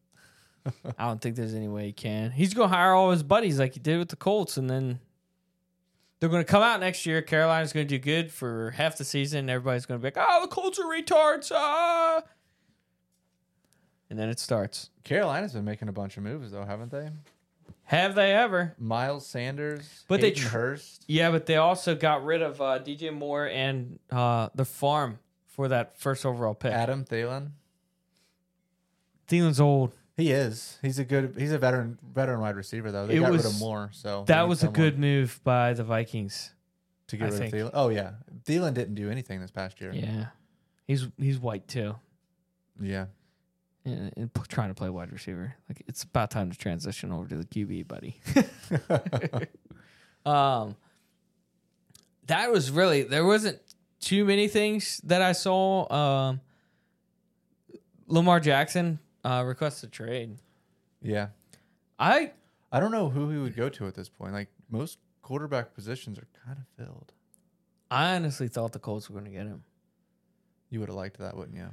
I 0.99 1.07
don't 1.07 1.21
think 1.21 1.37
there's 1.37 1.55
any 1.55 1.69
way 1.69 1.87
he 1.87 1.93
can. 1.93 2.31
He's 2.31 2.55
gonna 2.55 2.69
hire 2.69 2.93
all 2.93 3.11
his 3.11 3.23
buddies 3.23 3.59
like 3.59 3.75
he 3.75 3.81
did 3.81 3.99
with 3.99 4.09
the 4.09 4.17
Colts, 4.17 4.57
and 4.57 4.69
then 4.69 4.99
they're 6.21 6.31
gonna 6.31 6.43
come 6.45 6.63
out 6.63 6.81
next 6.81 7.05
year. 7.05 7.21
Carolina's 7.21 7.73
gonna 7.75 7.85
do 7.85 7.99
good 7.99 8.33
for 8.33 8.71
half 8.71 8.97
the 8.97 9.05
season. 9.05 9.41
and 9.41 9.51
Everybody's 9.51 9.85
gonna 9.85 9.99
be 10.01 10.07
like, 10.07 10.17
"Oh, 10.19 10.41
the 10.41 10.49
Colts 10.49 10.79
are 10.79 10.85
retards!" 10.85 11.53
Ah, 11.55 12.23
and 14.15 14.21
then 14.21 14.29
it 14.29 14.39
starts. 14.39 14.91
Carolina's 15.03 15.55
been 15.55 15.65
making 15.65 15.89
a 15.89 15.93
bunch 15.93 16.17
of 16.17 16.23
moves 16.23 16.53
though, 16.53 16.65
haven't 16.65 16.93
they? 16.93 17.11
Have 17.89 18.15
they 18.15 18.33
ever? 18.33 18.75
Miles 18.79 19.27
Sanders, 19.27 20.05
But 20.07 20.21
they 20.21 20.29
Hayden 20.29 20.43
tr- 20.45 20.49
Hurst. 20.51 21.05
Yeah, 21.09 21.33
but 21.33 21.47
they 21.47 21.57
also 21.57 21.97
got 21.97 22.25
rid 22.25 22.41
of 22.43 22.61
uh, 22.61 22.79
DJ 22.79 23.13
Moore 23.13 23.47
and 23.49 23.99
uh, 24.13 24.51
the 24.55 24.65
farm 24.65 25.19
for 25.49 25.67
that 25.67 25.99
first 25.99 26.25
overall 26.25 26.55
pick. 26.55 26.73
Adam 26.73 27.05
Thielen. 27.05 27.51
Thielen's 29.29 29.61
old. 29.61 29.93
He 30.17 30.31
is. 30.31 30.79
He's 30.81 31.01
a 31.01 31.05
good. 31.05 31.35
He's 31.37 31.51
a 31.51 31.59
veteran 31.59 31.99
veteran 32.15 32.39
wide 32.41 32.55
receiver 32.55 32.93
though. 32.93 33.07
They 33.09 33.17
It 33.17 33.21
got 33.21 33.33
rid 33.33 33.45
of 33.45 33.59
Moore, 33.59 33.91
so 33.93 34.23
That 34.29 34.47
was 34.47 34.63
a 34.63 34.69
good 34.69 34.97
move 34.97 35.41
by 35.43 35.73
the 35.73 35.83
Vikings. 35.83 36.53
to 37.09 37.17
get 37.17 37.25
I 37.27 37.31
rid 37.31 37.39
think. 37.39 37.55
of 37.55 37.61
Thielen. 37.61 37.71
Oh 37.75 37.89
yeah, 37.89 38.13
Thielen 38.45 38.75
didn't 38.75 38.95
do 38.95 39.11
anything 39.11 39.41
this 39.41 39.51
past 39.51 39.81
year. 39.81 39.93
Yeah, 39.93 40.27
he's 40.87 41.09
he's 41.19 41.39
white 41.41 41.67
too, 41.67 41.97
Yeah. 42.81 43.07
And, 43.85 44.13
and 44.17 44.31
trying 44.49 44.69
to 44.69 44.75
play 44.75 44.89
wide 44.89 45.13
receiver. 45.13 45.55
Like 45.69 45.83
it's 45.87 46.03
about 46.03 46.31
time 46.31 46.51
to 46.51 46.59
transition 46.59 47.13
over 47.13 47.29
to 47.29 47.37
the 47.37 47.45
QB, 47.45 47.89
buddy. 47.89 48.21
um, 50.27 50.77
that 52.27 52.51
was 52.51 52.71
really 52.71 53.03
there 53.03 53.25
wasn't 53.25 53.61
too 54.01 54.25
many 54.25 54.49
things 54.49 55.01
that 55.05 55.23
I 55.23 55.33
saw. 55.33 55.93
Um, 55.93 56.41
Lamar 58.07 58.41
Jackson 58.41 58.99
uh, 59.25 59.43
requested 59.47 59.89
a 59.89 59.93
trade. 59.93 60.37
yeah. 61.03 61.29
I 61.99 62.33
I 62.73 62.81
don't 62.81 62.91
know 62.91 63.09
who 63.09 63.31
he 63.31 63.39
would 63.39 63.55
go 63.55 63.69
to 63.69 63.87
at 63.87 63.95
this 63.95 64.09
point. 64.09 64.33
Like 64.33 64.49
most 64.69 64.99
quarterback 65.23 65.75
positions 65.75 66.19
are 66.19 66.27
kind 66.45 66.59
of 66.59 66.65
filled. 66.77 67.13
I 67.91 68.17
honestly 68.17 68.49
thought 68.49 68.73
the 68.73 68.81
Colts 68.81 69.09
were 69.09 69.15
going 69.15 69.31
to 69.31 69.37
get 69.37 69.47
him. 69.47 69.63
You 70.71 70.81
would 70.81 70.89
have 70.89 70.97
liked 70.97 71.19
that, 71.19 71.37
wouldn't 71.37 71.57
you? 71.57 71.69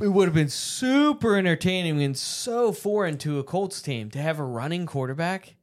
It 0.00 0.08
would 0.08 0.26
have 0.26 0.34
been 0.34 0.48
super 0.48 1.36
entertaining 1.36 2.02
and 2.02 2.16
so 2.16 2.72
foreign 2.72 3.16
to 3.18 3.38
a 3.38 3.44
Colts 3.44 3.80
team 3.80 4.10
to 4.10 4.20
have 4.20 4.40
a 4.40 4.44
running 4.44 4.86
quarterback. 4.86 5.54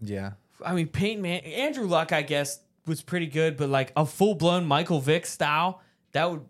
Yeah. 0.00 0.32
I 0.64 0.74
mean, 0.74 0.88
Peyton 0.88 1.22
Man, 1.22 1.40
Andrew 1.40 1.86
Luck, 1.86 2.12
I 2.12 2.22
guess, 2.22 2.60
was 2.86 3.02
pretty 3.02 3.26
good, 3.26 3.56
but 3.56 3.68
like 3.68 3.92
a 3.96 4.04
full 4.04 4.34
blown 4.34 4.66
Michael 4.66 5.00
Vick 5.00 5.26
style, 5.26 5.80
that 6.12 6.30
would, 6.30 6.44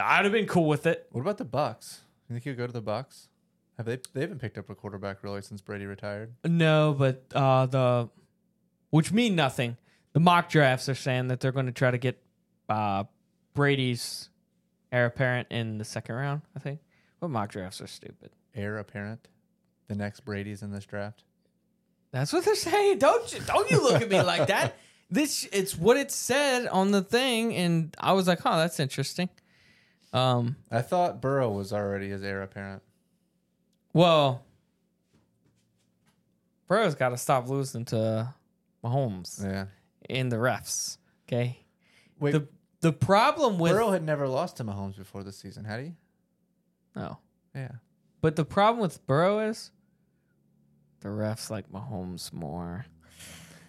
I'd 0.00 0.24
have 0.24 0.32
been 0.32 0.46
cool 0.46 0.66
with 0.66 0.86
it. 0.86 1.06
What 1.10 1.20
about 1.20 1.36
the 1.36 1.44
Bucks? 1.44 2.00
You 2.28 2.34
think 2.34 2.44
he'll 2.44 2.54
go 2.54 2.66
to 2.66 2.72
the 2.72 2.80
Bucks? 2.80 3.28
Have 3.76 3.86
they? 3.86 3.98
They 4.14 4.22
haven't 4.22 4.40
picked 4.40 4.56
up 4.56 4.70
a 4.70 4.74
quarterback 4.74 5.22
really 5.22 5.42
since 5.42 5.60
Brady 5.60 5.84
retired. 5.84 6.32
No, 6.44 6.94
but 6.98 7.24
uh, 7.34 7.66
the, 7.66 8.08
which 8.90 9.12
mean 9.12 9.34
nothing. 9.34 9.76
The 10.12 10.20
mock 10.20 10.48
drafts 10.48 10.88
are 10.88 10.94
saying 10.94 11.28
that 11.28 11.40
they're 11.40 11.52
going 11.52 11.66
to 11.66 11.72
try 11.72 11.90
to 11.90 11.98
get 11.98 12.22
uh, 12.68 13.04
Brady's 13.54 14.29
heir 14.92 15.06
apparent 15.06 15.48
in 15.50 15.78
the 15.78 15.84
second 15.84 16.14
round. 16.14 16.42
I 16.56 16.58
think. 16.58 16.80
But 17.20 17.28
mock 17.30 17.50
drafts 17.50 17.80
are 17.80 17.86
stupid. 17.86 18.30
Heir 18.54 18.78
apparent. 18.78 19.28
The 19.88 19.94
next 19.94 20.20
Brady's 20.20 20.62
in 20.62 20.70
this 20.72 20.86
draft. 20.86 21.24
That's 22.12 22.32
what 22.32 22.44
they're 22.44 22.54
saying. 22.54 22.98
Don't 22.98 23.32
you, 23.32 23.40
don't 23.40 23.70
you 23.70 23.82
look 23.82 24.02
at 24.02 24.08
me 24.10 24.20
like 24.22 24.48
that. 24.48 24.76
This 25.10 25.48
it's 25.52 25.76
what 25.76 25.96
it 25.96 26.10
said 26.10 26.66
on 26.68 26.90
the 26.92 27.02
thing, 27.02 27.54
and 27.54 27.94
I 27.98 28.12
was 28.12 28.26
like, 28.28 28.40
"Oh, 28.44 28.56
that's 28.58 28.78
interesting." 28.80 29.28
Um, 30.12 30.56
I 30.70 30.82
thought 30.82 31.20
Burrow 31.20 31.50
was 31.50 31.72
already 31.72 32.08
his 32.08 32.22
heir 32.22 32.42
apparent. 32.42 32.82
well, 33.92 34.42
Burrow's 36.68 36.94
got 36.94 37.08
to 37.10 37.16
stop 37.16 37.48
losing 37.48 37.84
to 37.86 38.32
Mahomes 38.84 39.42
Yeah. 39.42 39.66
in 40.08 40.28
the 40.28 40.36
refs. 40.36 40.98
Okay. 41.28 41.58
Wait, 42.18 42.32
the 42.32 42.46
The 42.80 42.92
problem 42.92 43.58
with 43.58 43.72
Burrow 43.72 43.90
had 43.90 44.02
never 44.02 44.26
lost 44.28 44.56
to 44.56 44.64
Mahomes 44.64 44.96
before 44.96 45.22
this 45.22 45.36
season, 45.36 45.64
had 45.64 45.80
he? 45.80 45.92
no, 46.96 47.18
Yeah. 47.54 47.72
but 48.20 48.36
the 48.36 48.44
problem 48.44 48.80
with 48.80 49.06
Burrow 49.06 49.40
is 49.40 49.70
the 51.00 51.08
refs 51.08 51.50
like 51.50 51.70
Mahomes 51.70 52.32
more. 52.32 52.86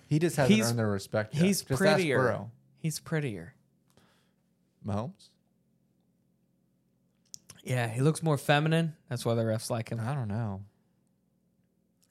He 0.07 0.17
just 0.19 0.35
hasn't 0.37 0.55
He's- 0.55 0.69
earned 0.69 0.79
their 0.79 0.87
respect. 0.89 1.33
Yet. 1.33 1.43
he's 1.45 1.61
just 1.61 1.77
prettier. 1.77 2.17
Ask 2.19 2.25
Burrow. 2.27 2.51
He's 2.79 2.99
prettier. 2.99 3.53
Mahomes? 4.85 5.29
Yeah, 7.63 7.87
he 7.87 8.01
looks 8.01 8.23
more 8.23 8.37
feminine. 8.37 8.95
That's 9.09 9.23
why 9.25 9.35
the 9.35 9.43
refs 9.43 9.69
like 9.69 9.89
him. 9.89 9.99
I 9.99 10.15
don't 10.15 10.27
know. 10.27 10.63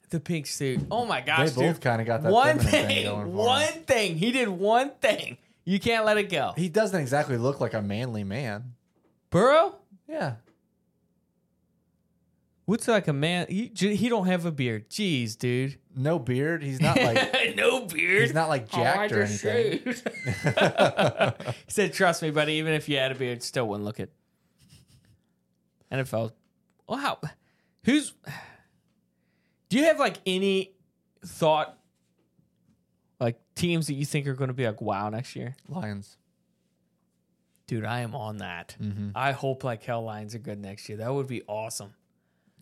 The 0.09 0.19
pink 0.19 0.45
suit. 0.47 0.79
Oh 0.91 1.05
my 1.05 1.21
gosh, 1.21 1.51
they 1.51 1.55
both 1.67 1.75
dude. 1.75 1.81
kind 1.81 2.01
of 2.01 2.07
got 2.07 2.23
that 2.23 2.31
One 2.31 2.57
feminine 2.59 2.71
thing, 2.71 2.87
thing, 2.87 3.05
going 3.05 3.25
for 3.25 3.31
one 3.31 3.61
him. 3.73 3.83
thing. 3.83 4.17
He 4.17 4.31
did 4.31 4.47
one 4.49 4.91
thing. 5.01 5.37
You 5.65 5.79
can't 5.79 6.05
let 6.05 6.17
it 6.17 6.29
go. 6.29 6.53
He 6.57 6.69
doesn't 6.69 6.99
exactly 6.99 7.37
look 7.37 7.59
like 7.61 7.73
a 7.73 7.81
manly 7.81 8.23
man. 8.23 8.73
Burrow, 9.29 9.75
Yeah. 10.07 10.35
what's 12.65 12.87
like 12.87 13.07
a 13.07 13.13
man? 13.13 13.45
He, 13.49 13.71
he 13.75 14.09
don't 14.09 14.25
have 14.27 14.45
a 14.45 14.51
beard. 14.51 14.89
Jeez, 14.89 15.37
dude. 15.37 15.77
No 15.95 16.19
beard. 16.19 16.63
He's 16.63 16.81
not 16.81 16.97
like 16.97 17.55
no 17.55 17.85
beard. 17.85 18.21
he's 18.23 18.33
not 18.33 18.49
like 18.49 18.67
Oh, 18.73 18.77
jacked 18.77 19.11
or 19.11 19.25
just 19.25 19.45
anything. 19.45 19.93
he 21.65 21.71
said, 21.71 21.93
"Trust 21.93 22.21
me, 22.21 22.31
buddy. 22.31 22.53
Even 22.53 22.73
if 22.73 22.87
you 22.89 22.97
had 22.97 23.11
a 23.11 23.15
beard, 23.15 23.43
still 23.43 23.67
wouldn't 23.67 23.85
look 23.85 23.99
it." 23.99 24.11
NFL. 25.91 26.31
How? 26.89 27.19
Who's? 27.83 28.13
Do 29.69 29.77
you 29.77 29.85
have 29.85 29.99
like 29.99 30.17
any 30.25 30.73
thought, 31.25 31.77
like 33.21 33.39
teams 33.55 33.87
that 33.87 33.93
you 33.93 34.03
think 34.05 34.27
are 34.27 34.33
going 34.33 34.49
to 34.49 34.53
be 34.53 34.65
like 34.65 34.81
wow 34.81 35.09
next 35.09 35.35
year? 35.35 35.55
Lions. 35.69 36.17
Dude, 37.67 37.85
I 37.85 38.01
am 38.01 38.15
on 38.15 38.37
that. 38.37 38.75
Mm-hmm. 38.81 39.11
I 39.15 39.31
hope 39.31 39.63
like 39.63 39.83
hell 39.83 40.03
Lions 40.03 40.35
are 40.35 40.39
good 40.39 40.59
next 40.59 40.89
year. 40.89 40.97
That 40.97 41.13
would 41.13 41.27
be 41.27 41.43
awesome. 41.47 41.93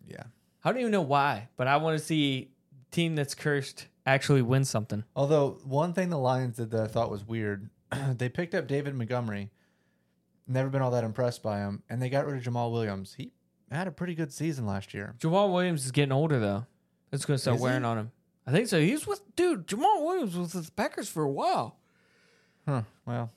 Yeah. 0.06 0.22
I 0.62 0.70
don't 0.70 0.80
even 0.80 0.92
know 0.92 1.00
why, 1.02 1.48
but 1.56 1.66
I 1.66 1.78
want 1.78 1.98
to 1.98 2.04
see 2.04 2.50
team 2.90 3.16
that's 3.16 3.34
cursed 3.34 3.86
actually 4.06 4.42
win 4.42 4.64
something. 4.64 5.02
Although 5.16 5.58
one 5.64 5.94
thing 5.94 6.10
the 6.10 6.18
Lions 6.18 6.58
did 6.58 6.70
that 6.72 6.82
I 6.82 6.86
thought 6.86 7.10
was 7.10 7.26
weird, 7.26 7.70
they 8.18 8.28
picked 8.28 8.54
up 8.54 8.68
David 8.68 8.94
Montgomery. 8.94 9.50
Never 10.46 10.68
been 10.68 10.82
all 10.82 10.90
that 10.90 11.04
impressed 11.04 11.42
by 11.42 11.60
him, 11.60 11.82
and 11.88 12.02
they 12.02 12.10
got 12.10 12.26
rid 12.26 12.36
of 12.36 12.52
Jamaal 12.52 12.72
Williams. 12.72 13.14
He 13.16 13.32
had 13.70 13.86
a 13.86 13.92
pretty 13.92 14.14
good 14.14 14.32
season 14.32 14.66
last 14.66 14.92
year. 14.92 15.14
Jamaal 15.18 15.52
Williams 15.52 15.84
is 15.84 15.92
getting 15.92 16.12
older 16.12 16.38
though. 16.38 16.66
It's 17.12 17.24
going 17.24 17.36
to 17.36 17.40
start 17.40 17.56
Is 17.56 17.62
wearing 17.62 17.82
he? 17.82 17.86
on 17.86 17.98
him. 17.98 18.12
I 18.50 18.52
think 18.52 18.66
so. 18.66 18.80
He's 18.80 19.06
with 19.06 19.22
dude. 19.36 19.68
Jamaal 19.68 20.04
Williams 20.04 20.36
was 20.36 20.54
with 20.54 20.66
the 20.66 20.72
Packers 20.72 21.08
for 21.08 21.22
a 21.22 21.30
while. 21.30 21.76
Huh. 22.66 22.82
Well, 23.06 23.30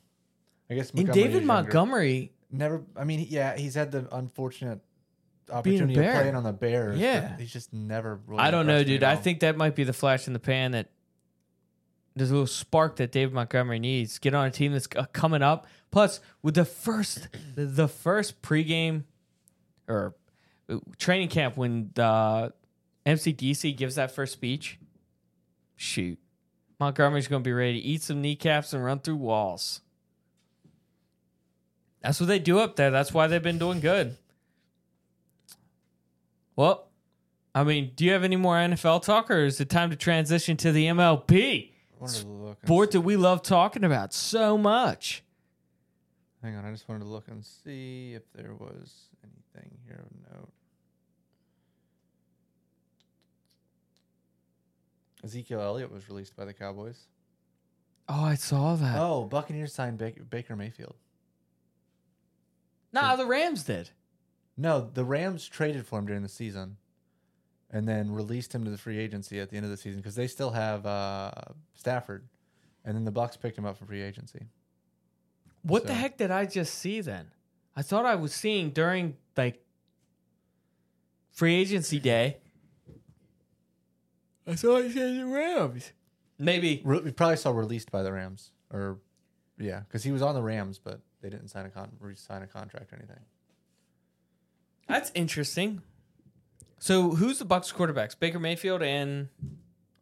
I 0.72 0.74
guess 0.74 0.90
And 0.90 1.06
Montgomery 1.06 1.24
David. 1.24 1.46
Montgomery, 1.46 2.32
Never. 2.52 2.84
I 2.96 3.04
mean, 3.04 3.28
yeah, 3.30 3.56
he's 3.56 3.76
had 3.76 3.92
the 3.92 4.08
unfortunate 4.12 4.80
opportunity 5.52 5.94
of 5.94 6.00
Bear. 6.02 6.22
playing 6.22 6.36
on 6.36 6.44
the 6.44 6.52
Bears. 6.54 6.98
Yeah. 7.00 7.38
he's 7.38 7.54
just 7.54 7.74
never. 7.74 8.20
Really 8.26 8.42
I 8.42 8.50
don't 8.50 8.66
know, 8.66 8.84
dude. 8.84 9.04
I 9.04 9.16
think 9.16 9.42
that 9.42 9.56
might 9.56 9.76
be 9.76 9.84
the 9.84 9.94
flash 9.94 10.26
in 10.26 10.34
the 10.34 10.40
pan 10.40 10.72
that 10.72 10.90
there's 12.16 12.32
a 12.32 12.34
little 12.34 12.48
spark 12.48 12.96
that 12.96 13.12
David 13.12 13.36
Montgomery 13.36 13.80
needs. 13.80 14.18
Get 14.18 14.34
on 14.34 14.48
a 14.48 14.52
team 14.52 14.72
that's 14.72 14.88
uh, 14.96 15.06
coming 15.14 15.44
up. 15.44 15.68
Plus, 15.92 16.22
with 16.42 16.56
the 16.56 16.66
first, 16.66 17.28
the, 17.56 17.66
the 17.66 17.88
first 17.88 18.42
pregame 18.42 19.04
or 19.88 20.16
uh, 20.70 20.78
training 20.98 21.28
camp 21.30 21.56
when 21.56 21.92
the 21.94 22.52
MCDC 23.06 23.76
gives 23.78 23.96
that 23.96 24.12
first 24.12 24.34
speech, 24.34 24.80
shoot. 25.76 26.20
Montgomery's 26.80 27.28
going 27.28 27.44
to 27.44 27.48
be 27.48 27.54
ready 27.54 27.80
to 27.80 27.88
eat 27.88 28.02
some 28.02 28.22
kneecaps 28.22 28.74
and 28.74 28.84
run 28.84 29.00
through 29.00 29.16
walls. 29.16 29.82
That's 32.02 32.20
what 32.20 32.28
they 32.28 32.40
do 32.40 32.60
up 32.60 32.76
there. 32.76 32.92
That's 32.92 33.14
why 33.14 33.28
they've 33.28 33.42
been 33.42 33.58
doing 33.58 33.80
good. 33.80 34.18
Well, 36.56 36.90
I 37.56 37.64
mean, 37.64 37.92
do 37.96 38.04
you 38.04 38.12
have 38.12 38.24
any 38.24 38.36
more 38.36 38.56
NFL 38.56 39.04
talk, 39.04 39.32
or 39.32 39.46
is 39.46 39.62
it 39.62 39.70
time 39.70 39.90
to 39.92 39.96
transition 39.96 40.58
to 40.58 40.72
the 40.72 40.88
MLB? 40.88 41.70
I 41.70 41.74
wanted 42.00 42.28
look 42.28 42.58
and 42.62 42.68
Sport 42.68 42.92
that 42.92 43.02
we 43.02 43.16
love 43.16 43.42
talking 43.42 43.84
about 43.84 44.14
so 44.14 44.58
much. 44.58 45.24
Hang 46.42 46.56
on, 46.56 46.66
I 46.66 46.72
just 46.72 46.90
wanted 46.90 47.06
to 47.06 47.10
look 47.10 47.28
and 47.30 47.44
see 47.46 48.14
if 48.14 48.24
there 48.34 48.54
was 48.54 49.06
anything 49.24 49.78
here 49.86 50.04
of 50.06 50.36
note. 50.36 50.53
Ezekiel 55.24 55.62
Elliott 55.62 55.92
was 55.92 56.10
released 56.10 56.36
by 56.36 56.46
the 56.46 56.54
Cowboys. 56.54 57.08
Oh, 58.10 58.24
I 58.24 58.36
saw 58.36 58.76
that. 58.76 58.98
Oh, 59.00 59.24
Buccaneers 59.26 59.74
signed 59.74 59.98
Baker, 59.98 60.24
Baker 60.24 60.56
Mayfield. 60.56 60.96
no, 62.92 63.16
the 63.16 63.26
Rams 63.26 63.64
did. 63.64 63.92
No, 64.58 64.90
the 64.94 65.04
Rams 65.06 65.48
traded 65.48 65.88
for 65.88 65.98
him 66.00 66.06
during 66.06 66.22
the 66.22 66.30
season, 66.30 66.78
and 67.72 67.88
then 67.88 68.12
released 68.12 68.54
him 68.54 68.64
to 68.66 68.70
the 68.70 68.78
free 68.78 69.00
agency 69.00 69.40
at 69.40 69.50
the 69.50 69.56
end 69.58 69.66
of 69.66 69.72
the 69.72 69.78
season 69.78 70.00
because 70.00 70.16
they 70.16 70.28
still 70.28 70.52
have 70.52 70.86
uh, 70.86 71.32
Stafford, 71.74 72.28
and 72.86 72.96
then 72.96 73.06
the 73.06 73.12
Bucks 73.12 73.36
picked 73.38 73.58
him 73.58 73.66
up 73.66 73.78
for 73.78 73.86
free 73.86 74.02
agency. 74.02 74.46
What 75.64 75.88
the 75.88 75.94
heck 75.94 76.18
did 76.18 76.30
I 76.30 76.46
just 76.46 76.76
see 76.76 77.00
then? 77.02 77.32
I 77.76 77.82
thought 77.82 78.06
I 78.06 78.16
was 78.16 78.34
seeing 78.34 78.72
during 78.72 79.16
like 79.38 79.64
free 81.32 81.56
agency 81.56 82.00
day. 82.00 82.38
I 84.48 84.56
saw 84.56 84.78
I 84.78 84.90
said 84.90 85.18
the 85.18 85.26
Rams. 85.26 85.92
Maybe 86.38 86.82
Re- 86.84 87.00
we 87.02 87.12
probably 87.12 87.38
saw 87.38 87.52
released 87.52 87.92
by 87.92 88.04
the 88.04 88.12
Rams, 88.12 88.52
or 88.72 89.00
yeah, 89.58 89.82
because 89.82 90.04
he 90.04 90.12
was 90.12 90.22
on 90.22 90.36
the 90.36 90.42
Rams, 90.42 90.80
but 90.84 91.00
they 91.22 91.30
didn't 91.30 91.48
sign 91.50 91.66
a 91.66 91.70
con- 91.70 91.92
re-sign 92.00 92.42
a 92.42 92.48
contract 92.48 92.92
or 92.92 92.98
anything. 92.98 93.20
that's 94.88 95.12
interesting. 95.16 95.82
So 96.80 97.12
who's 97.12 97.40
the 97.40 97.46
Bucks 97.46 97.72
quarterbacks? 97.72 98.20
Baker 98.20 98.40
Mayfield 98.40 98.82
and 98.84 99.30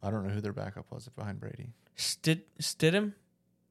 I 0.02 0.10
don't 0.10 0.26
know 0.26 0.34
who 0.34 0.42
their 0.42 0.54
backup 0.54 0.92
was 0.92 1.08
behind 1.10 1.40
Brady. 1.40 1.70
Stid- 1.96 2.46
Stidham 2.60 3.14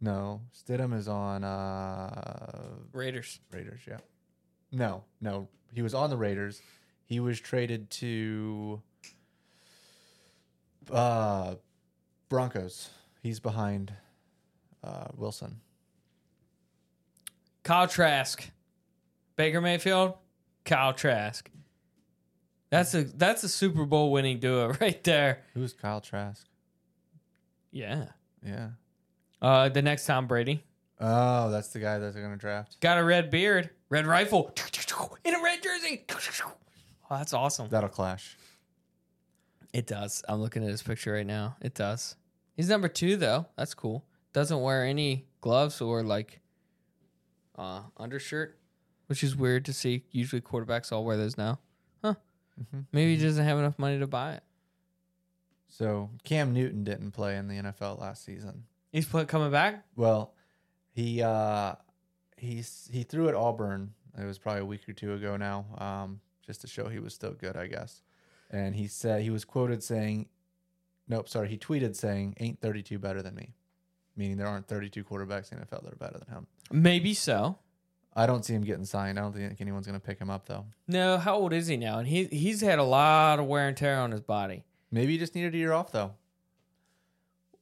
No, 0.01 0.43
Stidham 0.55 0.95
is 0.97 1.09
on 1.09 1.43
uh, 1.43 2.77
Raiders. 2.93 3.41
Raiders. 3.51 3.81
Yeah. 3.89 3.99
No, 4.71 5.03
no, 5.21 5.49
he 5.75 5.83
was 5.83 5.95
on 5.95 6.11
the 6.11 6.17
Raiders. 6.17 6.63
He 7.05 7.19
was 7.19 7.41
traded 7.41 7.91
to 7.93 8.81
uh, 10.91 11.55
Broncos. 12.29 12.91
He's 13.23 13.41
behind 13.41 13.93
uh, 14.83 15.09
Wilson. 15.17 15.61
Kyle 17.63 17.87
Trask, 17.87 18.51
Baker 19.37 19.61
Mayfield, 19.61 20.15
Kyle 20.65 20.93
Trask. 20.93 21.51
That's 22.71 22.95
a 22.95 23.03
that's 23.05 23.43
a 23.43 23.49
Super 23.49 23.85
Bowl 23.85 24.13
winning 24.13 24.39
duo 24.39 24.73
right 24.81 25.03
there. 25.05 25.43
Who's 25.55 25.73
Kyle 25.73 26.01
Trask? 26.01 26.47
Yeah. 27.73 28.07
Yeah. 28.45 28.69
Uh, 29.43 29.69
the 29.69 29.83
next 29.83 30.07
Tom 30.07 30.27
Brady 30.27 30.63
Oh, 31.01 31.51
that's 31.51 31.69
the 31.69 31.79
guy 31.79 31.99
that 31.99 32.13
they're 32.13 32.23
gonna 32.23 32.37
draft. 32.37 32.79
got 32.81 32.99
a 32.99 33.05
red 33.05 33.31
beard, 33.31 33.71
red 33.89 34.07
rifle, 34.07 34.55
in 35.25 35.35
a 35.35 35.43
red 35.43 35.63
jersey. 35.63 36.05
Oh, 37.13 37.17
that's 37.17 37.33
awesome. 37.33 37.69
That'll 37.71 37.89
clash. 37.89 38.37
It 39.73 39.87
does. 39.87 40.23
I'm 40.29 40.41
looking 40.41 40.65
at 40.65 40.71
his 40.71 40.83
picture 40.83 41.13
right 41.13 41.27
now. 41.27 41.57
It 41.61 41.75
does. 41.75 42.17
He's 42.57 42.69
number 42.69 42.89
two 42.89 43.17
though. 43.17 43.47
That's 43.57 43.75
cool. 43.75 44.05
Doesn't 44.33 44.61
wear 44.61 44.85
any 44.85 45.27
gloves 45.41 45.81
or 45.81 46.03
like 46.03 46.41
uh 47.57 47.83
undershirt, 47.97 48.59
which 49.07 49.23
is 49.23 49.37
weird 49.37 49.65
to 49.67 49.73
see. 49.73 50.05
Usually 50.11 50.41
quarterbacks 50.43 50.93
all 50.93 51.05
wear 51.05 51.17
those 51.17 51.39
now. 51.39 51.61
Huh. 52.03 52.15
Mhm. 52.61 52.87
Maybe 52.93 53.17
he 53.17 53.23
doesn't 53.23 53.45
have 53.45 53.59
enough 53.59 53.79
money 53.79 53.99
to 53.99 54.07
buy 54.07 54.35
it. 54.35 54.43
So 55.69 56.11
Cam 56.25 56.53
Newton 56.53 56.85
didn't 56.85 57.13
play 57.13 57.37
in 57.37 57.49
the 57.49 57.55
NFL 57.57 58.01
last 58.01 58.25
season. 58.25 58.65
He's 58.93 59.07
play- 59.07 59.25
coming 59.25 59.51
back. 59.53 59.85
Well, 59.95 60.35
he 60.93 61.23
uh, 61.23 61.77
he's 62.37 62.89
he 62.93 63.05
threw 63.05 63.29
at 63.29 63.35
Auburn. 63.35 63.95
It 64.19 64.25
was 64.25 64.39
probably 64.39 64.63
a 64.63 64.67
week 64.67 64.89
or 64.89 64.93
two 64.93 65.15
ago 65.15 65.37
now, 65.37 65.65
um, 65.79 66.21
just 66.45 66.61
to 66.63 66.67
show 66.67 66.89
he 66.89 66.99
was 66.99 67.15
still 67.15 67.33
good, 67.33 67.57
I 67.57 67.69
guess. 67.69 68.03
And 68.51 68.75
he 68.75 68.89
said 68.89 69.23
he 69.23 69.31
was 69.31 69.45
quoted 69.45 69.83
saying, 69.83 70.29
"Nope, 71.09 71.29
sorry." 71.29 71.49
He 71.49 71.59
tweeted 71.59 71.95
saying, 71.95 72.35
"Ain't 72.41 72.61
32 72.61 72.99
better 72.99 73.23
than 73.23 73.35
me," 73.35 73.55
meaning 74.17 74.37
there 74.37 74.49
aren't 74.49 74.67
32 74.67 75.05
quarterbacks 75.05 75.53
in 75.53 75.59
the 75.59 75.67
NFL 75.67 75.85
that 75.85 75.93
are 75.93 75.97
better 75.97 76.19
than 76.19 76.29
him. 76.29 76.47
Maybe 76.71 77.15
so. 77.15 77.59
I 78.15 78.27
don't 78.27 78.45
see 78.45 78.55
him 78.55 78.63
getting 78.63 78.85
signed. 78.85 79.19
I 79.19 79.23
don't 79.23 79.33
think 79.33 79.61
anyone's 79.61 79.87
going 79.87 79.99
to 79.99 80.05
pick 80.05 80.19
him 80.19 80.31
up 80.31 80.47
though. 80.47 80.67
No, 80.89 81.17
how 81.19 81.37
old 81.37 81.53
is 81.53 81.69
he 81.69 81.77
now? 81.77 81.99
And 81.99 82.09
he 82.09 82.25
he's 82.25 82.61
had 82.61 82.79
a 82.79 82.85
lot 82.85 83.39
of 83.39 83.47
wear 83.47 83.69
and 83.69 83.77
tear 83.77 84.01
on 84.01 84.11
his 84.11 84.21
body. 84.21 84.65
Maybe 84.91 85.13
he 85.13 85.19
just 85.19 85.35
needed 85.35 85.55
a 85.55 85.59
year 85.59 85.73
off 85.73 85.93
though. 85.93 86.13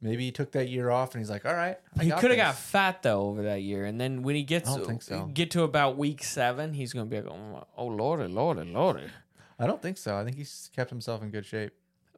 Maybe 0.00 0.24
he 0.24 0.30
took 0.30 0.52
that 0.52 0.68
year 0.68 0.90
off 0.90 1.12
and 1.14 1.20
he's 1.20 1.28
like, 1.28 1.44
"All 1.44 1.54
right." 1.54 1.76
I 1.98 2.04
he 2.04 2.10
could 2.12 2.30
have 2.30 2.36
got 2.36 2.54
fat 2.54 3.02
though 3.02 3.22
over 3.22 3.42
that 3.42 3.62
year, 3.62 3.84
and 3.84 4.00
then 4.00 4.22
when 4.22 4.36
he 4.36 4.44
gets 4.44 4.70
I 4.70 4.76
don't 4.76 4.86
think 4.86 5.02
so. 5.02 5.26
get 5.34 5.50
to 5.52 5.64
about 5.64 5.96
week 5.96 6.22
seven, 6.22 6.72
he's 6.72 6.92
gonna 6.92 7.06
be 7.06 7.20
like, 7.20 7.30
"Oh, 7.30 7.66
oh 7.76 7.86
lordy, 7.86 8.32
lordy, 8.32 8.64
lordy." 8.64 9.08
I 9.58 9.66
don't 9.66 9.82
think 9.82 9.98
so. 9.98 10.16
I 10.16 10.24
think 10.24 10.36
he's 10.36 10.70
kept 10.74 10.90
himself 10.90 11.22
in 11.22 11.30
good 11.30 11.44
shape. 11.46 11.72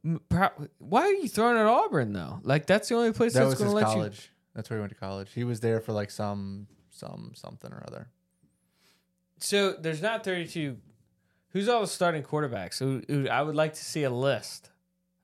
M- 0.04 0.20
pro- 0.28 0.50
Why 0.78 1.02
are 1.02 1.12
you 1.12 1.28
throwing 1.28 1.56
at 1.56 1.66
Auburn 1.66 2.12
though? 2.12 2.40
Like 2.42 2.66
that's 2.66 2.88
the 2.88 2.94
only 2.96 3.12
place 3.12 3.32
that 3.34 3.40
that's 3.40 3.50
was 3.50 3.58
gonna 3.58 3.70
his 3.70 3.74
let 3.74 3.84
college. 3.84 4.30
That's 4.54 4.68
where 4.70 4.78
he 4.78 4.80
went 4.80 4.92
to 4.92 4.98
college. 4.98 5.30
He 5.34 5.44
was 5.44 5.60
there 5.60 5.80
for 5.80 5.92
like 5.92 6.10
some 6.10 6.66
some 6.90 7.32
something 7.34 7.72
or 7.72 7.82
other. 7.86 8.08
So 9.38 9.72
there's 9.72 10.02
not 10.02 10.24
32. 10.24 10.76
Who's 11.50 11.68
all 11.68 11.80
the 11.80 11.86
starting 11.86 12.22
quarterbacks? 12.22 12.78
Who, 12.78 13.02
who 13.08 13.28
I 13.28 13.42
would 13.42 13.56
like 13.56 13.74
to 13.74 13.84
see 13.84 14.04
a 14.04 14.10
list 14.10 14.70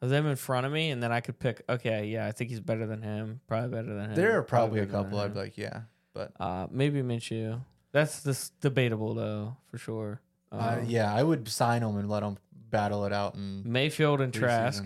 of 0.03 0.09
them 0.11 0.27
in 0.27 0.37
front 0.37 0.67
of 0.67 0.73
me, 0.73 0.91
and 0.91 1.03
then 1.03 1.13
I 1.13 1.21
could 1.21 1.39
pick. 1.39 1.63
Okay, 1.69 2.07
yeah, 2.07 2.27
I 2.27 2.33
think 2.33 2.51
he's 2.51 2.61
better 2.61 2.87
than 2.87 3.03
him. 3.03 3.41
Probably 3.47 3.69
better 3.71 3.95
than 3.95 4.11
him. 4.11 4.15
There 4.17 4.37
are 4.39 4.43
probably 4.43 4.81
a 4.81 4.83
better 4.87 4.93
than 4.93 5.05
couple. 5.05 5.19
I'd 5.21 5.27
him. 5.27 5.33
be 5.35 5.39
like, 5.39 5.59
yeah, 5.59 5.81
but 6.15 6.33
Uh, 6.41 6.67
maybe 6.71 7.03
Minshew. 7.03 7.61
That's 7.93 8.21
this 8.21 8.51
debatable 8.61 9.15
though, 9.15 9.57
for 9.71 9.79
sure. 9.79 10.21
Uh, 10.53 10.79
yeah, 10.87 11.13
I 11.13 11.23
would 11.23 11.49
sign 11.49 11.83
him 11.83 11.97
and 11.97 12.09
let 12.09 12.23
him 12.23 12.39
battle 12.71 13.05
it 13.05 13.13
out 13.13 13.35
in 13.35 13.63
Mayfield 13.65 14.21
and 14.21 14.33
Trask. 14.33 14.85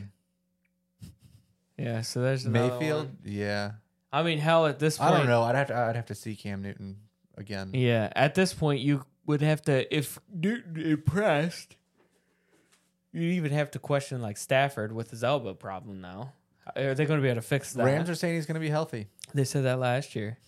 Yeah, 1.76 2.02
so 2.02 2.20
there's 2.20 2.46
Mayfield, 2.46 3.06
one. 3.06 3.18
yeah. 3.24 3.72
I 4.12 4.22
mean, 4.22 4.38
hell, 4.38 4.66
at 4.66 4.78
this 4.78 4.98
point, 4.98 5.14
I 5.14 5.16
don't 5.18 5.26
know. 5.28 5.42
I'd 5.42 5.54
have 5.54 5.68
to. 5.68 5.76
I'd 5.76 5.96
have 5.96 6.06
to 6.06 6.14
see 6.14 6.34
Cam 6.36 6.62
Newton 6.62 6.96
again. 7.36 7.70
Yeah, 7.72 8.12
at 8.14 8.34
this 8.34 8.52
point, 8.52 8.80
you 8.80 9.04
would 9.26 9.40
have 9.40 9.62
to 9.62 9.94
if 9.94 10.18
Newton 10.32 10.76
impressed. 10.80 11.76
You 13.12 13.22
even 13.22 13.52
have 13.52 13.70
to 13.72 13.78
question 13.78 14.20
like 14.20 14.36
Stafford 14.36 14.92
with 14.92 15.11
his 15.11 15.24
elbow 15.24 15.54
problem 15.54 16.00
now. 16.00 16.34
Are 16.76 16.94
they 16.94 17.06
going 17.06 17.18
to 17.18 17.22
be 17.22 17.28
able 17.28 17.40
to 17.40 17.46
fix 17.46 17.72
that? 17.72 17.84
Rams 17.84 18.08
are 18.11 18.14
saying 18.14 18.36
he's 18.36 18.46
going 18.46 18.54
to 18.54 18.61
be 18.61 18.68
healthy. 18.68 19.08
They 19.34 19.44
said 19.44 19.64
that 19.64 19.78
last 19.80 20.14
year. 20.14 20.38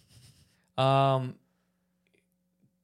Um, 0.78 1.34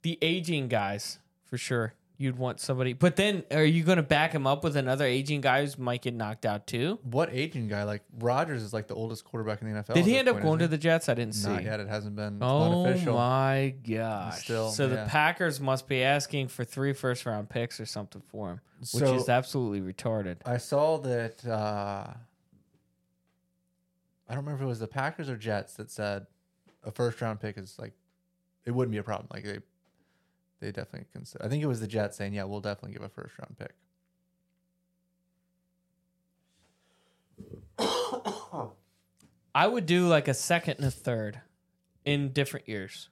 the 0.02 0.18
aging 0.22 0.68
guys 0.68 1.18
for 1.44 1.58
sure. 1.58 1.94
You'd 2.20 2.36
want 2.36 2.58
somebody, 2.58 2.94
but 2.94 3.14
then 3.14 3.44
are 3.52 3.62
you 3.62 3.84
going 3.84 3.96
to 3.98 4.02
back 4.02 4.32
him 4.32 4.44
up 4.44 4.64
with 4.64 4.76
another 4.76 5.04
aging 5.04 5.40
guy 5.40 5.64
who 5.64 5.80
might 5.80 6.02
get 6.02 6.14
knocked 6.14 6.44
out 6.44 6.66
too? 6.66 6.98
What 7.04 7.32
aging 7.32 7.68
guy? 7.68 7.84
Like 7.84 8.02
Rodgers 8.18 8.64
is 8.64 8.72
like 8.72 8.88
the 8.88 8.96
oldest 8.96 9.24
quarterback 9.24 9.62
in 9.62 9.72
the 9.72 9.80
NFL. 9.80 9.94
Did 9.94 10.04
he 10.04 10.16
end 10.16 10.26
up 10.28 10.34
point, 10.34 10.44
going 10.44 10.58
to 10.58 10.66
the 10.66 10.78
Jets? 10.78 11.08
I 11.08 11.14
didn't 11.14 11.34
he? 11.34 11.40
see. 11.42 11.48
Not 11.48 11.62
yet. 11.62 11.78
It 11.78 11.86
hasn't 11.86 12.16
been. 12.16 12.34
It's 12.34 12.42
Oh 12.42 13.12
my 13.12 13.72
gosh! 13.88 14.42
Still, 14.42 14.70
so 14.70 14.88
the. 14.88 15.06
Packers 15.08 15.60
must 15.60 15.86
be 15.86 16.02
asking 16.02 16.48
for 16.48 16.64
three 16.64 16.92
first 16.92 17.24
round 17.24 17.50
picks 17.50 17.78
or 17.78 17.86
something 17.86 18.20
for 18.26 18.50
him, 18.50 18.60
which 18.80 18.88
So- 19.04 19.14
is 19.14 19.28
absolutely 19.28 19.80
retarded. 19.80 20.38
I 20.44 20.56
saw 20.56 20.98
that. 20.98 21.46
Uh, 21.46 22.14
I 24.28 24.34
don't 24.34 24.44
remember 24.44 24.62
if 24.62 24.66
it 24.66 24.68
was 24.68 24.80
the 24.80 24.88
Packers 24.88 25.28
or 25.30 25.36
Jets 25.36 25.74
that 25.74 25.88
said 25.90 26.26
a 26.84 26.90
first 26.90 27.20
round 27.20 27.40
pick 27.40 27.56
is 27.56 27.76
like 27.78 27.92
it 28.66 28.72
wouldn't 28.72 28.90
be 28.92 28.98
a 28.98 29.02
problem. 29.04 29.28
Like 29.32 29.44
they, 29.44 29.58
they 30.60 30.72
definitely 30.72 31.06
consider. 31.12 31.44
I 31.44 31.48
think 31.48 31.62
it 31.62 31.66
was 31.66 31.80
the 31.80 31.86
Jets 31.86 32.16
saying, 32.16 32.34
"Yeah, 32.34 32.44
we'll 32.44 32.60
definitely 32.60 32.92
give 32.92 33.02
a 33.02 33.08
first 33.08 33.38
round 33.38 33.56
pick." 33.58 33.74
I 39.54 39.66
would 39.66 39.86
do 39.86 40.06
like 40.06 40.28
a 40.28 40.34
second 40.34 40.74
and 40.78 40.84
a 40.86 40.90
third 40.90 41.40
in 42.04 42.32
different 42.32 42.68
years. 42.68 43.08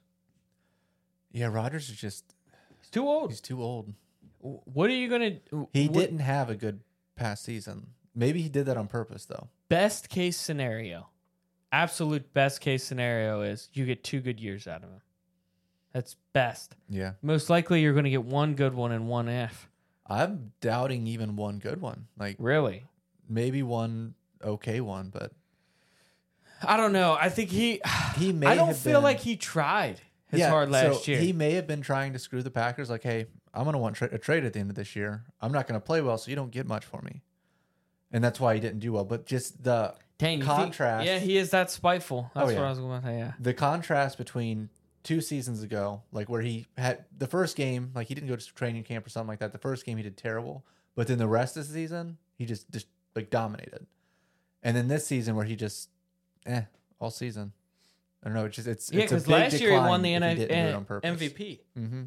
Yeah, 1.31 1.47
Rodgers 1.47 1.89
is 1.89 1.97
just 1.97 2.35
It's 2.79 2.89
too 2.89 3.07
old. 3.07 3.31
he's 3.31 3.41
too 3.41 3.61
old. 3.61 3.93
What 4.39 4.89
are 4.89 4.93
you 4.93 5.09
gonna? 5.09 5.37
He 5.73 5.87
what- 5.87 5.93
didn't 5.99 6.19
have 6.19 6.49
a 6.49 6.55
good 6.55 6.81
past 7.15 7.43
season. 7.43 7.87
Maybe 8.15 8.41
he 8.41 8.49
did 8.49 8.65
that 8.67 8.77
on 8.77 8.87
purpose 8.87 9.25
though. 9.25 9.49
Best 9.69 10.09
case 10.09 10.37
scenario, 10.37 11.09
absolute 11.71 12.33
best 12.33 12.61
case 12.61 12.83
scenario 12.83 13.41
is 13.41 13.69
you 13.73 13.85
get 13.85 14.03
two 14.03 14.21
good 14.21 14.39
years 14.39 14.67
out 14.67 14.83
of 14.83 14.89
him. 14.89 15.01
That's 15.97 16.15
best. 16.31 16.75
Yeah, 16.87 17.13
Most 17.23 17.49
likely, 17.49 17.81
you're 17.81 17.93
going 17.93 18.03
to 18.03 18.11
get 18.11 18.23
one 18.23 18.53
good 18.53 18.75
one 18.75 18.91
and 18.91 19.07
one 19.07 19.27
F. 19.27 19.67
I'm 20.05 20.51
doubting 20.61 21.07
even 21.07 21.35
one 21.35 21.57
good 21.57 21.81
one. 21.81 22.05
Like 22.19 22.35
Really? 22.37 22.85
maybe 23.27 23.63
one 23.63 24.13
okay 24.43 24.79
one, 24.79 25.09
but 25.09 25.31
I 26.63 26.77
don't 26.77 26.93
know. 26.93 27.17
I 27.19 27.29
think 27.29 27.49
he. 27.49 27.81
He 28.15 28.31
may 28.33 28.45
I 28.45 28.55
don't 28.55 28.75
feel 28.77 28.99
been- 28.99 29.03
like 29.05 29.19
he 29.21 29.35
tried 29.35 30.01
his 30.29 30.45
hard 30.45 30.69
last 30.69 31.05
so 31.05 31.11
year. 31.11 31.19
He 31.19 31.33
may 31.33 31.53
have 31.53 31.65
been 31.65 31.81
trying 31.81 32.13
to 32.13 32.19
screw 32.19 32.43
the 32.43 32.51
Packers. 32.51 32.91
Like, 32.91 33.01
hey, 33.01 33.25
I'm 33.55 33.63
going 33.63 33.73
to 33.73 33.79
want 33.79 33.95
tra- 33.95 34.09
a 34.11 34.19
trade 34.19 34.45
at 34.45 34.53
the 34.53 34.59
end 34.59 34.69
of 34.69 34.75
this 34.75 34.95
year. 34.95 35.23
I'm 35.41 35.51
not 35.51 35.67
going 35.67 35.79
to 35.79 35.83
play 35.85 36.01
well, 36.01 36.19
so 36.19 36.29
you 36.29 36.35
don't 36.35 36.51
get 36.51 36.67
much 36.67 36.85
for 36.85 37.01
me. 37.01 37.23
And 38.11 38.23
that's 38.23 38.39
why 38.39 38.53
he 38.53 38.59
didn't 38.59 38.79
do 38.81 38.93
well. 38.93 39.03
But 39.03 39.25
just 39.25 39.63
the 39.63 39.95
Dang, 40.19 40.39
think- 40.39 40.45
contrast. 40.45 41.07
yeah, 41.07 41.17
he 41.17 41.37
is 41.37 41.49
that 41.51 41.71
spiteful. 41.71 42.29
Oh, 42.35 42.39
that's 42.39 42.47
Oh, 42.47 42.51
yeah. 42.53 42.59
what 42.59 42.65
I 42.65 42.69
was 42.69 42.79
going 42.79 43.01
to 43.01 43.07
say. 43.07 43.17
Yeah. 43.17 43.31
the 43.39 43.53
contrast 43.55 44.17
between 44.19 44.69
two 45.07 45.21
seasons 45.21 45.63
ago, 45.63 46.01
like 46.11 46.27
where 46.27 46.41
he 46.41 46.65
had 46.77 47.05
the 47.17 47.27
first 47.27 47.55
game, 47.55 47.91
like 47.95 48.07
he 48.07 48.13
didn't 48.13 48.27
go 48.27 48.35
to 48.35 48.53
training 48.55 48.83
camp 48.83 49.05
or 49.05 49.09
something 49.09 49.29
like 49.29 49.39
that. 49.39 49.53
The 49.53 49.57
first 49.57 49.85
game 49.85 49.95
he 49.95 50.03
did 50.03 50.17
terrible, 50.17 50.65
but 50.95 51.07
then 51.07 51.17
the 51.17 51.27
rest 51.27 51.55
of 51.55 51.65
the 51.67 51.73
season 51.73 52.17
he 52.37 52.45
just 52.45 52.69
just 52.71 52.87
like 53.15 53.29
dominated. 53.29 53.87
And 54.63 54.75
then 54.75 54.87
this 54.89 55.07
season 55.07 55.35
where 55.35 55.45
he 55.45 55.55
just, 55.55 55.89
eh, 56.45 56.63
all 56.99 57.09
season. 57.11 57.53
I 58.21 58.27
don't 58.27 58.35
know. 58.35 58.45
It's 58.45 58.55
just 58.57 58.67
it's 58.67 58.91
Yeah, 58.91 59.01
a 59.01 59.03
because 59.03 59.23
big 59.23 59.31
last 59.31 59.61
year 59.61 59.71
he 59.71 59.77
won 59.77 60.01
the 60.01 60.13
if 60.15 60.21
he 60.23 60.27
N- 60.29 60.35
didn't 60.37 60.49
do 60.63 60.69
it 60.69 60.75
on 60.75 60.85
purpose. 60.85 61.21
MVP. 61.21 61.59
Mm-hmm. 61.79 62.03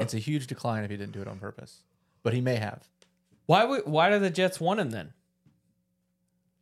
It's 0.00 0.14
a 0.14 0.18
huge 0.18 0.46
decline 0.46 0.84
if 0.84 0.90
he 0.90 0.96
didn't 0.96 1.12
do 1.12 1.20
it 1.20 1.28
on 1.28 1.38
purpose, 1.38 1.82
but 2.22 2.32
he 2.32 2.40
may 2.40 2.56
have. 2.56 2.88
Why 3.46 3.64
would 3.64 3.86
why 3.86 4.08
do 4.10 4.18
the 4.20 4.30
Jets 4.30 4.60
want 4.60 4.78
him 4.80 4.90
then? 4.90 5.12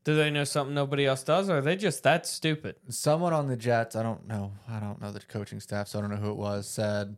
Do 0.05 0.17
they 0.17 0.31
know 0.31 0.45
something 0.45 0.75
nobody 0.75 1.07
else 1.07 1.23
does, 1.23 1.51
or 1.51 1.59
are 1.59 1.61
they 1.61 1.77
just 1.77 2.03
that 2.05 2.27
stupid? 2.27 2.77
Someone 2.89 3.33
on 3.35 3.49
the 3.49 3.57
Jets, 3.57 3.95
I 3.95 4.03
don't 4.03 4.27
know, 4.27 4.53
I 4.69 4.81
don't 4.81 5.01
know 5.01 5.13
the 5.13 5.21
coaching 5.21 5.61
staff, 5.61 5.89
so 5.89 5.99
I 5.99 6.03
don't 6.03 6.11
know 6.11 6.17
who 6.17 6.31
it 6.31 6.37
was, 6.37 6.67
said 6.69 7.17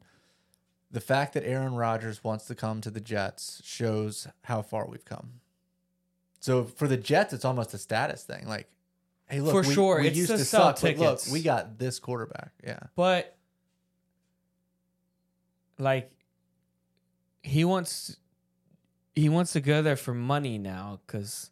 the 0.92 1.00
fact 1.00 1.32
that 1.32 1.44
Aaron 1.46 1.74
Rodgers 1.74 2.22
wants 2.22 2.44
to 2.46 2.54
come 2.54 2.80
to 2.82 2.90
the 2.90 3.00
Jets 3.00 3.62
shows 3.64 4.28
how 4.42 4.60
far 4.60 4.86
we've 4.86 5.06
come. 5.06 5.40
So 6.38 6.64
for 6.64 6.86
the 6.86 6.98
Jets, 6.98 7.32
it's 7.32 7.44
almost 7.46 7.72
a 7.72 7.78
status 7.78 8.24
thing. 8.24 8.46
Like, 8.46 8.68
hey, 9.28 9.40
look, 9.40 9.52
For 9.52 9.66
we, 9.66 9.74
sure, 9.74 10.00
we 10.00 10.08
it's 10.08 10.16
used 10.18 10.30
to 10.30 10.38
suck, 10.38 10.80
but 10.82 10.98
look, 10.98 11.20
we 11.32 11.40
got 11.42 11.78
this 11.78 11.98
quarterback. 11.98 12.50
Yeah, 12.62 12.80
But 12.94 13.36
like 15.78 16.10
he 17.42 17.64
wants 17.64 18.16
he 19.14 19.28
wants 19.28 19.52
to 19.52 19.60
go 19.60 19.82
there 19.82 19.96
for 19.96 20.14
money 20.14 20.58
now 20.58 21.00
because 21.06 21.50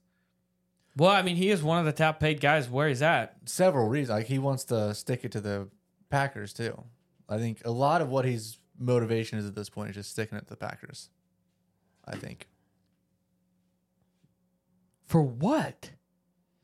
well, 0.96 1.10
I 1.10 1.22
mean, 1.22 1.36
he 1.36 1.50
is 1.50 1.62
one 1.62 1.78
of 1.78 1.84
the 1.86 1.92
top 1.92 2.20
paid 2.20 2.40
guys 2.40 2.68
where 2.68 2.88
he's 2.88 3.02
at. 3.02 3.36
several 3.46 3.88
reasons. 3.88 4.10
Like 4.18 4.26
he 4.26 4.38
wants 4.38 4.64
to 4.64 4.94
stick 4.94 5.24
it 5.24 5.32
to 5.32 5.40
the 5.40 5.68
Packers 6.10 6.52
too. 6.52 6.82
I 7.28 7.38
think 7.38 7.62
a 7.64 7.70
lot 7.70 8.00
of 8.02 8.08
what 8.08 8.24
his 8.24 8.58
motivation 8.78 9.38
is 9.38 9.46
at 9.46 9.54
this 9.54 9.68
point 9.70 9.90
is 9.90 9.96
just 9.96 10.10
sticking 10.10 10.36
it 10.38 10.42
to 10.42 10.46
the 10.50 10.56
Packers. 10.56 11.08
I 12.04 12.16
think. 12.16 12.48
For 15.06 15.22
what? 15.22 15.90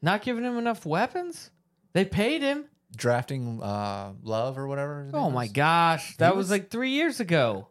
Not 0.02 0.22
giving 0.22 0.44
him 0.44 0.58
enough 0.58 0.86
weapons? 0.86 1.50
They 1.92 2.04
paid 2.04 2.42
him. 2.42 2.66
drafting 2.96 3.60
uh 3.62 4.12
love 4.22 4.56
or 4.58 4.66
whatever 4.66 5.08
Oh 5.12 5.30
my 5.30 5.44
is. 5.44 5.52
gosh. 5.52 6.16
That 6.18 6.36
was, 6.36 6.44
was- 6.46 6.50
like 6.50 6.70
three 6.70 6.90
years 6.90 7.20
ago. 7.20 7.68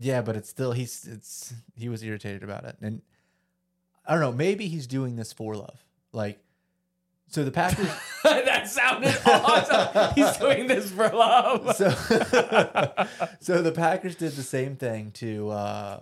yeah 0.00 0.22
but 0.22 0.36
it's 0.36 0.48
still 0.48 0.72
he's 0.72 1.06
it's 1.06 1.52
he 1.76 1.88
was 1.88 2.02
irritated 2.02 2.42
about 2.42 2.64
it 2.64 2.76
and 2.80 3.02
i 4.06 4.12
don't 4.12 4.20
know 4.20 4.32
maybe 4.32 4.66
he's 4.66 4.86
doing 4.86 5.16
this 5.16 5.32
for 5.32 5.54
love 5.54 5.84
like 6.12 6.38
so 7.28 7.44
the 7.44 7.50
packers 7.50 7.88
that 8.24 8.68
sounded 8.68 9.16
awesome. 9.24 10.12
He's 10.14 10.36
doing 10.36 10.66
this 10.66 10.90
for 10.90 11.08
love. 11.08 11.74
so 11.76 11.88
so 13.40 13.62
the 13.62 13.72
packers 13.72 14.16
did 14.16 14.32
the 14.32 14.42
same 14.42 14.76
thing 14.76 15.10
to 15.12 15.50
uh 15.50 16.00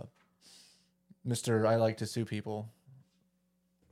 mr 1.26 1.66
i 1.66 1.76
like 1.76 1.98
to 1.98 2.06
sue 2.06 2.24
people 2.24 2.68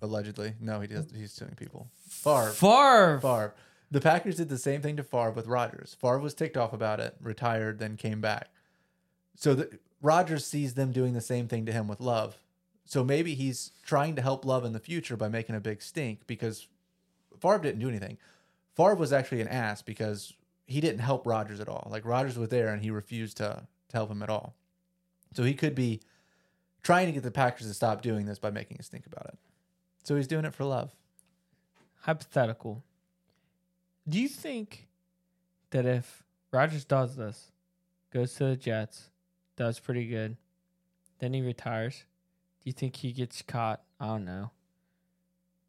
allegedly 0.01 0.55
no 0.61 0.81
he 0.81 0.87
does 0.87 1.07
he's 1.15 1.31
suing 1.33 1.55
people 1.55 1.89
Favre. 2.09 2.51
Favre. 2.51 3.21
Favre. 3.21 3.55
The 3.91 4.01
Packers 4.01 4.37
did 4.37 4.49
the 4.49 4.59
same 4.59 4.83
thing 4.83 4.97
to 4.97 5.03
Favre 5.03 5.31
with 5.31 5.47
Rodgers. 5.47 5.97
Favre 6.01 6.19
was 6.19 6.35
ticked 6.35 6.57
off 6.57 6.73
about 6.73 7.01
it, 7.01 7.17
retired, 7.23 7.79
then 7.79 7.97
came 7.97 8.21
back. 8.21 8.49
So 9.35 9.55
the, 9.55 9.79
Rodgers 10.03 10.45
sees 10.45 10.75
them 10.75 10.93
doing 10.93 11.15
the 11.15 11.21
same 11.21 11.49
thing 11.49 11.65
to 11.67 11.73
him 11.73 11.89
with 11.89 12.01
Love. 12.01 12.39
So 12.89 13.05
maybe 13.05 13.35
he's 13.35 13.73
trying 13.83 14.17
to 14.17 14.23
help 14.23 14.47
Love 14.47 14.65
in 14.65 14.73
the 14.73 14.81
future 14.81 15.15
by 15.15 15.29
making 15.29 15.55
a 15.55 15.61
big 15.61 15.83
stink 15.83 16.27
because 16.27 16.69
Favre 17.39 17.59
didn't 17.59 17.81
do 17.81 17.89
anything. 17.91 18.17
Favre 18.75 18.95
was 18.95 19.13
actually 19.13 19.43
an 19.43 19.49
ass 19.49 19.83
because 19.83 20.33
he 20.65 20.81
didn't 20.81 21.01
help 21.01 21.27
Rodgers 21.27 21.61
at 21.61 21.69
all. 21.69 21.87
Like 21.91 22.07
Rodgers 22.07 22.39
was 22.39 22.49
there 22.49 22.69
and 22.69 22.81
he 22.81 22.91
refused 22.91 23.37
to, 23.37 23.67
to 23.91 23.97
help 23.97 24.11
him 24.11 24.23
at 24.23 24.31
all. 24.31 24.55
So 25.35 25.43
he 25.43 25.53
could 25.53 25.75
be 25.75 26.01
trying 26.83 27.05
to 27.09 27.13
get 27.13 27.23
the 27.23 27.31
Packers 27.31 27.67
to 27.67 27.75
stop 27.75 28.01
doing 28.01 28.25
this 28.25 28.39
by 28.39 28.51
making 28.51 28.79
a 28.81 28.83
stink 28.83 29.05
about 29.05 29.27
it. 29.27 29.39
So 30.03 30.17
he's 30.17 30.27
doing 30.27 30.47
it 30.47 30.55
for 30.55 30.65
love. 30.65 30.91
Hypothetical. 32.01 32.83
Do 34.09 34.19
you 34.19 34.29
think 34.29 34.89
that 35.73 35.85
if 35.85 36.25
Rodgers 36.51 36.87
does 36.87 37.17
this, 37.17 37.53
goes 38.15 38.33
to 38.37 38.45
the 38.45 38.57
Jets, 38.57 39.11
does 39.57 39.79
pretty 39.79 40.07
good, 40.07 40.39
then 41.19 41.35
he 41.35 41.43
retires, 41.43 42.05
you 42.69 42.73
think 42.73 42.97
he 42.97 43.13
gets 43.13 43.43
caught? 43.43 43.83
I 43.99 44.07
don't 44.07 44.25
know. 44.25 44.51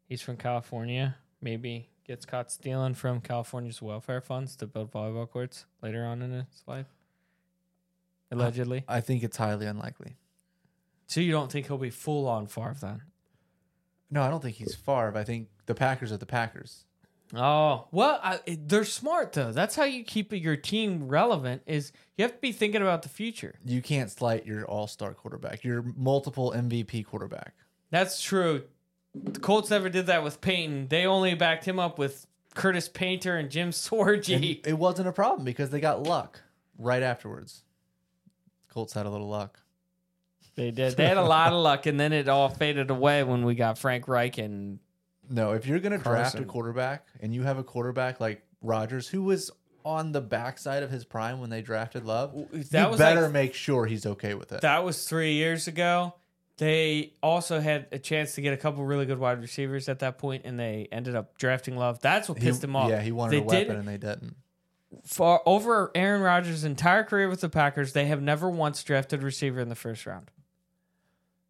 He's 0.06 0.22
from 0.22 0.36
California. 0.36 1.16
Maybe 1.42 1.88
gets 2.06 2.26
caught 2.26 2.52
stealing 2.52 2.94
from 2.94 3.20
California's 3.20 3.80
welfare 3.80 4.20
funds 4.20 4.54
to 4.56 4.66
build 4.66 4.92
volleyball 4.92 5.28
courts 5.28 5.66
later 5.82 6.04
on 6.04 6.22
in 6.22 6.32
his 6.32 6.62
life. 6.66 6.86
Allegedly. 8.30 8.84
I 8.86 9.00
think 9.00 9.22
it's 9.22 9.36
highly 9.36 9.66
unlikely. 9.66 10.16
So 11.06 11.20
you 11.20 11.32
don't 11.32 11.50
think 11.50 11.66
he'll 11.66 11.78
be 11.78 11.90
full 11.90 12.28
on 12.28 12.46
Favre 12.46 12.76
then? 12.80 13.02
No, 14.10 14.22
I 14.22 14.28
don't 14.28 14.42
think 14.42 14.56
he's 14.56 14.74
Favre. 14.74 15.16
I 15.16 15.24
think 15.24 15.48
the 15.66 15.74
Packers 15.74 16.12
are 16.12 16.16
the 16.16 16.26
Packers. 16.26 16.84
Oh 17.34 17.86
well, 17.92 18.18
I, 18.22 18.40
they're 18.46 18.84
smart 18.84 19.32
though. 19.32 19.52
That's 19.52 19.76
how 19.76 19.84
you 19.84 20.02
keep 20.02 20.32
your 20.32 20.56
team 20.56 21.08
relevant. 21.08 21.62
Is 21.66 21.92
you 22.16 22.24
have 22.24 22.32
to 22.32 22.38
be 22.38 22.52
thinking 22.52 22.82
about 22.82 23.02
the 23.02 23.08
future. 23.08 23.54
You 23.64 23.82
can't 23.82 24.10
slight 24.10 24.46
your 24.46 24.64
all-star 24.64 25.14
quarterback, 25.14 25.62
your 25.62 25.82
multiple 25.96 26.52
MVP 26.56 27.06
quarterback. 27.06 27.54
That's 27.90 28.22
true. 28.22 28.64
The 29.14 29.40
Colts 29.40 29.70
never 29.70 29.88
did 29.88 30.06
that 30.06 30.22
with 30.22 30.40
Peyton. 30.40 30.88
They 30.88 31.06
only 31.06 31.34
backed 31.34 31.64
him 31.64 31.78
up 31.78 31.98
with 31.98 32.26
Curtis 32.54 32.88
Painter 32.88 33.36
and 33.36 33.50
Jim 33.50 33.72
And 34.64 34.72
it 34.72 34.78
wasn't 34.78 35.08
a 35.08 35.12
problem 35.12 35.44
because 35.44 35.70
they 35.70 35.80
got 35.80 36.02
luck 36.02 36.40
right 36.78 37.02
afterwards. 37.02 37.62
Colts 38.72 38.92
had 38.92 39.06
a 39.06 39.10
little 39.10 39.28
luck. 39.28 39.58
They 40.56 40.70
did. 40.70 40.96
They 40.96 41.06
had 41.06 41.16
a 41.16 41.24
lot 41.24 41.52
of 41.52 41.62
luck, 41.62 41.86
and 41.86 41.98
then 41.98 42.12
it 42.12 42.28
all 42.28 42.48
faded 42.48 42.90
away 42.90 43.22
when 43.22 43.44
we 43.44 43.54
got 43.54 43.78
Frank 43.78 44.08
Reich 44.08 44.38
and 44.38 44.78
No, 45.30 45.52
if 45.52 45.66
you're 45.66 45.78
going 45.78 45.96
to 45.96 45.98
draft 46.02 46.34
a 46.34 46.44
quarterback 46.44 47.06
and 47.20 47.32
you 47.34 47.42
have 47.44 47.56
a 47.56 47.62
quarterback 47.64 48.20
like 48.20 48.42
Rodgers, 48.60 49.08
who 49.08 49.22
was 49.22 49.50
on 49.84 50.12
the 50.12 50.20
backside 50.20 50.82
of 50.82 50.90
his 50.90 51.04
prime 51.04 51.40
when 51.40 51.48
they 51.48 51.62
drafted 51.62 52.04
Love, 52.04 52.32
that 52.52 52.82
you 52.84 52.88
was 52.90 52.98
better 52.98 53.22
like, 53.22 53.32
make 53.32 53.54
sure 53.54 53.86
he's 53.86 54.04
okay 54.04 54.34
with 54.34 54.52
it. 54.52 54.60
that 54.62 54.84
was 54.84 55.08
three 55.08 55.34
years 55.34 55.68
ago. 55.68 56.14
They 56.58 57.14
also 57.22 57.58
had 57.60 57.86
a 57.90 57.98
chance 57.98 58.34
to 58.34 58.42
get 58.42 58.52
a 58.52 58.56
couple 58.58 58.84
really 58.84 59.06
good 59.06 59.18
wide 59.18 59.40
receivers 59.40 59.88
at 59.88 60.00
that 60.00 60.18
point, 60.18 60.42
and 60.44 60.60
they 60.60 60.88
ended 60.92 61.14
up 61.14 61.38
drafting 61.38 61.76
Love. 61.76 62.00
That's 62.02 62.28
what 62.28 62.36
He- 62.38 62.44
pissed 62.44 62.62
him 62.62 62.76
off. 62.76 62.90
Yeah, 62.90 63.00
he 63.00 63.12
wanted 63.12 63.32
They 63.32 63.38
a 63.38 63.42
weapon 63.44 63.76
and 63.76 63.88
they 63.88 63.96
didn't. 63.96 64.36
for 65.06 65.40
over 65.48 65.90
Aaron 65.94 66.20
Rodgers' 66.20 66.64
entire 66.64 67.02
career 67.04 67.30
with 67.30 67.40
the 67.40 67.48
Packers, 67.48 67.94
they 67.94 68.06
have 68.06 68.20
never 68.20 68.50
once 68.50 68.82
drafted 68.84 69.22
a 69.22 69.24
receiver 69.24 69.60
in 69.60 69.70
the 69.70 69.74
first 69.74 70.04
round. 70.04 70.30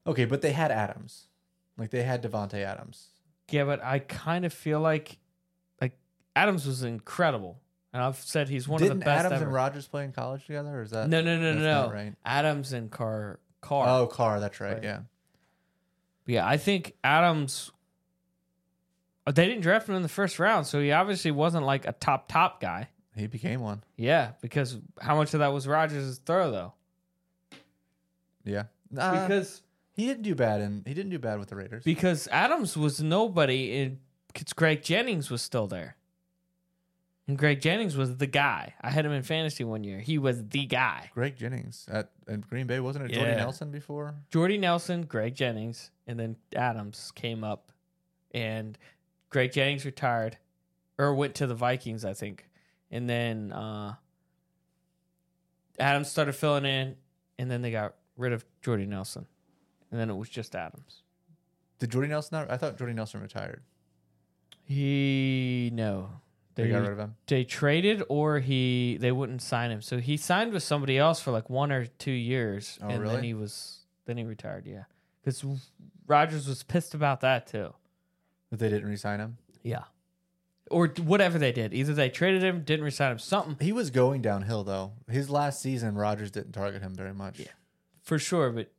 Okay, 0.07 0.27
but 0.27 0.43
they 0.43 0.53
had 0.53 0.71
Adams. 0.71 1.27
Like 1.77 1.91
they 1.91 2.03
had 2.05 2.23
Davante 2.23 2.63
Adams. 2.63 3.09
Yeah, 3.51 3.65
but 3.65 3.83
I 3.83 3.99
kind 4.01 4.45
of 4.45 4.53
feel 4.53 4.81
like 4.81 5.19
like 5.81 5.93
Adams 6.37 6.67
was 6.67 6.83
incredible, 6.83 7.59
and 7.93 8.03
I've 8.03 8.17
said 8.17 8.49
he's 8.49 8.67
one 8.69 8.79
Didn't 8.81 8.93
of 8.93 8.99
the 9.01 9.05
best 9.05 9.19
Did 9.23 9.27
Adams 9.27 9.33
ever. 9.41 9.45
and 9.47 9.55
Rodgers 9.55 9.87
play 9.89 10.05
in 10.05 10.13
college 10.13 10.47
together? 10.47 10.71
Or 10.79 10.83
is 10.83 10.91
that 10.91 11.09
no, 11.09 11.21
no, 11.21 11.39
no, 11.39 11.55
no, 11.55 11.61
no. 11.87 11.93
right? 11.93 12.15
Adams 12.25 12.73
and 12.73 12.91
Carr. 12.91 13.39
Carr. 13.61 13.89
Oh, 13.89 14.07
Carr. 14.07 14.41
That's 14.41 14.61
right. 14.61 14.75
Right. 14.75 14.83
Yeah. 14.85 15.01
Yeah, 16.27 16.47
I 16.47 16.57
think 16.59 16.95
Adams. 17.03 17.71
uh, 19.27 19.33
They 19.33 19.47
didn't 19.47 19.63
draft 19.63 19.89
him 19.89 19.97
in 19.97 20.03
the 20.03 20.09
first 20.09 20.39
round, 20.39 20.67
so 20.67 20.81
he 20.81 20.93
obviously 20.93 21.31
wasn't 21.33 21.67
like 21.67 21.87
a 21.87 21.93
top 21.93 22.29
top 22.29 22.61
guy. 22.61 22.89
He 23.17 23.27
became 23.27 23.61
one. 23.61 23.83
Yeah, 23.97 24.33
because 24.41 24.79
how 25.01 25.17
much 25.17 25.35
of 25.35 25.41
that 25.41 25.53
was 25.53 25.67
Rodgers' 25.67 26.19
throw 26.19 26.51
though? 26.53 26.73
Yeah. 28.45 28.65
Nah, 28.91 29.27
Because 29.27 29.61
he 29.95 30.07
didn't 30.07 30.23
do 30.23 30.35
bad, 30.35 30.61
and 30.61 30.87
he 30.87 30.95
didn't 30.95 31.11
do 31.11 31.19
bad 31.19 31.39
with 31.39 31.49
the 31.49 31.57
Raiders. 31.57 31.85
because 31.85 32.29
Adams 32.29 32.77
was 32.77 33.03
nobody, 33.03 33.81
and 33.83 33.99
because 34.33 34.53
Greg 34.53 34.83
Jennings 34.83 35.31
was 35.31 35.43
still 35.43 35.67
there, 35.67 35.97
and 37.29 37.37
Greg 37.39 37.61
Jennings 37.61 37.97
was 37.97 38.17
the 38.17 38.27
guy. 38.27 38.75
I 38.81 38.91
had 38.91 39.05
him 39.07 39.13
in 39.13 39.23
fantasy 39.23 39.63
one 39.65 39.85
year. 39.85 40.01
He 40.01 40.19
was 40.19 40.49
the 40.49 40.67
guy. 40.67 41.11
Greg 41.15 41.37
Jennings 41.37 41.87
at, 41.91 42.11
at 42.29 42.49
Green 42.49 42.67
Bay 42.67 42.81
wasn't 42.81 43.05
it? 43.11 43.15
Jordy 43.15 43.31
Yeah. 43.31 43.37
Nelson 43.37 43.71
before. 43.71 44.15
Jordy 44.31 44.59
Nelson, 44.59 45.03
Greg 45.03 45.35
Jennings, 45.35 45.91
and 46.07 46.19
then 46.19 46.37
Adams 46.57 47.13
came 47.15 47.45
up, 47.45 47.71
and 48.33 48.77
Greg 49.29 49.53
Jennings 49.53 49.85
retired, 49.85 50.39
or 50.99 51.15
went 51.15 51.35
to 51.37 51.47
the 51.47 51.55
Vikings, 51.55 52.05
I 52.05 52.15
think, 52.15 52.49
and 52.91 53.09
then 53.09 53.53
uh, 53.53 53.95
Adams 55.79 56.09
started 56.11 56.33
filling 56.35 56.65
in, 56.65 56.97
and 57.39 57.51
then 57.51 57.63
they 57.63 57.71
got 57.71 57.95
rid 58.17 58.33
of 58.33 58.45
Jordy 58.63 58.87
Nelson, 58.87 59.27
and 59.91 60.01
then 60.01 60.11
it 60.11 60.17
was 60.17 60.29
just 60.29 60.55
Adams. 60.55 61.03
Did 61.79 61.91
Jordy 61.91 62.09
Nelson? 62.09 62.39
Not, 62.39 62.51
I 62.51 62.57
thought 62.57 62.77
Jordy 62.79 62.93
Nelson 62.95 63.21
retired. 63.21 63.63
He 64.65 65.71
no. 65.73 66.11
They 66.57 66.69
got 66.69 66.83
rid 66.83 66.91
of 66.93 66.99
him. 66.99 67.15
they 67.27 67.45
traded 67.45 68.03
or 68.09 68.39
he 68.41 68.99
they 69.01 69.13
wouldn't 69.13 69.41
sign 69.41 69.71
him. 69.71 69.81
So 69.81 69.99
he 69.99 70.17
signed 70.17 70.53
with 70.53 70.63
somebody 70.63 70.99
else 70.99 71.21
for 71.21 71.31
like 71.31 71.49
one 71.49 71.73
or 71.73 71.87
two 71.87 72.11
years, 72.11 72.79
Oh, 72.83 72.85
and 72.85 72.93
then 72.95 73.01
really? 73.01 73.23
he 73.29 73.35
was 73.35 73.79
then 74.05 74.17
he 74.19 74.25
retired. 74.25 74.67
Yeah, 74.67 74.85
because 75.25 75.43
Rodgers 76.07 76.47
was 76.47 76.63
pissed 76.63 76.93
about 76.95 77.21
that 77.23 77.47
too. 77.47 77.73
But 78.51 78.59
they 78.59 78.69
didn't 78.69 78.89
re-sign 78.89 79.21
him. 79.21 79.39
Yeah, 79.63 79.85
or 80.71 80.89
whatever 81.03 81.39
they 81.39 81.53
did. 81.53 81.73
Either 81.73 81.95
they 81.95 82.11
traded 82.11 82.43
him, 82.43 82.63
didn't 82.63 82.85
resign 82.85 83.13
him, 83.13 83.19
something 83.19 83.57
He 83.65 83.73
was 83.73 83.91
going 83.91 84.21
downhill 84.21 84.63
though. 84.65 84.93
His 85.09 85.31
last 85.31 85.63
season, 85.63 85.95
Rodgers 85.95 86.31
didn't 86.31 86.53
target 86.53 86.83
him 86.83 86.95
very 86.95 87.15
much. 87.15 87.39
Yeah. 87.39 87.47
for 88.03 88.19
sure. 88.19 88.51
But 88.51 88.71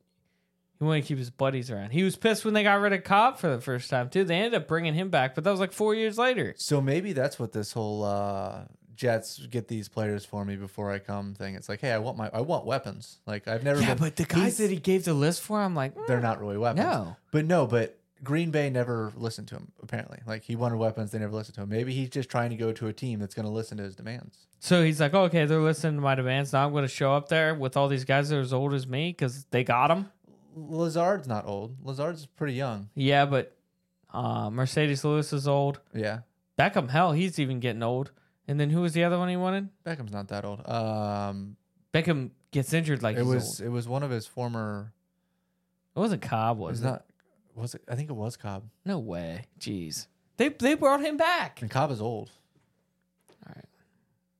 he 0.82 0.86
wanted 0.88 1.02
to 1.02 1.06
keep 1.08 1.18
his 1.18 1.30
buddies 1.30 1.70
around. 1.70 1.90
He 1.90 2.02
was 2.02 2.16
pissed 2.16 2.44
when 2.44 2.54
they 2.54 2.62
got 2.62 2.80
rid 2.80 2.92
of 2.92 3.04
Cobb 3.04 3.38
for 3.38 3.48
the 3.48 3.60
first 3.60 3.88
time 3.88 4.08
too. 4.10 4.24
They 4.24 4.36
ended 4.36 4.54
up 4.54 4.66
bringing 4.68 4.94
him 4.94 5.10
back, 5.10 5.34
but 5.34 5.44
that 5.44 5.50
was 5.50 5.60
like 5.60 5.72
four 5.72 5.94
years 5.94 6.18
later. 6.18 6.54
So 6.56 6.80
maybe 6.80 7.12
that's 7.12 7.38
what 7.38 7.52
this 7.52 7.72
whole 7.72 8.02
uh, 8.04 8.62
Jets 8.94 9.38
get 9.46 9.68
these 9.68 9.88
players 9.88 10.24
for 10.24 10.44
me 10.44 10.56
before 10.56 10.90
I 10.90 10.98
come 10.98 11.34
thing. 11.34 11.54
It's 11.54 11.68
like, 11.68 11.80
hey, 11.80 11.92
I 11.92 11.98
want 11.98 12.16
my 12.16 12.30
I 12.32 12.40
want 12.40 12.66
weapons. 12.66 13.18
Like 13.26 13.46
I've 13.48 13.62
never 13.64 13.80
Yeah, 13.80 13.94
been. 13.94 13.98
but 13.98 14.16
the 14.16 14.24
guys 14.24 14.58
that 14.58 14.70
he 14.70 14.76
gave 14.76 15.04
the 15.04 15.14
list 15.14 15.40
for, 15.42 15.60
I'm 15.60 15.74
like, 15.74 15.94
they're 16.06 16.18
mm, 16.18 16.22
not 16.22 16.40
really 16.40 16.58
weapons. 16.58 16.84
no. 16.84 17.16
But 17.30 17.44
no, 17.46 17.66
but 17.66 17.98
Green 18.24 18.50
Bay 18.50 18.70
never 18.70 19.12
listened 19.16 19.48
to 19.48 19.56
him. 19.56 19.72
Apparently, 19.82 20.18
like 20.26 20.42
he 20.42 20.54
wanted 20.56 20.76
weapons, 20.76 21.10
they 21.10 21.18
never 21.18 21.32
listened 21.34 21.54
to 21.56 21.62
him. 21.62 21.68
Maybe 21.68 21.92
he's 21.92 22.08
just 22.10 22.28
trying 22.28 22.50
to 22.50 22.56
go 22.56 22.72
to 22.72 22.86
a 22.88 22.92
team 22.92 23.18
that's 23.18 23.34
going 23.34 23.46
to 23.46 23.52
listen 23.52 23.78
to 23.78 23.82
his 23.84 23.96
demands. 23.96 24.46
So 24.60 24.84
he's 24.84 25.00
like, 25.00 25.12
okay, 25.12 25.44
they're 25.44 25.58
listening 25.60 25.96
to 25.96 26.00
my 26.02 26.14
demands. 26.14 26.52
Now 26.52 26.64
I'm 26.64 26.70
going 26.70 26.84
to 26.84 26.88
show 26.88 27.14
up 27.14 27.28
there 27.28 27.52
with 27.52 27.76
all 27.76 27.88
these 27.88 28.04
guys 28.04 28.28
that 28.28 28.36
are 28.36 28.40
as 28.40 28.52
old 28.52 28.74
as 28.74 28.86
me 28.86 29.10
because 29.10 29.44
they 29.50 29.64
got 29.64 29.90
him. 29.90 30.08
Lazard's 30.54 31.26
not 31.28 31.46
old. 31.46 31.76
Lazard's 31.82 32.26
pretty 32.26 32.54
young. 32.54 32.88
Yeah, 32.94 33.26
but 33.26 33.56
uh, 34.12 34.50
Marcedes 34.50 35.04
Lewis 35.04 35.32
is 35.32 35.48
old. 35.48 35.80
Yeah, 35.94 36.20
Beckham, 36.58 36.90
hell, 36.90 37.12
he's 37.12 37.38
even 37.38 37.60
getting 37.60 37.82
old. 37.82 38.10
And 38.48 38.58
then 38.58 38.70
who 38.70 38.80
was 38.80 38.92
the 38.92 39.04
other 39.04 39.18
one 39.18 39.28
he 39.28 39.36
wanted? 39.36 39.68
Beckham's 39.84 40.12
not 40.12 40.28
that 40.28 40.44
old. 40.44 40.68
Um, 40.68 41.56
Beckham 41.94 42.30
gets 42.50 42.72
injured 42.72 43.02
like 43.02 43.16
it 43.16 43.24
was 43.24 43.60
old. 43.60 43.66
it 43.66 43.70
was 43.70 43.88
one 43.88 44.02
of 44.02 44.10
his 44.10 44.26
former. 44.26 44.92
It 45.94 45.98
wasn't 45.98 46.22
Cobb, 46.22 46.58
Was 46.58 46.80
it 46.80 46.84
not? 46.84 47.04
Was 47.54 47.74
it? 47.74 47.82
I 47.88 47.94
think 47.94 48.10
it 48.10 48.14
was 48.14 48.36
Cobb. 48.36 48.64
No 48.84 48.98
way. 48.98 49.44
Jeez. 49.60 50.06
They 50.38 50.48
they 50.48 50.74
brought 50.74 51.00
him 51.02 51.16
back. 51.16 51.60
And 51.62 51.70
Cobb 51.70 51.90
is 51.90 52.00
old. 52.00 52.30
All 53.46 53.52
right. 53.54 53.64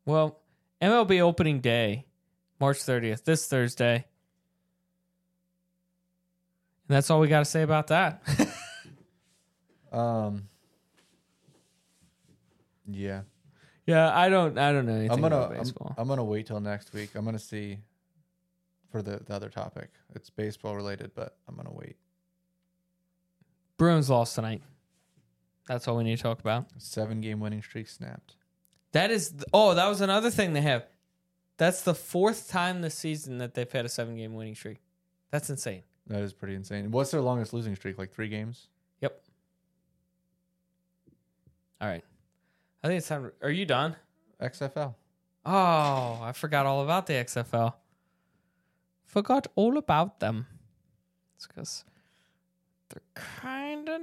Well, 0.05 0.41
MLB 0.81 1.21
opening 1.21 1.61
day, 1.61 2.07
March 2.59 2.79
30th, 2.79 3.25
this 3.25 3.47
Thursday. 3.47 4.07
And 6.89 6.97
that's 6.97 7.11
all 7.11 7.21
we 7.21 7.29
got 7.29 7.41
to 7.41 7.45
say 7.45 7.63
about 7.63 7.89
that. 7.89 8.23
Um. 9.93 10.49
Yeah, 12.87 13.23
yeah, 13.87 14.17
I 14.17 14.29
don't 14.29 14.59
I 14.59 14.73
don't 14.73 14.87
know 14.87 14.93
anything 14.93 15.13
I'm 15.13 15.21
gonna 15.21 15.37
about 15.37 15.53
I'm, 15.53 15.59
baseball. 15.59 15.95
I'm 15.99 16.09
gonna 16.09 16.25
wait 16.25 16.47
till 16.47 16.61
next 16.61 16.93
week. 16.93 17.11
I'm 17.15 17.25
gonna 17.25 17.39
see 17.39 17.79
for 18.91 19.03
the, 19.03 19.21
the 19.25 19.35
other 19.35 19.49
topic. 19.49 19.91
It's 20.15 20.31
baseball 20.31 20.77
related, 20.77 21.13
but 21.15 21.37
I'm 21.49 21.57
gonna 21.57 21.73
wait. 21.73 21.97
Bruins 23.77 24.09
lost 24.09 24.35
tonight. 24.35 24.63
That's 25.69 25.87
all 25.89 25.97
we 25.97 26.05
need 26.05 26.17
to 26.17 26.23
talk 26.23 26.41
about. 26.41 26.67
Seven 26.79 27.21
game 27.21 27.41
winning 27.41 27.63
streak 27.63 27.89
snapped. 27.89 28.37
That 28.93 29.11
is, 29.11 29.31
th- 29.31 29.45
oh, 29.53 29.75
that 29.75 29.87
was 29.89 30.01
another 30.01 30.31
thing 30.31 30.53
they 30.53 30.61
have. 30.61 30.85
That's 31.57 31.83
the 31.83 31.95
fourth 31.95 32.49
time 32.51 32.83
this 32.83 32.95
season 32.95 33.39
that 33.39 33.55
they've 33.55 33.71
had 33.71 33.85
a 33.85 33.89
seven 33.89 34.17
game 34.17 34.35
winning 34.35 34.55
streak. 34.55 34.79
That's 35.31 35.49
insane. 35.49 35.83
That 36.09 36.23
is 36.23 36.33
pretty 36.33 36.55
insane. 36.55 36.91
What's 36.91 37.11
their 37.11 37.21
longest 37.21 37.53
losing 37.53 37.77
streak? 37.77 37.99
Like 37.99 38.13
three 38.13 38.29
games? 38.29 38.69
Yep. 39.01 39.23
All 41.81 41.89
right. 41.89 42.05
I 42.83 42.89
think 42.89 42.99
it's 42.99 43.09
time. 43.09 43.31
Are 43.41 43.51
you 43.51 43.65
done? 43.65 43.97
XFL. 44.41 44.95
Oh, 45.45 46.21
I 46.23 46.33
forgot 46.35 46.67
all 46.67 46.83
about 46.83 47.07
the 47.07 47.15
XFL. 47.15 47.75
Forgot 49.05 49.47
all 49.55 49.77
about 49.77 50.21
them. 50.21 50.47
It's 51.37 51.47
because 51.47 51.85
they're 52.89 53.03
kind 53.15 53.89
of. 53.89 54.03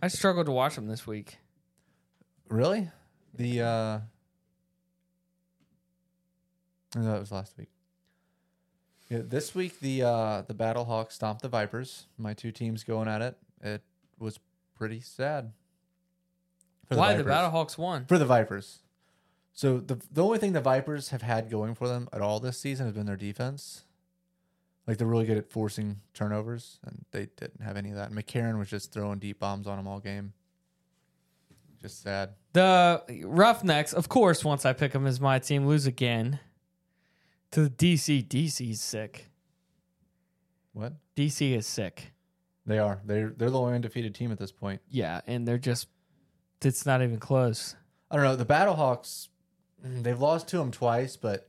I 0.00 0.08
struggled 0.08 0.46
to 0.46 0.52
watch 0.52 0.74
them 0.74 0.86
this 0.86 1.06
week. 1.06 1.38
Really? 2.48 2.90
The 3.34 3.62
uh 3.62 4.00
no, 6.94 7.04
that 7.04 7.20
was 7.20 7.32
last 7.32 7.56
week. 7.56 7.70
Yeah, 9.12 9.20
this 9.22 9.54
week 9.54 9.78
the 9.80 10.04
uh 10.04 10.42
the 10.48 10.54
Battlehawks 10.54 11.12
stomped 11.12 11.42
the 11.42 11.48
Vipers. 11.50 12.06
My 12.16 12.32
two 12.32 12.50
teams 12.50 12.82
going 12.82 13.08
at 13.08 13.20
it. 13.20 13.36
It 13.62 13.82
was 14.18 14.40
pretty 14.74 15.00
sad. 15.00 15.52
For 16.88 16.96
Why 16.96 17.12
the 17.12 17.22
Vipers. 17.22 17.32
Battlehawks 17.34 17.76
won? 17.76 18.06
For 18.06 18.16
the 18.16 18.24
Vipers. 18.24 18.78
So 19.52 19.80
the 19.80 20.00
the 20.10 20.24
only 20.24 20.38
thing 20.38 20.54
the 20.54 20.62
Vipers 20.62 21.10
have 21.10 21.20
had 21.20 21.50
going 21.50 21.74
for 21.74 21.88
them 21.88 22.08
at 22.10 22.22
all 22.22 22.40
this 22.40 22.58
season 22.58 22.86
has 22.86 22.94
been 22.94 23.04
their 23.04 23.18
defense. 23.18 23.84
Like 24.86 24.96
they're 24.96 25.06
really 25.06 25.26
good 25.26 25.36
at 25.36 25.50
forcing 25.50 26.00
turnovers, 26.14 26.78
and 26.86 27.04
they 27.10 27.26
didn't 27.36 27.60
have 27.60 27.76
any 27.76 27.90
of 27.90 27.96
that. 27.96 28.12
McCarron 28.12 28.58
was 28.58 28.70
just 28.70 28.92
throwing 28.92 29.18
deep 29.18 29.38
bombs 29.38 29.66
on 29.66 29.76
them 29.76 29.86
all 29.86 30.00
game. 30.00 30.32
Just 31.82 32.02
sad. 32.02 32.30
The 32.54 33.02
Roughnecks, 33.24 33.92
of 33.92 34.08
course, 34.08 34.42
once 34.42 34.64
I 34.64 34.72
pick 34.72 34.92
them 34.92 35.06
as 35.06 35.20
my 35.20 35.38
team, 35.38 35.66
lose 35.66 35.84
again 35.84 36.40
to 37.52 37.68
the 37.68 37.70
DC. 37.70 38.26
DC's 38.26 38.80
sick. 38.80 39.30
What? 40.72 40.94
DC 41.16 41.56
is 41.56 41.66
sick. 41.66 42.12
They 42.66 42.78
are. 42.78 43.00
They're 43.04 43.32
they're 43.36 43.50
the 43.50 43.60
only 43.60 43.74
undefeated 43.74 44.14
team 44.14 44.32
at 44.32 44.38
this 44.38 44.52
point. 44.52 44.80
Yeah, 44.88 45.20
and 45.26 45.46
they're 45.46 45.58
just. 45.58 45.88
It's 46.62 46.86
not 46.86 47.02
even 47.02 47.18
close. 47.18 47.74
I 48.10 48.16
don't 48.16 48.24
know. 48.24 48.36
The 48.36 48.46
Battlehawks, 48.46 49.28
mm, 49.84 50.02
they've 50.02 50.20
lost 50.20 50.48
to 50.48 50.58
them 50.58 50.70
twice, 50.70 51.16
but 51.16 51.48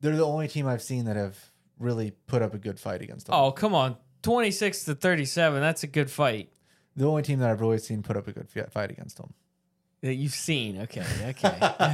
they're 0.00 0.16
the 0.16 0.24
only 0.24 0.48
team 0.48 0.66
I've 0.66 0.82
seen 0.82 1.06
that 1.06 1.16
have 1.16 1.38
really 1.78 2.10
put 2.26 2.42
up 2.42 2.52
a 2.52 2.58
good 2.58 2.78
fight 2.78 3.00
against 3.00 3.26
them. 3.26 3.34
Oh, 3.34 3.52
come 3.52 3.74
on. 3.74 3.96
26 4.22 4.84
to 4.84 4.94
37. 4.94 5.60
That's 5.60 5.82
a 5.82 5.86
good 5.86 6.10
fight. 6.10 6.50
The 6.96 7.06
only 7.06 7.22
team 7.22 7.38
that 7.40 7.50
I've 7.50 7.60
really 7.60 7.78
seen 7.78 8.02
put 8.02 8.16
up 8.16 8.28
a 8.28 8.32
good 8.32 8.48
fight 8.70 8.90
against 8.90 9.16
them. 9.16 9.32
That 10.04 10.16
you've 10.16 10.32
seen. 10.32 10.82
Okay. 10.82 11.02
Okay. 11.22 11.48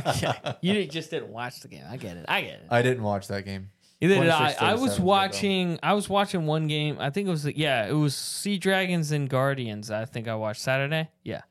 okay. 0.06 0.32
You 0.62 0.72
didn't- 0.72 0.90
just 0.90 1.11
didn't 1.12 1.28
watch 1.28 1.61
the 1.61 1.68
game. 1.68 1.84
I 1.88 1.96
get 1.96 2.16
it. 2.16 2.24
I 2.26 2.40
get 2.40 2.54
it. 2.54 2.66
I 2.68 2.82
didn't 2.82 3.04
watch 3.04 3.28
that 3.28 3.44
game. 3.44 3.70
Either 4.00 4.16
did 4.16 4.28
I. 4.30 4.56
I 4.58 4.72
was 4.74 4.82
is 4.82 4.88
good, 4.96 5.02
though. 5.02 5.06
watching. 5.06 5.78
I 5.80 5.92
was 5.92 6.08
watching 6.08 6.44
one 6.46 6.66
game. 6.66 6.96
I 6.98 7.11
think 7.11 7.28
it 7.28 7.30
was. 7.30 7.44
Yeah, 7.46 7.86
it 7.86 7.92
was 7.92 8.16
Sea 8.16 8.58
Dragons 8.58 9.12
and 9.12 9.28
Guardians. 9.28 9.92
I 9.92 10.06
think 10.06 10.26
I 10.26 10.34
watched 10.34 10.61
Saturday. 10.61 11.08
Yeah, 11.22 11.42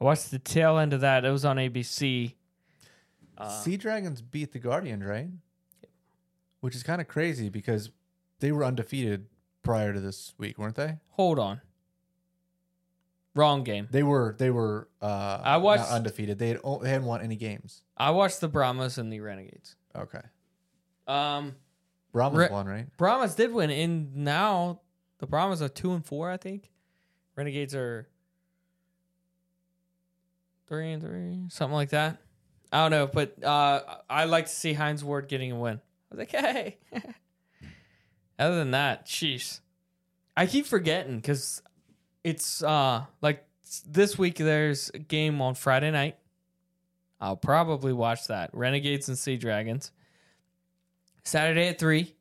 I 0.00 0.04
watched 0.04 0.30
the 0.30 0.38
tail 0.38 0.78
end 0.78 0.92
of 0.92 1.00
that. 1.00 1.24
It 1.24 1.30
was 1.30 1.44
on 1.44 1.56
ABC. 1.56 2.34
Uh, 3.36 3.48
sea 3.48 3.76
Dragons 3.76 4.22
beat 4.22 4.52
the 4.52 4.60
Guardians, 4.60 5.02
right? 5.04 5.28
Which 6.60 6.76
is 6.76 6.84
kind 6.84 7.00
of 7.00 7.08
crazy 7.08 7.48
because 7.48 7.90
they 8.38 8.52
were 8.52 8.64
undefeated 8.64 9.26
prior 9.62 9.92
to 9.92 9.98
this 10.00 10.32
week, 10.38 10.58
weren't 10.58 10.76
they? 10.76 10.98
hold 11.10 11.38
on. 11.40 11.60
Wrong 13.36 13.62
game. 13.64 13.86
They 13.90 14.02
were. 14.02 14.34
They 14.38 14.50
were. 14.50 14.88
Uh, 15.00 15.40
I 15.44 15.58
watched- 15.58 15.82
not 15.84 15.90
undefeated. 15.92 16.38
They 16.38 16.48
had. 16.48 16.60
o- 16.64 16.80
They 16.82 16.88
hadn't 16.88 17.06
won 17.06 17.20
any 17.20 17.36
games. 17.36 17.82
I 17.96 18.10
watched 18.10 18.40
the 18.40 18.48
Brahmas 18.48 18.98
and 18.98 19.12
the 19.12 19.20
Renegades. 19.20 19.76
Okay. 19.94 20.22
Um, 21.06 21.54
Brahmas 22.12 22.38
Re- 22.38 22.48
won, 22.50 22.66
right? 22.66 22.86
Brahmas 22.96 23.34
did 23.34 23.52
win, 23.52 23.70
and 23.70 24.16
now 24.16 24.80
the 25.18 25.26
Brahmas 25.26 25.60
are 25.62 25.68
two 25.68 25.92
and 25.92 26.04
four. 26.04 26.30
I 26.30 26.36
think 26.38 26.70
Renegades 27.36 27.74
are 27.74 28.08
three 30.66 30.92
and 30.92 31.02
three, 31.02 31.44
something 31.48 31.74
like 31.74 31.90
that. 31.90 32.18
I 32.72 32.82
don't 32.82 32.90
know, 32.90 33.06
but 33.06 33.42
uh, 33.44 33.82
I 34.10 34.24
like 34.24 34.46
to 34.46 34.52
see 34.52 34.72
Hines 34.72 35.04
Ward 35.04 35.28
getting 35.28 35.52
a 35.52 35.56
win. 35.58 35.76
I 36.10 36.14
was 36.14 36.18
like, 36.18 36.30
hey. 36.32 36.78
Other 38.38 38.56
than 38.56 38.72
that, 38.72 39.06
sheesh. 39.06 39.60
I 40.36 40.46
keep 40.46 40.66
forgetting 40.66 41.16
because 41.16 41.62
it's 42.26 42.60
uh 42.62 43.04
like 43.22 43.44
this 43.86 44.18
week. 44.18 44.36
There's 44.36 44.90
a 44.92 44.98
game 44.98 45.40
on 45.40 45.54
Friday 45.54 45.92
night. 45.92 46.16
I'll 47.20 47.36
probably 47.36 47.92
watch 47.92 48.26
that. 48.26 48.50
Renegades 48.52 49.08
and 49.08 49.16
Sea 49.16 49.36
Dragons. 49.36 49.92
Saturday 51.22 51.68
at 51.68 51.78
three, 51.78 52.14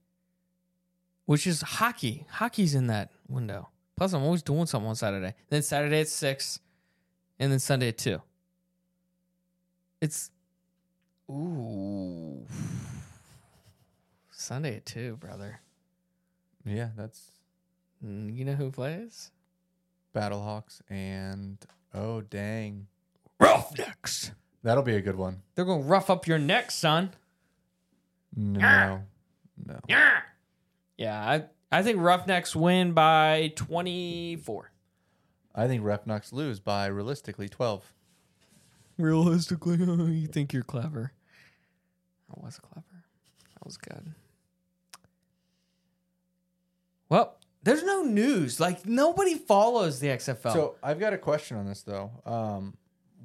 which 1.25 1.47
is 1.47 1.61
hockey. 1.61 2.25
Hockey's 2.29 2.75
in 2.75 2.87
that 2.87 3.11
window. 3.27 3.69
Plus, 3.97 4.13
I'm 4.13 4.23
always 4.23 4.43
doing 4.43 4.67
something 4.67 4.89
on 4.89 4.95
Saturday. 4.95 5.33
Then 5.49 5.63
Saturday 5.63 6.01
at 6.01 6.07
six, 6.07 6.59
and 7.39 7.51
then 7.51 7.59
Sunday 7.59 7.87
at 7.89 7.97
two. 7.97 8.21
It's 10.01 10.29
ooh 11.29 12.45
Sunday 14.31 14.77
at 14.77 14.85
two, 14.85 15.15
brother. 15.17 15.61
Yeah, 16.63 16.89
that's 16.95 17.31
Mm, 18.05 18.35
You 18.35 18.45
know 18.45 18.53
who 18.53 18.71
plays? 18.71 19.31
Battlehawks 20.15 20.79
and 20.89 21.57
oh 21.93 22.21
dang, 22.21 22.87
Roughnecks. 23.39 24.31
that'll 24.63 24.83
be 24.83 24.95
a 24.95 25.01
good 25.01 25.17
one. 25.17 25.41
They're 25.55 25.65
gonna 25.65 25.83
rough 25.83 26.09
up 26.09 26.25
your 26.25 26.39
neck, 26.39 26.71
son. 26.71 27.11
No, 28.35 29.01
no. 29.65 29.79
Yeah, 30.97 31.19
I 31.19 31.43
I 31.71 31.83
think 31.83 31.99
Roughnecks 31.99 32.55
win 32.55 32.93
by 32.93 33.51
twenty 33.55 34.37
four. 34.37 34.71
I 35.53 35.67
think 35.67 35.83
Refnux 35.83 36.33
lose 36.33 36.59
by 36.59 36.85
realistically 36.87 37.47
12. 37.47 37.93
Realistically, 38.97 39.77
you 40.13 40.27
think 40.27 40.51
you're 40.51 40.63
clever. 40.63 41.13
I 42.29 42.45
was 42.45 42.59
clever. 42.59 43.05
That 43.53 43.65
was 43.65 43.77
good. 43.77 44.13
Well, 47.07 47.37
there's 47.65 47.83
no 47.83 48.01
news. 48.03 48.59
Like 48.59 48.85
nobody 48.87 49.35
follows 49.35 49.99
the 49.99 50.07
XFL. 50.07 50.53
So 50.53 50.75
I've 50.81 50.99
got 50.99 51.11
a 51.13 51.17
question 51.17 51.57
on 51.57 51.65
this 51.65 51.81
though. 51.81 52.11
Um, 52.25 52.75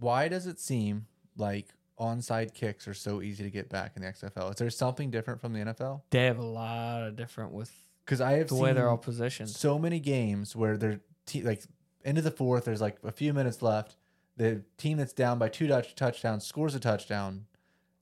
why 0.01 0.27
does 0.29 0.47
it 0.47 0.59
seem 0.59 1.07
like 1.37 1.69
onside 1.99 2.55
kicks 2.55 2.89
are 2.89 2.95
so 2.95 3.21
easy 3.23 3.45
to 3.45 3.51
get 3.51 3.69
back 3.69 3.93
in 3.97 4.03
the 4.03 4.09
XFL? 4.09 4.51
Is 4.51 4.57
there 4.57 4.71
something 4.71 5.11
different 5.11 5.41
from 5.41 5.53
the 5.53 5.61
NFL? 5.61 6.03
they 6.11 6.25
have 6.25 6.39
a 6.39 6.43
lot 6.45 7.03
of 7.05 7.15
different 7.17 7.53
with 7.53 7.71
Because 8.05 8.21
I 8.21 8.33
have 8.33 8.49
the 8.49 8.55
seen 8.55 8.63
way 8.65 8.73
they're 8.73 8.89
all 8.89 8.97
positioned. 8.99 9.51
so 9.51 9.79
many 9.79 10.01
games 10.01 10.57
where 10.57 10.77
they're 10.77 11.01
te- 11.27 11.43
like 11.43 11.63
into 12.05 12.23
the 12.23 12.31
fourth. 12.31 12.65
There's 12.65 12.81
like 12.81 12.97
a 13.05 13.13
few 13.13 13.33
minutes 13.35 13.63
left. 13.63 13.97
The 14.39 14.63
team 14.79 14.97
that's 14.97 15.13
down 15.13 15.39
by 15.39 15.51
two 15.51 15.69
touch- 15.69 15.95
touchdowns 15.95 16.47
scores 16.47 16.75
a 16.75 16.81
touchdown. 16.81 17.45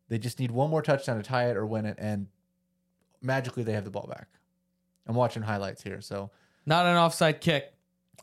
They 0.09 0.19
just 0.19 0.39
need 0.39 0.53
one 0.53 0.71
more 0.71 0.83
touchdown 0.83 1.17
to 1.17 1.23
tie 1.25 1.51
it 1.51 1.57
or 1.57 1.67
win 1.67 1.85
it, 1.85 1.97
and 1.99 2.29
magically 3.21 3.63
they 3.65 3.73
have 3.73 3.85
the 3.85 3.91
ball 3.91 4.07
back. 4.09 4.29
I'm 5.09 5.15
watching 5.15 5.43
highlights 5.43 5.83
here, 5.83 6.01
so 6.01 6.31
Not 6.67 6.87
an 6.87 6.97
offside 6.97 7.41
kick. 7.41 7.73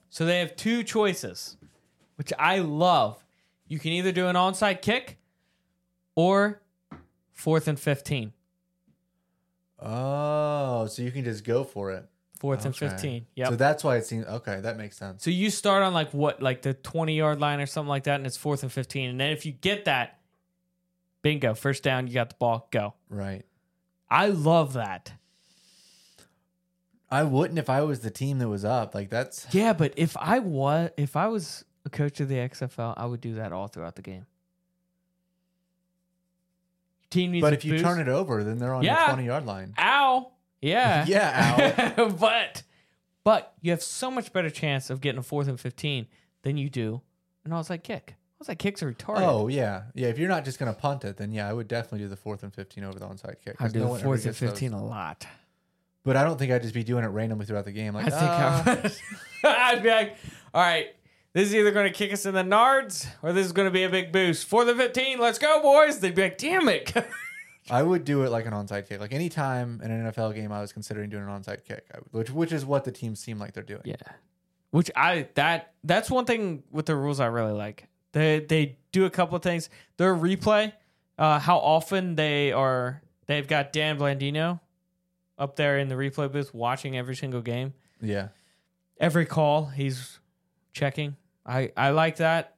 So 0.09 0.25
they 0.25 0.39
have 0.39 0.55
two 0.55 0.83
choices, 0.83 1.57
which 2.15 2.31
I 2.37 2.59
love. 2.59 3.23
You 3.67 3.79
can 3.79 3.91
either 3.91 4.11
do 4.11 4.27
an 4.27 4.35
onside 4.35 4.81
kick 4.81 5.17
or 6.15 6.61
fourth 7.33 7.67
and 7.67 7.79
15. 7.79 8.31
oh, 9.81 10.85
so 10.87 11.01
you 11.01 11.11
can 11.11 11.23
just 11.23 11.43
go 11.43 11.63
for 11.63 11.91
it. 11.91 12.07
Fourth 12.39 12.65
and 12.65 12.75
Okay. 12.75 12.89
15. 12.89 13.25
Yep. 13.35 13.47
So 13.49 13.55
that's 13.55 13.83
why 13.83 13.95
it 13.97 14.05
seems 14.05 14.25
okay. 14.27 14.59
That 14.59 14.77
makes 14.77 14.97
sense. 14.97 15.23
So 15.23 15.31
you 15.31 15.49
start 15.49 15.83
on 15.83 15.93
like 15.93 16.13
what, 16.13 16.41
like 16.41 16.61
the 16.61 16.73
20 16.73 17.15
yard 17.15 17.39
line 17.39 17.59
or 17.61 17.65
something 17.65 17.89
like 17.89 18.03
that, 18.03 18.15
and 18.15 18.25
it's 18.27 18.37
fourth 18.37 18.61
and 18.61 18.71
15. 18.71 19.09
And 19.09 19.19
then 19.19 19.31
if 19.31 19.45
you 19.45 19.51
get 19.53 19.85
that, 19.85 20.19
bingo, 21.21 21.53
first 21.55 21.81
down, 21.81 22.07
you 22.07 22.13
got 22.13 22.29
the 22.29 22.35
ball, 22.37 22.67
go. 22.71 22.93
Right. 23.09 23.43
I 24.09 24.27
love 24.27 24.73
that. 24.73 25.13
I 27.15 27.23
wouldn't 27.23 27.57
if 27.59 27.69
I 27.69 27.81
was 27.81 27.99
the 28.01 28.11
team 28.11 28.39
that 28.39 28.47
was 28.49 28.65
up. 28.65 28.93
Like 28.95 29.09
that's 29.09 29.47
Yeah, 29.53 29.73
but 29.73 29.93
if 29.95 30.15
I 30.17 30.39
was 30.39 30.89
if 30.97 31.15
I 31.15 31.27
was 31.27 31.63
a 31.85 31.89
coach 31.89 32.19
of 32.19 32.27
the 32.29 32.35
XFL, 32.35 32.93
I 32.97 33.05
would 33.05 33.21
do 33.21 33.35
that 33.35 33.51
all 33.53 33.67
throughout 33.67 33.95
the 33.95 34.01
game. 34.01 34.25
Team 37.09 37.31
needs 37.31 37.41
but 37.41 37.53
a 37.53 37.55
if 37.55 37.63
you 37.65 37.73
boost. 37.73 37.83
turn 37.83 37.99
it 37.99 38.07
over, 38.07 38.43
then 38.43 38.57
they're 38.57 38.73
on 38.73 38.83
Yeah. 38.83 39.07
the 39.07 39.13
20 39.13 39.25
yard 39.25 39.45
line. 39.45 39.73
ow, 39.77 40.31
yeah, 40.61 41.05
Yeah, 41.07 41.93
ow. 41.97 42.09
but 42.19 42.63
but 43.23 43.53
you 43.61 43.71
have 43.71 43.81
so 43.81 44.11
much 44.11 44.33
better 44.33 44.49
chance 44.49 44.89
of 44.89 45.01
getting 45.01 45.19
a 45.19 45.23
fourth 45.23 45.47
and 45.47 45.59
15 45.59 46.07
than 46.41 46.57
you 46.57 46.69
do 46.69 47.01
an 47.45 47.51
onside 47.51 47.83
kick. 47.83 48.15
Onside 48.43 48.57
kicks 48.59 48.83
are 48.83 48.91
retarded. 48.91 49.21
Oh 49.21 49.47
yeah, 49.47 49.83
yeah. 49.93 50.07
If 50.07 50.17
you're 50.19 50.27
not 50.29 50.43
just 50.43 50.59
gonna 50.59 50.73
punt 50.73 51.05
it, 51.05 51.15
then 51.17 51.31
yeah, 51.31 51.47
I 51.49 51.53
would 51.53 51.67
definitely 51.67 51.99
do 51.99 52.07
the 52.09 52.17
fourth 52.17 52.43
and 52.43 52.53
fifteen 52.53 52.83
over 52.83 52.99
the 52.99 53.05
onside 53.05 53.35
kick. 53.43 53.55
I 53.59 53.63
'cause 53.63 53.73
do 53.73 53.79
no 53.79 53.85
the 53.85 53.91
one 53.91 53.99
ever 54.01 54.07
fourth 54.07 54.19
and 54.25 54.25
gets 54.25 54.39
those. 54.41 54.49
15 54.49 54.73
a 54.73 54.83
lot. 54.85 55.25
But 56.05 56.15
I 56.15 56.23
don't 56.23 56.37
think 56.37 56.51
I'd 56.51 56.61
just 56.61 56.75
be 56.75 56.83
doing 56.83 57.03
it 57.03 57.07
randomly 57.07 57.45
throughout 57.45 57.65
the 57.65 57.71
game. 57.71 57.95
Like 57.95 58.05
I 58.05 58.09
think 58.09 58.21
ah, 58.21 58.91
I 59.43 59.73
would 59.73 59.83
be 59.83 59.89
like, 59.89 60.15
all 60.53 60.61
right, 60.61 60.95
this 61.33 61.47
is 61.47 61.55
either 61.55 61.71
going 61.71 61.91
to 61.91 61.97
kick 61.97 62.13
us 62.13 62.27
in 62.27 62.35
the 62.35 62.43
nards 62.43 63.07
or 63.23 63.33
this 63.33 63.45
is 63.45 63.51
going 63.51 63.67
to 63.67 63.71
be 63.71 63.83
a 63.83 63.89
big 63.89 64.11
boost. 64.11 64.47
For 64.47 64.63
the 64.63 64.75
15, 64.75 65.19
let's 65.19 65.39
go, 65.39 65.61
boys. 65.63 65.99
They'd 65.99 66.13
be 66.13 66.21
like, 66.21 66.37
damn 66.37 66.69
it. 66.69 66.93
I 67.71 67.81
would 67.81 68.05
do 68.05 68.23
it 68.23 68.29
like 68.29 68.45
an 68.45 68.53
onside 68.53 68.87
kick. 68.87 68.99
Like 68.99 69.13
anytime 69.13 69.81
in 69.83 69.89
an 69.89 70.11
NFL 70.11 70.35
game, 70.35 70.51
I 70.51 70.61
was 70.61 70.71
considering 70.71 71.09
doing 71.09 71.23
an 71.23 71.29
onside 71.29 71.65
kick, 71.65 71.83
would, 72.11 72.13
which 72.13 72.31
which 72.31 72.51
is 72.51 72.63
what 72.63 72.83
the 72.83 72.91
teams 72.91 73.19
seem 73.19 73.39
like 73.39 73.53
they're 73.53 73.63
doing. 73.63 73.81
Yeah. 73.83 73.95
Which 74.69 74.91
I 74.95 75.27
that 75.33 75.73
that's 75.83 76.11
one 76.11 76.25
thing 76.25 76.61
with 76.71 76.85
the 76.85 76.95
rules 76.95 77.19
I 77.19 77.25
really 77.25 77.53
like. 77.53 77.87
They 78.11 78.41
they 78.41 78.77
do 78.91 79.05
a 79.05 79.09
couple 79.09 79.35
of 79.35 79.41
things. 79.41 79.71
Their 79.97 80.15
replay, 80.15 80.73
uh, 81.17 81.39
how 81.39 81.57
often 81.57 82.15
they 82.15 82.51
are 82.51 83.01
they've 83.25 83.47
got 83.47 83.73
Dan 83.73 83.97
Blandino 83.97 84.59
up 85.37 85.55
there 85.55 85.77
in 85.77 85.89
the 85.89 85.95
replay 85.95 86.31
booth 86.31 86.53
watching 86.53 86.97
every 86.97 87.15
single 87.15 87.41
game. 87.41 87.73
Yeah. 88.01 88.29
Every 88.99 89.25
call 89.25 89.65
he's 89.65 90.19
checking. 90.73 91.15
I 91.45 91.71
I 91.75 91.89
like 91.91 92.17
that. 92.17 92.55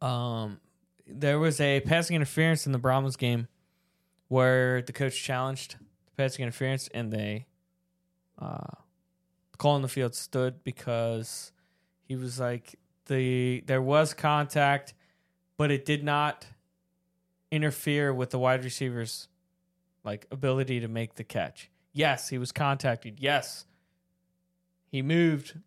Um 0.00 0.60
there 1.06 1.38
was 1.38 1.60
a 1.60 1.80
passing 1.80 2.16
interference 2.16 2.66
in 2.66 2.72
the 2.72 2.78
Brahmas 2.78 3.16
game 3.16 3.48
where 4.28 4.82
the 4.82 4.92
coach 4.92 5.22
challenged 5.22 5.76
the 6.06 6.12
passing 6.16 6.42
interference 6.42 6.88
and 6.88 7.12
they 7.12 7.46
uh 8.38 8.76
the 9.52 9.58
call 9.58 9.76
in 9.76 9.82
the 9.82 9.88
field 9.88 10.14
stood 10.14 10.62
because 10.64 11.52
he 12.02 12.16
was 12.16 12.40
like 12.40 12.78
the 13.06 13.62
there 13.66 13.82
was 13.82 14.14
contact 14.14 14.94
but 15.56 15.70
it 15.70 15.84
did 15.84 16.02
not 16.02 16.46
interfere 17.50 18.12
with 18.12 18.30
the 18.30 18.38
wide 18.38 18.64
receiver's 18.64 19.28
like 20.04 20.26
ability 20.30 20.80
to 20.80 20.88
make 20.88 21.14
the 21.14 21.24
catch. 21.24 21.70
Yes, 21.92 22.28
he 22.28 22.38
was 22.38 22.52
contacted. 22.52 23.18
Yes, 23.20 23.66
he 24.90 25.02
moved, 25.02 25.58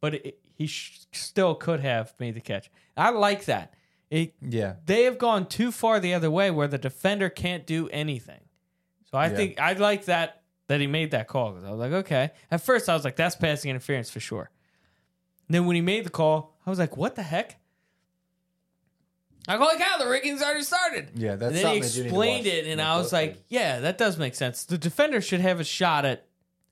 but 0.00 0.14
it, 0.14 0.38
he 0.54 0.66
sh- 0.66 1.06
still 1.12 1.54
could 1.54 1.80
have 1.80 2.14
made 2.18 2.34
the 2.34 2.40
catch. 2.40 2.70
I 2.96 3.10
like 3.10 3.46
that. 3.46 3.74
It, 4.10 4.34
Yeah. 4.40 4.74
they 4.84 5.04
have 5.04 5.18
gone 5.18 5.46
too 5.46 5.72
far 5.72 5.98
the 5.98 6.14
other 6.14 6.30
way 6.30 6.50
where 6.50 6.68
the 6.68 6.78
defender 6.78 7.28
can't 7.28 7.66
do 7.66 7.88
anything. 7.88 8.40
So 9.10 9.18
I 9.18 9.28
Yeah. 9.28 9.36
think 9.36 9.60
I 9.60 9.72
like 9.72 10.04
that 10.04 10.42
that 10.68 10.80
he 10.80 10.86
made 10.86 11.10
that 11.10 11.26
call 11.28 11.50
because 11.52 11.64
I 11.64 11.70
was 11.70 11.78
like, 11.80 11.92
okay. 11.92 12.30
At 12.50 12.60
first, 12.62 12.88
I 12.88 12.94
was 12.94 13.04
like, 13.04 13.16
that's 13.16 13.36
passing 13.36 13.70
interference 13.70 14.08
for 14.10 14.20
sure. 14.20 14.50
And 15.48 15.54
then 15.54 15.66
when 15.66 15.74
he 15.76 15.82
made 15.82 16.04
the 16.06 16.10
call, 16.10 16.56
I 16.66 16.70
was 16.70 16.78
like, 16.78 16.96
what 16.96 17.14
the 17.16 17.22
heck? 17.22 17.58
I 19.48 19.56
go 19.58 19.64
like, 19.64 19.78
"How 19.80 19.98
the 19.98 20.08
rigging's 20.08 20.42
already 20.42 20.62
started." 20.62 21.10
Yeah. 21.14 21.36
That's 21.36 21.54
and 21.54 21.56
then 21.56 21.74
he 21.76 21.82
something 21.82 21.82
that 21.82 21.96
you 21.96 22.02
need 22.04 22.08
to 22.08 22.14
explained 22.14 22.44
watch 22.46 22.54
it, 22.54 22.66
and 22.66 22.80
I 22.80 22.96
was 22.96 23.12
like, 23.12 23.42
"Yeah, 23.48 23.80
that 23.80 23.98
does 23.98 24.16
make 24.18 24.34
sense. 24.34 24.64
The 24.64 24.78
defender 24.78 25.20
should 25.20 25.40
have 25.40 25.60
a 25.60 25.64
shot 25.64 26.04
at 26.04 26.26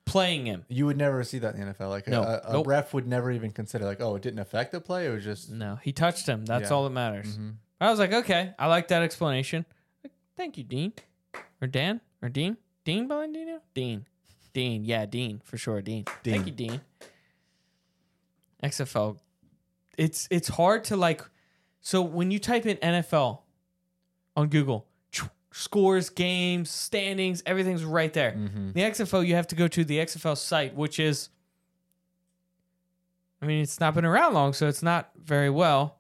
playing 0.05 0.47
him." 0.47 0.65
you 0.69 0.87
would 0.87 0.97
never 0.97 1.23
see 1.25 1.39
that 1.41 1.55
in 1.55 1.61
the 1.67 1.75
NFL. 1.75 1.91
Like 1.91 2.09
No. 2.09 2.23
a, 2.23 2.41
a 2.45 2.53
Nope. 2.55 2.67
ref 2.67 2.95
would 2.95 3.07
never 3.07 3.31
even 3.31 3.51
consider 3.51 3.85
like, 3.85 4.01
oh, 4.01 4.17
it 4.17 4.23
didn't 4.23 4.39
affect 4.41 4.73
the 4.73 4.81
play. 4.81 5.07
It 5.07 5.11
was 5.11 5.25
just 5.25 5.51
No, 5.51 5.79
he 5.83 5.93
touched 5.93 6.27
him. 6.27 6.45
That's 6.47 6.71
Yeah. 6.71 6.77
all 6.77 6.85
that 6.85 6.91
matters. 6.91 7.37
Mhm. 7.39 7.55
I 7.81 7.91
was 7.91 7.99
like, 7.99 8.13
okay, 8.13 8.55
I 8.59 8.67
like 8.69 8.89
that 8.89 9.03
explanation. 9.03 9.67
Like, 10.03 10.13
Thank 10.37 10.57
you, 10.57 10.65
Dean, 10.65 10.93
or 11.61 11.67
Dan, 11.69 12.01
or 12.23 12.29
Dean, 12.29 12.57
Dean 12.85 13.09
Blandino, 13.09 13.59
Dean, 13.75 14.07
Dean, 14.55 14.85
yeah, 14.85 15.05
Dean 15.05 15.41
for 15.45 15.59
sure, 15.59 15.83
Dean. 15.83 16.05
Dean. 16.23 16.35
Thank 16.35 16.47
you, 16.47 16.53
Dean. 16.53 16.81
XFL, 18.63 19.19
it's 19.99 20.27
it's 20.31 20.49
hard 20.49 20.85
to 20.85 20.97
like. 20.97 21.23
So 21.83 22.01
when 22.01 22.31
you 22.31 22.39
type 22.39 22.65
in 22.65 22.77
NFL 22.79 23.41
on 24.37 24.49
Google, 24.49 24.87
scores, 25.51 26.09
games, 26.09 26.71
standings, 26.71 27.43
everything's 27.45 27.85
right 27.85 28.13
there. 28.15 28.33
Mhm. 28.33 28.73
The 28.73 28.83
XFL, 28.83 29.23
you 29.27 29.35
have 29.35 29.47
to 29.49 29.55
go 29.55 29.69
to 29.69 29.85
the 29.85 29.99
XFL 29.99 30.35
site, 30.37 30.75
which 30.75 30.99
is, 30.99 31.29
I 33.43 33.47
mean, 33.47 33.61
it's 33.61 33.79
not 33.79 33.95
been 33.95 34.05
around 34.07 34.33
long, 34.33 34.55
so 34.55 34.67
it's 34.67 34.83
not 34.83 35.11
very 35.17 35.51
well. 35.51 35.99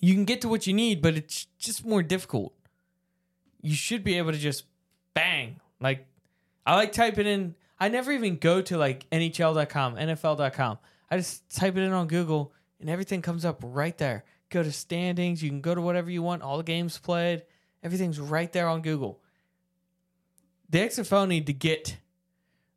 You 0.00 0.12
can 0.14 0.24
get 0.26 0.40
to 0.42 0.48
what 0.48 0.66
you 0.66 0.74
need, 0.74 1.00
but 1.00 1.14
it's 1.14 1.46
just 1.58 1.86
more 1.86 2.02
difficult. 2.02 2.52
You 3.62 3.74
should 3.74 4.04
be 4.04 4.18
able 4.18 4.32
to 4.32 4.38
just 4.38 4.64
bang. 5.14 5.60
Like, 5.80 6.06
I 6.66 6.74
like 6.74 6.92
typing 6.92 7.26
in, 7.26 7.54
I 7.78 7.88
never 7.88 8.12
even 8.12 8.36
go 8.36 8.60
to 8.60 8.76
like 8.76 9.08
NHL.com, 9.10 9.96
NFL.com. 9.96 10.78
I 11.10 11.16
just 11.16 11.48
type 11.54 11.76
it 11.76 11.82
in 11.82 11.92
on 11.92 12.06
Google 12.08 12.52
and 12.80 12.90
everything 12.90 13.22
comes 13.22 13.44
up 13.44 13.60
right 13.62 13.96
there. 13.96 14.24
Go 14.52 14.62
to 14.62 14.70
standings, 14.70 15.42
you 15.42 15.50
can 15.50 15.60
go 15.60 15.74
to 15.74 15.80
whatever 15.80 16.10
you 16.10 16.22
want, 16.22 16.42
all 16.42 16.58
the 16.58 16.62
games 16.62 16.96
played, 16.98 17.42
everything's 17.82 18.20
right 18.20 18.52
there 18.52 18.68
on 18.68 18.82
Google 18.82 19.20
the 20.72 20.78
XFL 20.78 21.28
need 21.28 21.46
to 21.46 21.52
get 21.52 21.98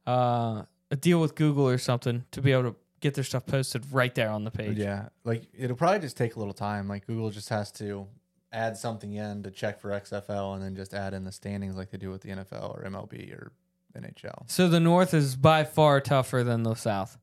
uh, 0.05 0.63
a 0.91 0.95
deal 0.95 1.19
with 1.19 1.33
Google 1.33 1.67
or 1.67 1.77
something 1.77 2.25
to 2.31 2.41
be 2.41 2.51
able 2.51 2.71
to 2.71 2.75
get 2.99 3.15
their 3.15 3.23
stuff 3.23 3.45
posted 3.45 3.91
right 3.91 4.13
there 4.13 4.29
on 4.29 4.43
the 4.43 4.51
page. 4.51 4.77
Yeah, 4.77 5.09
like 5.23 5.47
it'll 5.57 5.77
probably 5.77 5.99
just 5.99 6.17
take 6.17 6.35
a 6.35 6.39
little 6.39 6.53
time. 6.53 6.87
Like 6.87 7.07
Google 7.07 7.31
just 7.31 7.49
has 7.49 7.71
to 7.73 8.05
add 8.51 8.77
something 8.77 9.13
in 9.13 9.43
to 9.43 9.51
check 9.51 9.79
for 9.79 9.89
XFL, 9.89 10.53
and 10.53 10.61
then 10.61 10.75
just 10.75 10.93
add 10.93 11.13
in 11.13 11.23
the 11.23 11.31
standings 11.31 11.75
like 11.75 11.89
they 11.89 11.97
do 11.97 12.11
with 12.11 12.21
the 12.21 12.29
NFL 12.29 12.77
or 12.77 12.83
MLB 12.85 13.33
or 13.33 13.53
NHL. 13.97 14.49
So 14.51 14.67
the 14.67 14.81
North 14.81 15.13
is 15.13 15.37
by 15.37 15.63
far 15.63 16.01
tougher 16.01 16.43
than 16.43 16.63
the 16.63 16.75
South. 16.75 17.17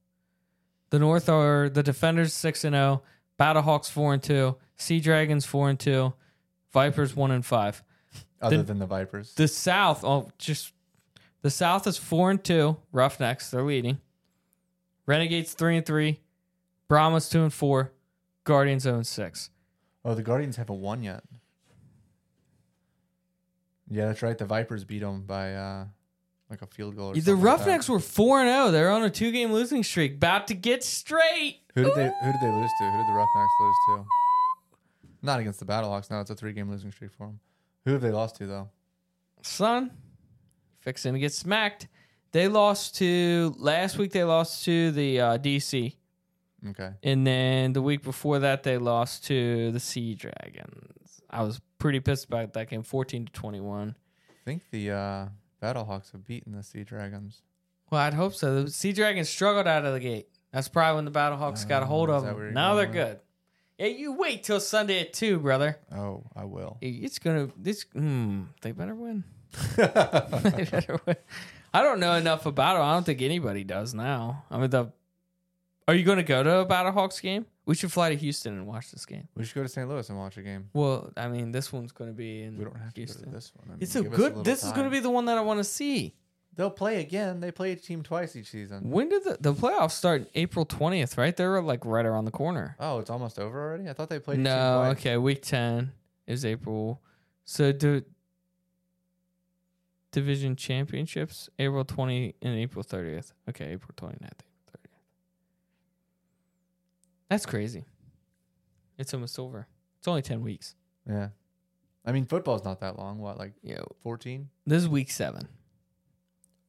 The 0.89 0.99
North 0.99 1.29
are 1.29 1.69
the 1.69 1.83
Defenders 1.83 2.33
six 2.33 2.65
and 2.65 2.75
zero, 2.75 3.03
Battlehawks 3.43 3.91
four 3.91 4.15
and 4.15 4.23
two, 4.23 4.57
Sea 4.77 5.01
Dragons 5.01 5.45
four 5.45 5.69
and 5.69 5.79
two, 5.81 6.13
Vipers 6.73 7.17
one 7.17 7.33
and 7.33 7.45
five. 7.45 7.83
Other 8.41 8.59
The- 8.59 8.63
than 8.65 8.79
the 8.79 8.87
Vipers, 8.87 9.35
The 9.35 9.49
South, 9.49 10.05
oh, 10.05 10.31
just 10.39 10.73
the 11.43 11.51
South 11.51 11.87
is 11.89 11.97
four 11.99 12.31
and 12.31 12.43
two. 12.43 12.77
Roughnecks, 12.93 13.51
they're 13.51 13.63
leading. 13.65 13.99
Renegades 15.07 15.55
three 15.55 15.77
and 15.77 15.85
three. 15.85 16.21
Brahmas 16.89 17.29
two 17.29 17.43
and 17.43 17.53
four. 17.53 17.93
Guardians 18.45 18.83
zero 18.85 18.97
and 18.97 19.07
six. 19.07 19.51
oh, 20.05 20.15
the 20.15 20.23
Guardians 20.23 20.57
haven't 20.57 20.81
won 20.81 21.03
yet. 21.03 21.23
Yeah, 23.89 24.07
that's 24.07 24.23
right. 24.23 24.37
The 24.39 24.45
Vipers 24.47 24.85
beat 24.85 25.01
them 25.01 25.23
by 25.23 25.55
uh, 25.55 25.85
like 26.53 26.63
a 26.63 26.67
field 26.67 26.97
goal. 26.97 27.11
Or 27.11 27.15
The 27.15 27.21
something 27.21 27.35
like 27.35 27.43
that. 27.43 27.47
Roughnecks 27.65 27.89
were 27.89 27.99
four 27.99 28.41
and 28.41 28.49
zero. 28.49 28.71
They're 28.71 28.91
on 28.91 29.03
a 29.03 29.11
two 29.11 29.33
game 29.33 29.53
losing 29.53 29.83
streak, 29.83 30.15
about 30.15 30.47
to 30.49 30.55
get 30.55 30.85
straight. 30.85 31.61
Who 31.75 31.85
did 31.85 31.95
they 31.95 32.05
Who 32.23 32.33
did 32.33 32.41
they 32.41 32.51
lose 32.53 32.71
to? 32.79 32.91
Who 32.91 32.97
did 32.99 33.07
the 33.09 33.13
Roughnecks 33.15 33.53
lose 33.61 33.77
to? 33.89 34.05
Not 35.23 35.41
against 35.41 35.59
the 35.61 35.67
Battlehawks. 35.67 36.11
No, 36.11 36.21
it's 36.21 36.31
a 36.31 36.35
three 36.35 36.53
game 36.53 36.71
losing 36.71 36.93
streak 36.93 37.13
for 37.13 37.27
them. 37.27 37.41
Who 37.85 37.93
have 37.93 38.01
they 38.01 38.11
lost 38.11 38.37
to 38.37 38.47
though? 38.47 38.69
Son, 39.43 39.91
fixing 40.81 41.15
to 41.15 41.19
get 41.19 41.33
smacked. 41.33 41.89
They 42.33 42.49
lost 42.49 42.97
to 42.97 43.55
last 43.59 43.99
week. 43.99 44.13
They 44.13 44.25
lost 44.25 44.65
to 44.65 44.91
the 44.93 45.21
uh, 45.21 45.39
DC, 45.39 45.95
Okay. 46.71 46.91
and 47.03 47.27
then 47.27 47.73
the 47.75 47.83
week 47.83 48.03
before 48.03 48.39
that 48.39 48.63
they 48.63 48.79
lost 48.79 49.25
to 49.27 49.71
the 49.73 49.81
Sea 49.81 50.15
Dragons. 50.15 51.21
I 51.29 51.43
was 51.43 51.61
pretty 51.79 52.01
pissed 52.01 52.25
about 52.27 52.53
that 52.55 52.71
game, 52.71 52.83
fourteen 52.85 53.27
to 53.27 53.33
twenty 53.33 53.61
one. 53.61 53.97
I 54.31 54.45
think 54.45 54.63
the 54.71 54.91
uh, 54.93 55.27
Battlehawks 55.63 56.13
have 56.13 56.27
beaten 56.27 56.53
the 56.53 56.63
Sea 56.63 56.83
Dragons. 56.83 57.43
Well, 57.91 58.01
I'd 58.01 58.15
hope 58.15 58.35
so. 58.35 58.65
The 58.65 58.71
Sea 58.71 58.93
Dragons 58.93 59.29
struggled 59.29 59.67
out 59.67 59.85
of 59.85 59.93
the 59.93 60.01
gate. 60.01 60.29
That's 60.53 60.69
probably 60.69 60.97
when 60.97 61.05
the 61.05 61.11
Battlehawks 61.11 61.67
got 61.67 61.83
a 61.83 61.87
hold 61.87 62.11
of 62.11 62.19
is 62.19 62.23
that 62.25 62.35
where 62.35 62.47
them. 62.47 62.55
Now 62.55 62.75
they're 62.75 62.87
with 62.87 62.95
good. 62.95 63.21
Yeah, 63.79 63.87
you 63.87 64.13
wait 64.13 64.45
till 64.45 64.61
Sunday 64.61 65.01
at 65.01 65.13
two, 65.13 65.39
brother. 65.39 65.79
Oh, 65.95 66.25
I 66.37 66.45
will. 66.45 66.79
It's 66.81 67.19
gonna. 67.19 67.49
This. 67.57 67.85
Hmm. 67.93 68.45
They 68.61 68.73
better 68.73 68.95
win. 68.95 69.25
they 69.77 70.67
better 70.71 71.01
win. 71.07 71.17
I 71.75 71.83
don't 71.83 72.01
know 72.01 72.15
enough 72.15 72.45
about 72.47 72.77
it. 72.77 72.81
I 72.81 72.93
don't 72.93 73.05
think 73.05 73.23
anybody 73.23 73.65
does 73.65 73.95
now. 73.95 74.45
I 74.51 74.59
mean, 74.59 74.71
the. 74.71 74.93
Are 75.89 75.95
you 75.95 76.05
going 76.05 76.19
to 76.19 76.23
go 76.25 76.43
to 76.43 76.59
a 76.61 76.67
Battlehawks 76.67 77.21
game? 77.21 77.47
We 77.67 77.75
should 77.75 77.93
fly 77.93 78.11
to 78.11 78.17
Houston 78.17 78.55
and 78.55 78.67
watch 78.67 78.91
this 78.91 79.05
game. 79.07 79.29
we 79.37 79.45
should 79.45 79.55
go 79.55 79.63
to 79.63 79.69
St. 79.69 79.89
Louis 79.89 80.09
and 80.09 80.19
watch 80.19 80.37
a 80.37 80.43
game. 80.43 80.69
Well, 80.73 81.13
I 81.17 81.29
mean, 81.29 81.53
this 81.53 81.73
one's 81.73 81.93
going 81.93 82.11
to 82.11 82.17
be 82.17 82.43
in 82.43 82.57
We 82.59 82.65
don't 82.65 82.77
have 82.77 82.93
to 82.95 83.05
go 83.05 83.13
to 83.13 83.31
this 83.31 83.53
one. 83.55 83.67
I 83.69 83.71
mean, 83.73 83.79
it's 83.81 83.95
a 83.97 84.03
give 84.03 84.13
us 84.13 84.17
good. 84.19 84.29
little 84.31 84.43
this 84.43 84.65
is 84.65 84.73
going 84.73 84.85
to 84.85 84.91
be 84.91 85.01
the 85.01 85.11
one 85.11 85.27
that 85.27 85.39
I 85.39 85.41
want 85.43 85.59
to 85.61 85.65
see. 85.65 86.15
They'll 86.55 86.71
play 86.71 87.01
again. 87.01 87.41
They 87.41 87.51
play 87.51 87.73
a 87.73 87.77
team 87.77 88.03
twice 88.03 88.37
each 88.37 88.51
season. 88.51 88.91
When 88.91 89.09
did 89.09 89.25
the 89.25 89.39
the 89.41 89.55
playoffs 89.55 89.93
start? 89.93 90.29
April 90.35 90.67
twentieth, 90.67 91.17
right? 91.17 91.35
They're 91.35 91.63
like 91.63 91.85
right 91.87 92.05
around 92.05 92.27
the 92.27 92.31
corner. 92.31 92.77
Oh, 92.79 92.99
it's 92.99 93.09
almost 93.09 93.39
over 93.39 93.59
already. 93.61 93.89
I 93.89 93.95
thought 93.95 94.11
they 94.11 94.19
played. 94.19 94.37
team 94.37 94.43
No, 94.45 94.83
twice. 94.85 94.99
okay. 94.99 95.17
Week 95.17 95.41
ten 95.41 95.93
is 96.27 96.45
April. 96.45 97.01
So 97.45 97.73
do 97.73 98.03
division 100.11 100.57
championships 100.57 101.49
April 101.59 101.85
twenty 101.85 102.35
and 102.43 102.55
April 102.55 102.83
thirtieth. 102.83 103.33
Okay, 103.49 103.73
April 103.73 103.93
29th, 103.97 104.19
thirtieth. 104.21 104.43
That's 107.33 107.47
crazy. 107.47 107.87
It's 108.99 109.15
almost 109.15 109.39
over. 109.39 109.67
It's 109.99 110.07
only 110.07 110.21
ten 110.21 110.43
weeks. 110.43 110.75
Yeah. 111.09 111.29
I 112.05 112.13
mean, 112.13 112.27
football's 112.27 112.63
not 112.63 112.81
that 112.81 112.99
long. 112.99 113.21
What, 113.21 113.39
like 113.39 113.55
Yeah, 113.63 113.81
fourteen? 114.03 114.51
this 114.67 114.83
is 114.83 114.89
week 114.89 115.11
seven. 115.11 115.49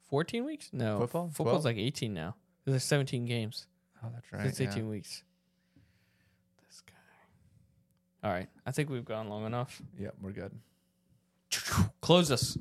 Fourteen 0.08 0.46
weeks? 0.46 0.70
No, 0.72 1.00
Football? 1.00 1.28
Football's 1.34 1.64
12? 1.64 1.66
like 1.66 1.78
eighteen 1.78 2.14
now. 2.14 2.38
There's 2.64 2.82
seventeen 2.86 3.26
games. 3.26 3.68
Oh, 4.02 4.08
that's 4.14 4.32
right. 4.32 4.46
it's 4.46 4.60
yeah. 4.62 4.70
18 4.72 4.88
weeks. 4.88 5.24
This 6.66 6.82
guy. 6.82 6.94
All 8.26 8.34
right. 8.34 8.48
I 8.66 8.72
think 8.72 8.90
we've 8.90 9.04
gone 9.04 9.28
long 9.28 9.46
enough. 9.46 9.82
Yep, 10.00 10.16
we're 10.22 10.32
good. 10.32 10.52
Close 12.00 12.32
us. 12.32 12.58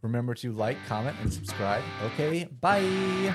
Remember 0.00 0.34
to 0.36 0.52
like, 0.52 0.78
comment, 0.86 1.18
and 1.20 1.30
subscribe. 1.30 1.82
Okay, 2.14 2.48
bye. 2.62 3.34